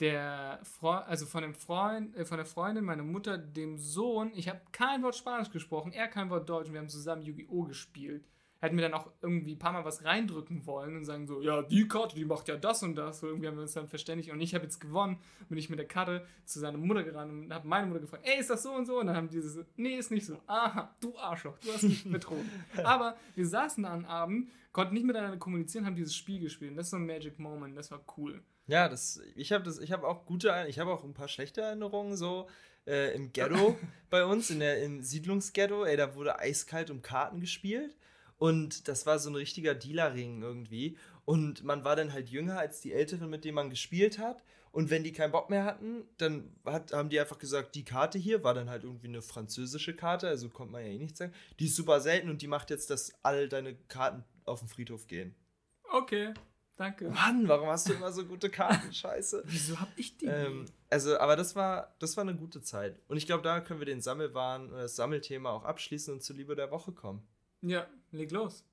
der 0.00 0.60
Freund, 0.62 1.06
also 1.06 1.26
von 1.26 1.42
dem 1.42 1.54
Freund, 1.54 2.16
äh, 2.16 2.24
von 2.24 2.38
der 2.38 2.46
Freundin, 2.46 2.84
meiner 2.84 3.02
Mutter, 3.02 3.36
dem 3.38 3.78
Sohn, 3.78 4.32
ich 4.34 4.48
habe 4.48 4.60
kein 4.72 5.02
Wort 5.02 5.16
Spanisch 5.16 5.50
gesprochen, 5.50 5.92
er 5.92 6.08
kein 6.08 6.30
Wort 6.30 6.48
Deutsch 6.48 6.68
und 6.68 6.74
wir 6.74 6.80
haben 6.80 6.88
zusammen 6.88 7.22
Yu-Gi-Oh! 7.22 7.64
gespielt. 7.64 8.26
Hat 8.62 8.72
mir 8.72 8.82
dann 8.82 8.94
auch 8.94 9.10
irgendwie 9.20 9.56
ein 9.56 9.58
paar 9.58 9.72
Mal 9.72 9.84
was 9.84 10.04
reindrücken 10.04 10.64
wollen 10.66 10.96
und 10.96 11.04
sagen 11.04 11.26
so, 11.26 11.42
ja, 11.42 11.62
die 11.62 11.88
Karte, 11.88 12.14
die 12.14 12.24
macht 12.24 12.46
ja 12.46 12.56
das 12.56 12.84
und 12.84 12.94
das. 12.94 13.18
So 13.18 13.26
irgendwie 13.26 13.48
haben 13.48 13.56
wir 13.56 13.62
uns 13.62 13.72
dann 13.72 13.88
verständigt 13.88 14.30
und 14.30 14.40
ich 14.40 14.54
habe 14.54 14.64
jetzt 14.64 14.80
gewonnen, 14.80 15.18
bin 15.48 15.58
ich 15.58 15.68
mit 15.68 15.80
der 15.80 15.88
Karte 15.88 16.24
zu 16.44 16.60
seiner 16.60 16.78
Mutter 16.78 17.02
gerannt 17.02 17.32
und 17.32 17.52
habe 17.52 17.66
meine 17.66 17.88
Mutter 17.88 17.98
gefragt, 17.98 18.22
ey, 18.24 18.38
ist 18.38 18.50
das 18.50 18.62
so 18.62 18.72
und 18.72 18.86
so? 18.86 19.00
Und 19.00 19.08
dann 19.08 19.16
haben 19.16 19.28
die 19.28 19.40
so, 19.40 19.64
nee, 19.74 19.96
ist 19.96 20.12
nicht 20.12 20.26
so. 20.26 20.40
Aha, 20.46 20.94
du 21.00 21.18
Arschloch, 21.18 21.58
du 21.58 21.72
hast 21.72 21.82
mich 21.82 22.04
betrogen. 22.10 22.48
Aber 22.84 23.16
wir 23.34 23.46
saßen 23.48 23.82
da 23.82 23.92
am 23.92 24.04
Abend, 24.04 24.48
konnten 24.70 24.94
nicht 24.94 25.06
miteinander 25.06 25.38
kommunizieren, 25.38 25.84
haben 25.84 25.96
dieses 25.96 26.14
Spiel 26.14 26.38
gespielt. 26.38 26.70
Und 26.70 26.76
das 26.76 26.86
ist 26.86 26.90
so 26.92 26.98
ein 26.98 27.06
Magic 27.06 27.40
Moment, 27.40 27.76
das 27.76 27.90
war 27.90 28.04
cool. 28.16 28.44
Ja, 28.68 28.88
das, 28.88 29.20
ich 29.34 29.50
habe 29.50 29.64
das, 29.64 29.80
ich 29.80 29.90
habe 29.90 30.06
auch 30.06 30.24
gute, 30.24 30.66
ich 30.68 30.78
habe 30.78 30.92
auch 30.92 31.02
ein 31.02 31.14
paar 31.14 31.26
schlechte 31.26 31.62
Erinnerungen 31.62 32.16
so 32.16 32.48
äh, 32.86 33.12
im 33.16 33.32
Ghetto 33.32 33.76
bei 34.10 34.24
uns 34.24 34.50
in 34.50 34.60
der 34.60 34.82
im 34.84 35.02
Siedlungsghetto. 35.02 35.84
Ey, 35.84 35.96
da 35.96 36.14
wurde 36.14 36.38
eiskalt 36.38 36.90
um 36.90 37.02
Karten 37.02 37.40
gespielt 37.40 37.96
und 38.42 38.88
das 38.88 39.06
war 39.06 39.20
so 39.20 39.30
ein 39.30 39.36
richtiger 39.36 39.72
Dealerring 39.72 40.42
irgendwie. 40.42 40.98
Und 41.24 41.62
man 41.62 41.84
war 41.84 41.94
dann 41.94 42.12
halt 42.12 42.28
jünger 42.28 42.58
als 42.58 42.80
die 42.80 42.92
Älteren, 42.92 43.30
mit 43.30 43.44
denen 43.44 43.54
man 43.54 43.70
gespielt 43.70 44.18
hat. 44.18 44.42
Und 44.72 44.90
wenn 44.90 45.04
die 45.04 45.12
keinen 45.12 45.30
Bock 45.30 45.48
mehr 45.48 45.64
hatten, 45.64 46.02
dann 46.18 46.52
hat, 46.64 46.92
haben 46.92 47.08
die 47.08 47.20
einfach 47.20 47.38
gesagt, 47.38 47.76
die 47.76 47.84
Karte 47.84 48.18
hier 48.18 48.42
war 48.42 48.52
dann 48.52 48.68
halt 48.68 48.82
irgendwie 48.82 49.06
eine 49.06 49.22
französische 49.22 49.94
Karte, 49.94 50.26
also 50.26 50.48
konnte 50.48 50.72
man 50.72 50.84
ja 50.84 50.90
eh 50.90 50.98
nicht 50.98 51.16
sagen. 51.16 51.32
Die 51.60 51.66
ist 51.66 51.76
super 51.76 52.00
selten 52.00 52.30
und 52.30 52.42
die 52.42 52.48
macht 52.48 52.70
jetzt, 52.70 52.90
dass 52.90 53.12
all 53.22 53.48
deine 53.48 53.76
Karten 53.86 54.24
auf 54.44 54.58
den 54.58 54.66
Friedhof 54.66 55.06
gehen. 55.06 55.36
Okay, 55.92 56.34
danke. 56.74 57.10
Mann, 57.10 57.46
warum 57.46 57.68
hast 57.68 57.90
du 57.90 57.92
immer 57.92 58.10
so 58.10 58.24
gute 58.24 58.50
Karten? 58.50 58.92
Scheiße. 58.92 59.44
Wieso 59.46 59.78
hab 59.78 59.96
ich 59.96 60.16
die? 60.16 60.26
Ähm, 60.26 60.64
also, 60.90 61.16
aber 61.16 61.36
das 61.36 61.54
war, 61.54 61.94
das 62.00 62.16
war 62.16 62.22
eine 62.22 62.34
gute 62.34 62.60
Zeit. 62.60 62.98
Und 63.06 63.18
ich 63.18 63.26
glaube, 63.26 63.44
da 63.44 63.60
können 63.60 63.78
wir 63.78 63.86
den 63.86 64.00
Sammelwahn, 64.00 64.70
oder 64.70 64.82
das 64.82 64.96
Sammelthema 64.96 65.50
auch 65.50 65.62
abschließen 65.62 66.12
und 66.12 66.24
zur 66.24 66.34
Liebe 66.34 66.56
der 66.56 66.72
Woche 66.72 66.90
kommen. 66.90 67.22
ja, 67.60 67.86
leg 68.12 68.30
los. 68.30 68.64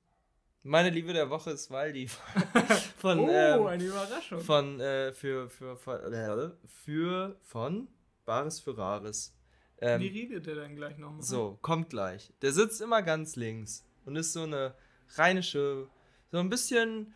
Meine 0.62 0.90
Liebe 0.90 1.12
der 1.14 1.30
Woche 1.30 1.52
ist 1.52 1.70
Waldi. 1.70 2.08
Von, 2.98 3.20
oh, 3.20 3.28
ähm, 3.30 3.66
eine 3.66 3.84
Überraschung. 3.84 4.40
von, 4.40 4.78
äh, 4.78 5.12
für, 5.14 5.48
für, 5.48 5.74
für, 5.76 6.12
äh, 6.12 6.50
für, 6.68 7.36
von 7.42 7.88
Bares 8.26 8.60
für 8.60 8.76
Rares. 8.76 9.34
Wie 9.78 9.86
Ähm, 9.86 10.02
redet 10.02 10.44
der 10.46 10.56
dann 10.56 10.76
gleich 10.76 10.98
nochmal? 10.98 11.22
so, 11.22 11.58
kommt 11.62 11.88
gleich. 11.88 12.30
Der 12.42 12.52
sitzt 12.52 12.82
immer 12.82 13.00
ganz 13.00 13.36
links 13.36 13.86
und 14.04 14.16
ist 14.16 14.34
so 14.34 14.42
eine 14.42 14.74
rheinische, 15.16 15.88
so 16.30 16.38
ein 16.38 16.50
bisschen 16.50 17.14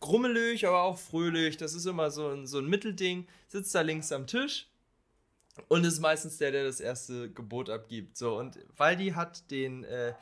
grummelig, 0.00 0.66
aber 0.66 0.82
auch 0.82 0.96
fröhlich. 0.98 1.58
Das 1.58 1.74
ist 1.74 1.84
immer 1.84 2.10
so 2.10 2.28
ein, 2.30 2.46
so 2.46 2.58
ein 2.58 2.66
Mittelding. 2.66 3.26
Sitzt 3.48 3.74
da 3.74 3.82
links 3.82 4.10
am 4.12 4.26
Tisch 4.26 4.70
und 5.68 5.84
ist 5.84 6.00
meistens 6.00 6.38
der, 6.38 6.52
der 6.52 6.64
das 6.64 6.80
erste 6.80 7.30
Gebot 7.30 7.70
abgibt. 7.70 8.16
So, 8.16 8.38
und 8.38 8.58
Waldi 8.76 9.10
hat 9.10 9.50
den, 9.50 9.84
äh, 9.84 10.14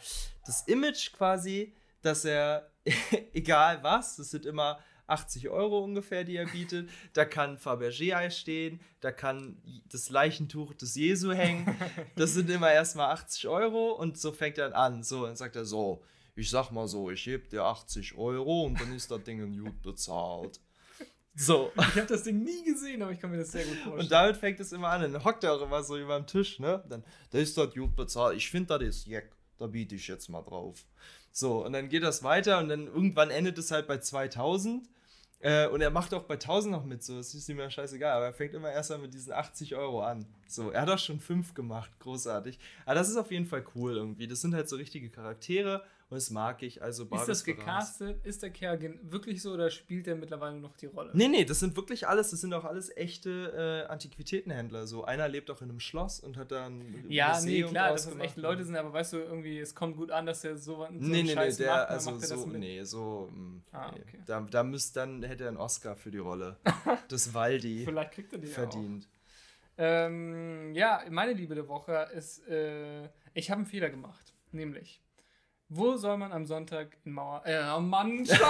das 0.47 0.62
Image 0.62 1.12
quasi, 1.12 1.72
dass 2.03 2.24
er, 2.24 2.70
egal 3.32 3.82
was, 3.82 4.16
das 4.16 4.30
sind 4.30 4.47
immer 4.47 4.78
80 5.07 5.49
Euro 5.49 5.85
ungefähr, 5.85 6.24
die 6.24 6.37
er 6.37 6.47
bietet. 6.47 6.89
Da 7.12 7.24
kann 7.24 7.59
Fabergé-Eis 7.59 8.39
stehen, 8.39 8.80
da 9.01 9.12
kann 9.12 9.59
das 9.91 10.09
Leichentuch 10.11 10.74
des 10.74 10.95
Jesu 10.95 11.32
hängen. 11.32 11.76
Das 12.16 12.32
sind 12.32 12.49
immer 12.51 12.72
erstmal 12.72 13.11
80 13.11 13.49
Euro 13.49 13.93
und 13.93 14.18
so 14.18 14.32
fängt 14.32 14.59
er 14.59 14.74
an. 14.76 15.03
So, 15.03 15.26
dann 15.26 15.37
sagt 15.37 15.57
er 15.57 15.64
so, 15.64 16.03
ich 16.37 16.51
sag 16.51 16.70
mal 16.70 16.89
so, 16.89 17.11
ich 17.11 17.26
heb 17.26 17.51
dir 17.51 17.64
80 17.64 18.16
Euro 18.16 18.64
und 18.64 18.80
dann 18.80 18.95
ist 18.95 19.11
das 19.11 19.22
Ding 19.22 19.62
gut 19.62 19.82
bezahlt. 19.82 20.61
So. 21.37 21.72
Ich 21.76 21.97
habe 21.97 22.07
das 22.07 22.22
Ding 22.22 22.43
nie 22.43 22.64
gesehen, 22.64 23.03
aber 23.03 23.12
ich 23.12 23.20
kann 23.20 23.30
mir 23.30 23.39
das 23.39 23.53
sehr 23.53 23.64
gut 23.64 23.76
vorstellen. 23.78 24.01
Und 24.01 24.12
damit 24.12 24.37
fängt 24.37 24.61
es 24.61 24.72
immer 24.72 24.89
an. 24.89 25.01
Dann 25.03 25.24
hockt 25.24 25.45
er 25.45 25.55
auch 25.55 25.62
immer 25.62 25.82
so 25.82 25.97
über 25.97 26.16
dem 26.16 26.26
Tisch, 26.26 26.59
ne? 26.61 26.85
Dann, 26.89 27.05
da 27.30 27.39
ist 27.39 27.57
das 27.59 27.74
gut 27.74 27.97
bezahlt. 27.97 28.37
Ich 28.37 28.51
finde, 28.51 28.78
das 28.78 28.89
ist 28.97 29.07
Jack. 29.07 29.30
Da 29.59 29.66
biete 29.66 29.95
ich 29.95 30.07
jetzt 30.09 30.28
mal 30.28 30.43
drauf. 30.43 30.85
So, 31.32 31.64
und 31.64 31.72
dann 31.72 31.89
geht 31.89 32.03
das 32.03 32.22
weiter 32.22 32.59
und 32.59 32.68
dann 32.68 32.87
irgendwann 32.87 33.30
endet 33.30 33.59
es 33.59 33.70
halt 33.70 33.87
bei 33.87 33.99
2000. 33.99 34.89
Äh, 35.41 35.68
und 35.68 35.80
er 35.80 35.91
macht 35.91 36.14
auch 36.14 36.22
bei 36.22 36.35
1000 36.35 36.72
noch 36.72 36.85
mit, 36.85 37.03
so, 37.03 37.16
das 37.16 37.35
ist 37.35 37.49
ihm 37.49 37.59
ja 37.59 37.68
scheißegal, 37.68 38.16
aber 38.16 38.26
er 38.26 38.32
fängt 38.32 38.55
immer 38.55 38.72
erst 38.72 38.91
mal 38.91 38.99
mit 38.99 39.12
diesen 39.12 39.32
80 39.32 39.74
Euro 39.74 40.03
an. 40.03 40.26
So, 40.49 40.70
er 40.70 40.82
hat 40.82 40.89
auch 40.89 40.99
schon 40.99 41.20
fünf 41.20 41.53
gemacht, 41.53 41.91
großartig. 41.99 42.59
Aber 42.87 42.95
das 42.95 43.11
ist 43.11 43.16
auf 43.16 43.30
jeden 43.30 43.47
Fall 43.47 43.64
cool 43.74 43.97
irgendwie. 43.97 44.26
Das 44.26 44.41
sind 44.41 44.55
halt 44.55 44.68
so 44.68 44.76
richtige 44.76 45.11
Charaktere 45.11 45.85
und 46.11 46.16
das 46.16 46.30
mag 46.30 46.62
ich. 46.62 46.82
Also 46.82 47.05
Ist 47.05 47.28
das 47.28 47.44
gecastet? 47.44 48.24
Ist 48.24 48.42
der 48.42 48.50
Kerl 48.50 48.78
wirklich 49.02 49.40
so 49.40 49.52
oder 49.52 49.70
spielt 49.70 50.07
er 50.07 50.16
mittlerweile 50.16 50.57
noch 50.59 50.76
die 50.76 50.86
Rolle? 50.86 51.11
Nee, 51.14 51.28
nee, 51.28 51.44
das 51.44 51.61
sind 51.61 51.76
wirklich 51.76 52.07
alles, 52.07 52.30
das 52.30 52.42
sind 52.42 52.52
auch 52.52 52.64
alles 52.64 52.94
echte 52.94 53.84
äh, 53.86 53.90
Antiquitätenhändler. 53.90 54.86
So, 54.86 55.05
einer 55.05 55.28
lebt 55.28 55.50
auch 55.50 55.62
in 55.62 55.70
einem 55.70 55.80
Schloss 55.80 56.20
und 56.20 56.36
hat 56.36 56.52
dann. 56.52 57.05
Ja, 57.09 57.40
nee, 57.40 57.62
klar, 57.62 57.90
dass 57.92 58.05
das 58.05 58.16
echte 58.18 58.40
Leute 58.40 58.64
sind, 58.64 58.76
aber 58.76 58.92
weißt 58.92 59.14
du, 59.14 59.16
irgendwie, 59.18 59.59
es 59.59 59.74
kommt 59.74 59.96
gut 59.96 60.11
an, 60.11 60.26
dass 60.26 60.44
er 60.44 60.57
so, 60.57 60.76
so 60.76 60.88
nee, 60.90 61.22
nee, 61.22 61.34
Scheiß 61.34 61.59
nee, 61.59 61.64
der, 61.64 61.74
macht, 61.74 61.88
also 61.88 62.18
so, 62.18 62.46
nee, 62.46 62.82
so. 62.84 63.28
Mh, 63.32 63.38
mm, 63.38 63.62
ah, 63.72 63.88
okay. 63.88 64.22
Da, 64.26 64.40
da 64.42 64.62
müsst, 64.62 64.96
dann 64.96 65.22
hätte 65.22 65.44
er 65.44 65.48
einen 65.48 65.57
Oscar 65.57 65.96
für 65.96 66.11
die 66.11 66.18
Rolle 66.18 66.59
des 67.11 67.32
Waldi 67.32 67.84
Vielleicht 67.84 68.12
kriegt 68.12 68.32
er 68.32 68.38
die 68.38 68.46
verdient. 68.46 69.07
Auch. 69.07 69.14
Ähm, 69.76 70.74
ja, 70.74 71.02
meine 71.11 71.32
Liebe 71.32 71.55
der 71.55 71.66
Woche 71.66 72.09
ist, 72.14 72.46
äh, 72.46 73.09
ich 73.32 73.50
habe 73.50 73.61
einen 73.61 73.66
Fehler 73.66 73.90
gemacht, 73.90 74.32
nämlich 74.52 75.03
wo 75.69 75.97
soll 75.97 76.17
man 76.19 76.33
am 76.33 76.47
Sonntag 76.47 76.97
in 77.05 77.12
Mauer. 77.12 77.43
Äh, 77.45 77.62
oh 77.75 77.81
Mann, 77.81 78.25
Scheiße! 78.27 78.43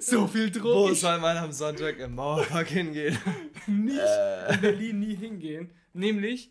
so 0.00 0.26
viel 0.26 0.50
Druck. 0.50 0.64
Wo 0.64 0.92
soll 0.92 1.18
man 1.18 1.36
am 1.36 1.52
Sonntag 1.52 1.98
im 1.98 2.14
Mauerpark 2.14 2.68
hingehen? 2.68 3.18
Nicht 3.66 3.98
äh. 3.98 4.54
in 4.54 4.60
Berlin 4.60 5.00
nie 5.00 5.14
hingehen. 5.14 5.72
Nämlich. 5.92 6.50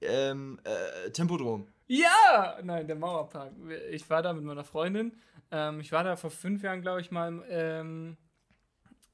Ähm, 0.00 0.58
äh, 0.64 1.10
Tempodrom. 1.10 1.68
Ja! 1.86 2.58
Nein, 2.62 2.86
der 2.86 2.96
Mauerpark. 2.96 3.52
Ich 3.90 4.08
war 4.08 4.22
da 4.22 4.32
mit 4.32 4.44
meiner 4.44 4.64
Freundin. 4.64 5.12
Ähm, 5.50 5.80
ich 5.80 5.92
war 5.92 6.04
da 6.04 6.16
vor 6.16 6.30
fünf 6.30 6.62
Jahren, 6.62 6.80
glaube 6.80 7.00
ich, 7.02 7.10
mal 7.10 7.44
ähm, 7.50 8.16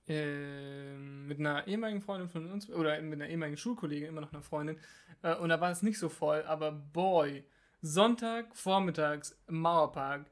äh, 0.06 0.94
mit 0.96 1.40
einer 1.40 1.66
ehemaligen 1.66 2.00
Freundin 2.00 2.28
von 2.28 2.50
uns, 2.50 2.70
oder 2.70 3.00
mit 3.02 3.14
einer 3.14 3.28
ehemaligen 3.28 3.56
Schulkollegin, 3.56 4.08
immer 4.08 4.20
noch 4.20 4.32
einer 4.32 4.42
Freundin. 4.42 4.78
Äh, 5.22 5.34
und 5.36 5.48
da 5.48 5.60
war 5.60 5.70
es 5.72 5.82
nicht 5.82 5.98
so 5.98 6.08
voll, 6.08 6.42
aber 6.42 6.70
boy 6.70 7.44
Sonntag 7.80 8.56
vormittags 8.56 9.38
im 9.48 9.60
Mauerpark. 9.60 10.30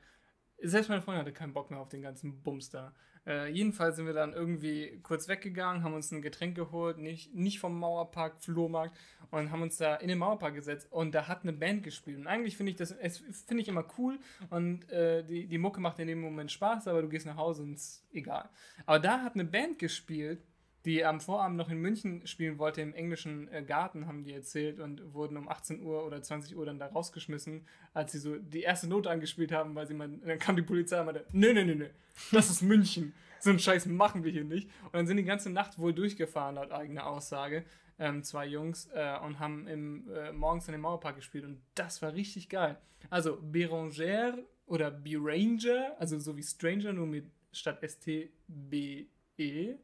Selbst 0.62 0.88
meine 0.88 1.02
Freundin 1.02 1.20
hatte 1.20 1.32
keinen 1.32 1.52
Bock 1.52 1.70
mehr 1.70 1.80
auf 1.80 1.88
den 1.88 2.02
ganzen 2.02 2.42
Bums 2.42 2.70
da. 2.70 2.94
Äh, 3.26 3.50
jedenfalls 3.50 3.96
sind 3.96 4.06
wir 4.06 4.12
dann 4.12 4.34
irgendwie 4.34 5.00
kurz 5.02 5.28
weggegangen, 5.28 5.82
haben 5.82 5.94
uns 5.94 6.10
ein 6.10 6.20
Getränk 6.20 6.56
geholt, 6.56 6.98
nicht, 6.98 7.34
nicht 7.34 7.58
vom 7.58 7.78
Mauerpark, 7.78 8.42
Flohmarkt, 8.42 8.96
und 9.30 9.50
haben 9.50 9.62
uns 9.62 9.78
da 9.78 9.96
in 9.96 10.08
den 10.08 10.18
Mauerpark 10.18 10.54
gesetzt 10.54 10.88
und 10.90 11.14
da 11.14 11.26
hat 11.26 11.42
eine 11.42 11.52
Band 11.54 11.82
gespielt. 11.82 12.18
Und 12.18 12.26
eigentlich 12.26 12.56
finde 12.56 12.70
ich 12.70 12.76
das 12.76 12.94
finde 13.46 13.62
ich 13.62 13.68
immer 13.68 13.84
cool 13.98 14.18
und 14.50 14.90
äh, 14.90 15.24
die, 15.24 15.46
die 15.46 15.58
Mucke 15.58 15.80
macht 15.80 15.98
in 15.98 16.08
dem 16.08 16.20
Moment 16.20 16.52
Spaß, 16.52 16.86
aber 16.88 17.02
du 17.02 17.08
gehst 17.08 17.26
nach 17.26 17.36
Hause 17.36 17.62
und 17.62 17.74
ist 17.74 18.06
egal. 18.12 18.48
Aber 18.84 18.98
da 18.98 19.22
hat 19.22 19.34
eine 19.34 19.44
Band 19.44 19.78
gespielt, 19.78 20.42
die 20.84 21.04
am 21.04 21.20
Vorabend 21.20 21.56
noch 21.56 21.70
in 21.70 21.78
München 21.78 22.26
spielen 22.26 22.58
wollte, 22.58 22.82
im 22.82 22.92
englischen 22.92 23.48
äh, 23.48 23.62
Garten, 23.62 24.06
haben 24.06 24.22
die 24.22 24.32
erzählt 24.32 24.80
und 24.80 25.14
wurden 25.14 25.36
um 25.36 25.48
18 25.48 25.82
Uhr 25.82 26.04
oder 26.04 26.22
20 26.22 26.56
Uhr 26.56 26.66
dann 26.66 26.78
da 26.78 26.86
rausgeschmissen, 26.86 27.66
als 27.94 28.12
sie 28.12 28.18
so 28.18 28.36
die 28.36 28.62
erste 28.62 28.86
Note 28.88 29.10
angespielt 29.10 29.50
haben, 29.50 29.74
weil 29.74 29.86
sie 29.86 29.94
mal, 29.94 30.08
dann 30.08 30.38
kam 30.38 30.56
die 30.56 30.62
Polizei 30.62 31.00
und 31.00 31.06
meinte, 31.06 31.24
nö, 31.32 31.54
nö, 31.54 31.64
nö, 31.64 31.74
nö, 31.74 31.88
das 32.32 32.50
ist 32.50 32.62
München. 32.62 33.14
So 33.40 33.50
einen 33.50 33.58
Scheiß 33.58 33.86
machen 33.86 34.24
wir 34.24 34.32
hier 34.32 34.44
nicht. 34.44 34.70
Und 34.84 34.94
dann 34.94 35.06
sind 35.06 35.16
die 35.18 35.24
ganze 35.24 35.50
Nacht 35.50 35.78
wohl 35.78 35.92
durchgefahren, 35.92 36.54
laut 36.54 36.70
eigener 36.70 37.06
Aussage, 37.06 37.64
ähm, 37.98 38.22
zwei 38.22 38.46
Jungs, 38.46 38.88
äh, 38.94 39.18
und 39.24 39.38
haben 39.38 39.66
im, 39.66 40.08
äh, 40.10 40.32
morgens 40.32 40.66
in 40.68 40.72
dem 40.72 40.82
Mauerpark 40.82 41.16
gespielt 41.16 41.44
und 41.44 41.60
das 41.74 42.02
war 42.02 42.12
richtig 42.14 42.48
geil. 42.48 42.78
Also 43.10 43.38
Beranger 43.40 44.38
oder 44.66 44.90
Beranger, 44.90 45.94
also 45.98 46.18
so 46.18 46.36
wie 46.36 46.42
Stranger, 46.42 46.92
nur 46.92 47.06
mit 47.06 47.30
statt 47.52 47.82
S-T-B-E 47.82 49.78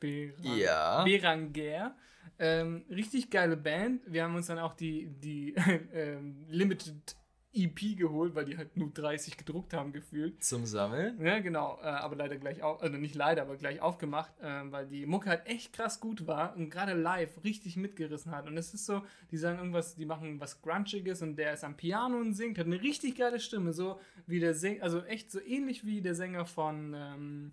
Berang 0.00 0.56
ja. 0.56 1.04
Beranger. 1.04 1.96
Ähm, 2.38 2.84
richtig 2.88 3.30
geile 3.30 3.56
Band. 3.56 4.02
Wir 4.06 4.24
haben 4.24 4.34
uns 4.34 4.46
dann 4.46 4.58
auch 4.58 4.74
die, 4.74 5.08
die 5.20 5.54
ähm, 5.92 6.46
Limited 6.48 7.16
EP 7.52 7.96
geholt, 7.96 8.34
weil 8.34 8.44
die 8.44 8.56
halt 8.56 8.76
nur 8.76 8.90
30 8.90 9.36
gedruckt 9.36 9.74
haben 9.74 9.92
gefühlt. 9.92 10.42
Zum 10.42 10.66
Sammeln? 10.66 11.20
Ja, 11.20 11.40
genau. 11.40 11.78
Äh, 11.82 11.86
aber 11.86 12.14
leider 12.14 12.36
gleich 12.36 12.62
auf, 12.62 12.80
also 12.80 12.96
nicht 12.96 13.14
leider, 13.14 13.42
aber 13.42 13.56
gleich 13.56 13.80
aufgemacht, 13.80 14.32
äh, 14.40 14.62
weil 14.70 14.86
die 14.86 15.04
Mucke 15.04 15.28
halt 15.28 15.46
echt 15.46 15.72
krass 15.72 16.00
gut 16.00 16.26
war 16.26 16.54
und 16.56 16.70
gerade 16.70 16.94
live 16.94 17.42
richtig 17.42 17.76
mitgerissen 17.76 18.30
hat. 18.32 18.46
Und 18.46 18.56
es 18.56 18.72
ist 18.72 18.86
so, 18.86 19.02
die 19.32 19.36
sagen 19.36 19.58
irgendwas, 19.58 19.96
die 19.96 20.06
machen 20.06 20.40
was 20.40 20.62
Grunchiges 20.62 21.22
und 21.22 21.36
der 21.36 21.54
ist 21.54 21.64
am 21.64 21.76
Piano 21.76 22.18
und 22.18 22.34
singt, 22.34 22.58
hat 22.58 22.66
eine 22.66 22.80
richtig 22.80 23.16
geile 23.16 23.40
Stimme, 23.40 23.72
so 23.72 23.98
wie 24.26 24.38
der 24.38 24.54
Sänger, 24.54 24.84
also 24.84 25.02
echt 25.02 25.32
so 25.32 25.40
ähnlich 25.40 25.84
wie 25.84 26.00
der 26.00 26.14
Sänger 26.14 26.46
von 26.46 26.94
ähm, 26.94 27.52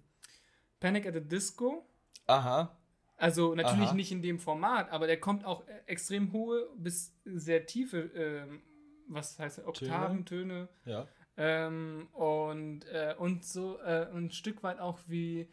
Panic 0.79 1.07
at 1.07 1.15
the 1.15 1.21
Disco. 1.21 1.87
Aha. 2.27 2.77
Also 3.17 3.55
natürlich 3.55 3.89
Aha. 3.89 3.95
nicht 3.95 4.11
in 4.11 4.21
dem 4.21 4.37
Format, 4.37 4.91
aber 4.91 5.07
der 5.07 5.19
kommt 5.19 5.43
auch 5.43 5.67
äh, 5.67 5.81
extrem 5.87 6.31
hohe 6.33 6.69
bis 6.77 7.15
sehr 7.25 7.65
tiefe, 7.65 8.11
ähm, 8.15 8.61
was 9.07 9.39
heißt 9.39 9.65
Oktaven, 9.65 10.25
Töne. 10.25 10.69
Ja. 10.85 11.07
Ähm, 11.35 12.07
und, 12.13 12.85
äh, 12.85 13.15
und 13.17 13.43
so 13.43 13.79
äh, 13.79 14.07
ein 14.13 14.31
Stück 14.31 14.61
weit 14.63 14.79
auch 14.79 14.99
wie 15.07 15.49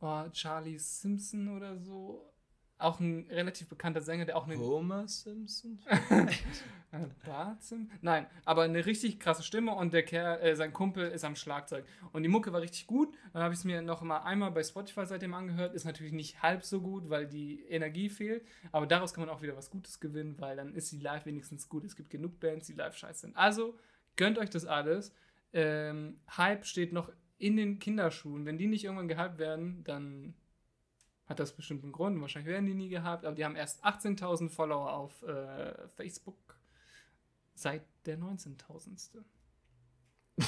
oh, 0.00 0.24
Charlie 0.32 0.78
Simpson 0.78 1.56
oder 1.56 1.78
so 1.78 2.33
auch 2.84 3.00
ein 3.00 3.26
relativ 3.30 3.68
bekannter 3.68 4.00
Sänger, 4.00 4.24
der 4.24 4.36
auch 4.36 4.46
eine. 4.46 4.58
Homer 4.58 5.08
Simpson? 5.08 5.78
Bart 7.26 7.62
Simpson? 7.62 7.90
Nein, 8.02 8.26
aber 8.44 8.62
eine 8.62 8.86
richtig 8.86 9.18
krasse 9.18 9.42
Stimme 9.42 9.74
und 9.74 9.92
der 9.92 10.04
Kerl, 10.04 10.40
äh, 10.40 10.54
sein 10.54 10.72
Kumpel 10.72 11.10
ist 11.10 11.24
am 11.24 11.34
Schlagzeug. 11.34 11.84
Und 12.12 12.22
die 12.22 12.28
Mucke 12.28 12.52
war 12.52 12.60
richtig 12.60 12.86
gut. 12.86 13.14
Dann 13.32 13.42
habe 13.42 13.54
ich 13.54 13.60
es 13.60 13.64
mir 13.64 13.82
noch 13.82 14.02
mal 14.02 14.18
einmal 14.18 14.50
bei 14.50 14.62
Spotify 14.62 15.06
seitdem 15.06 15.34
angehört. 15.34 15.74
Ist 15.74 15.84
natürlich 15.84 16.12
nicht 16.12 16.42
halb 16.42 16.64
so 16.64 16.80
gut, 16.80 17.10
weil 17.10 17.26
die 17.26 17.64
Energie 17.68 18.08
fehlt. 18.08 18.46
Aber 18.70 18.86
daraus 18.86 19.12
kann 19.12 19.26
man 19.26 19.34
auch 19.34 19.42
wieder 19.42 19.56
was 19.56 19.70
Gutes 19.70 19.98
gewinnen, 20.00 20.36
weil 20.38 20.56
dann 20.56 20.74
ist 20.74 20.92
die 20.92 20.98
Live 20.98 21.26
wenigstens 21.26 21.68
gut. 21.68 21.84
Es 21.84 21.96
gibt 21.96 22.10
genug 22.10 22.38
Bands, 22.40 22.66
die 22.66 22.74
live 22.74 22.96
scheiße 22.96 23.20
sind. 23.20 23.36
Also 23.36 23.76
gönnt 24.16 24.38
euch 24.38 24.50
das 24.50 24.64
alles. 24.64 25.12
Ähm, 25.52 26.20
Hype 26.36 26.64
steht 26.64 26.92
noch 26.92 27.10
in 27.38 27.56
den 27.56 27.78
Kinderschuhen. 27.78 28.46
Wenn 28.46 28.58
die 28.58 28.66
nicht 28.66 28.84
irgendwann 28.84 29.08
gehypt 29.08 29.38
werden, 29.38 29.82
dann 29.84 30.34
hat 31.26 31.40
das 31.40 31.52
bestimmt 31.52 31.82
einen 31.82 31.92
Grund. 31.92 32.20
Wahrscheinlich 32.20 32.52
werden 32.52 32.66
die 32.66 32.74
nie 32.74 32.88
gehabt, 32.88 33.24
aber 33.24 33.34
die 33.34 33.44
haben 33.44 33.56
erst 33.56 33.84
18.000 33.84 34.50
Follower 34.50 34.92
auf 34.92 35.22
äh, 35.22 35.88
Facebook 35.96 36.36
seit 37.54 37.82
der 38.06 38.18
19.000. 38.18 39.22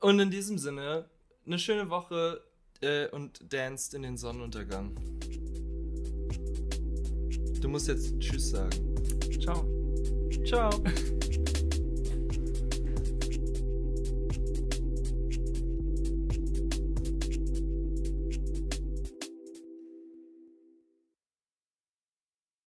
und 0.00 0.20
in 0.20 0.30
diesem 0.30 0.58
Sinne, 0.58 1.08
eine 1.46 1.58
schöne 1.58 1.90
Woche 1.90 2.42
äh, 2.80 3.08
und 3.08 3.52
danced 3.52 3.94
in 3.94 4.02
den 4.02 4.16
Sonnenuntergang. 4.16 4.94
Du 7.60 7.68
musst 7.68 7.88
jetzt 7.88 8.18
Tschüss 8.20 8.50
sagen. 8.50 8.94
Ciao. 9.40 9.66
Ciao. 10.44 10.70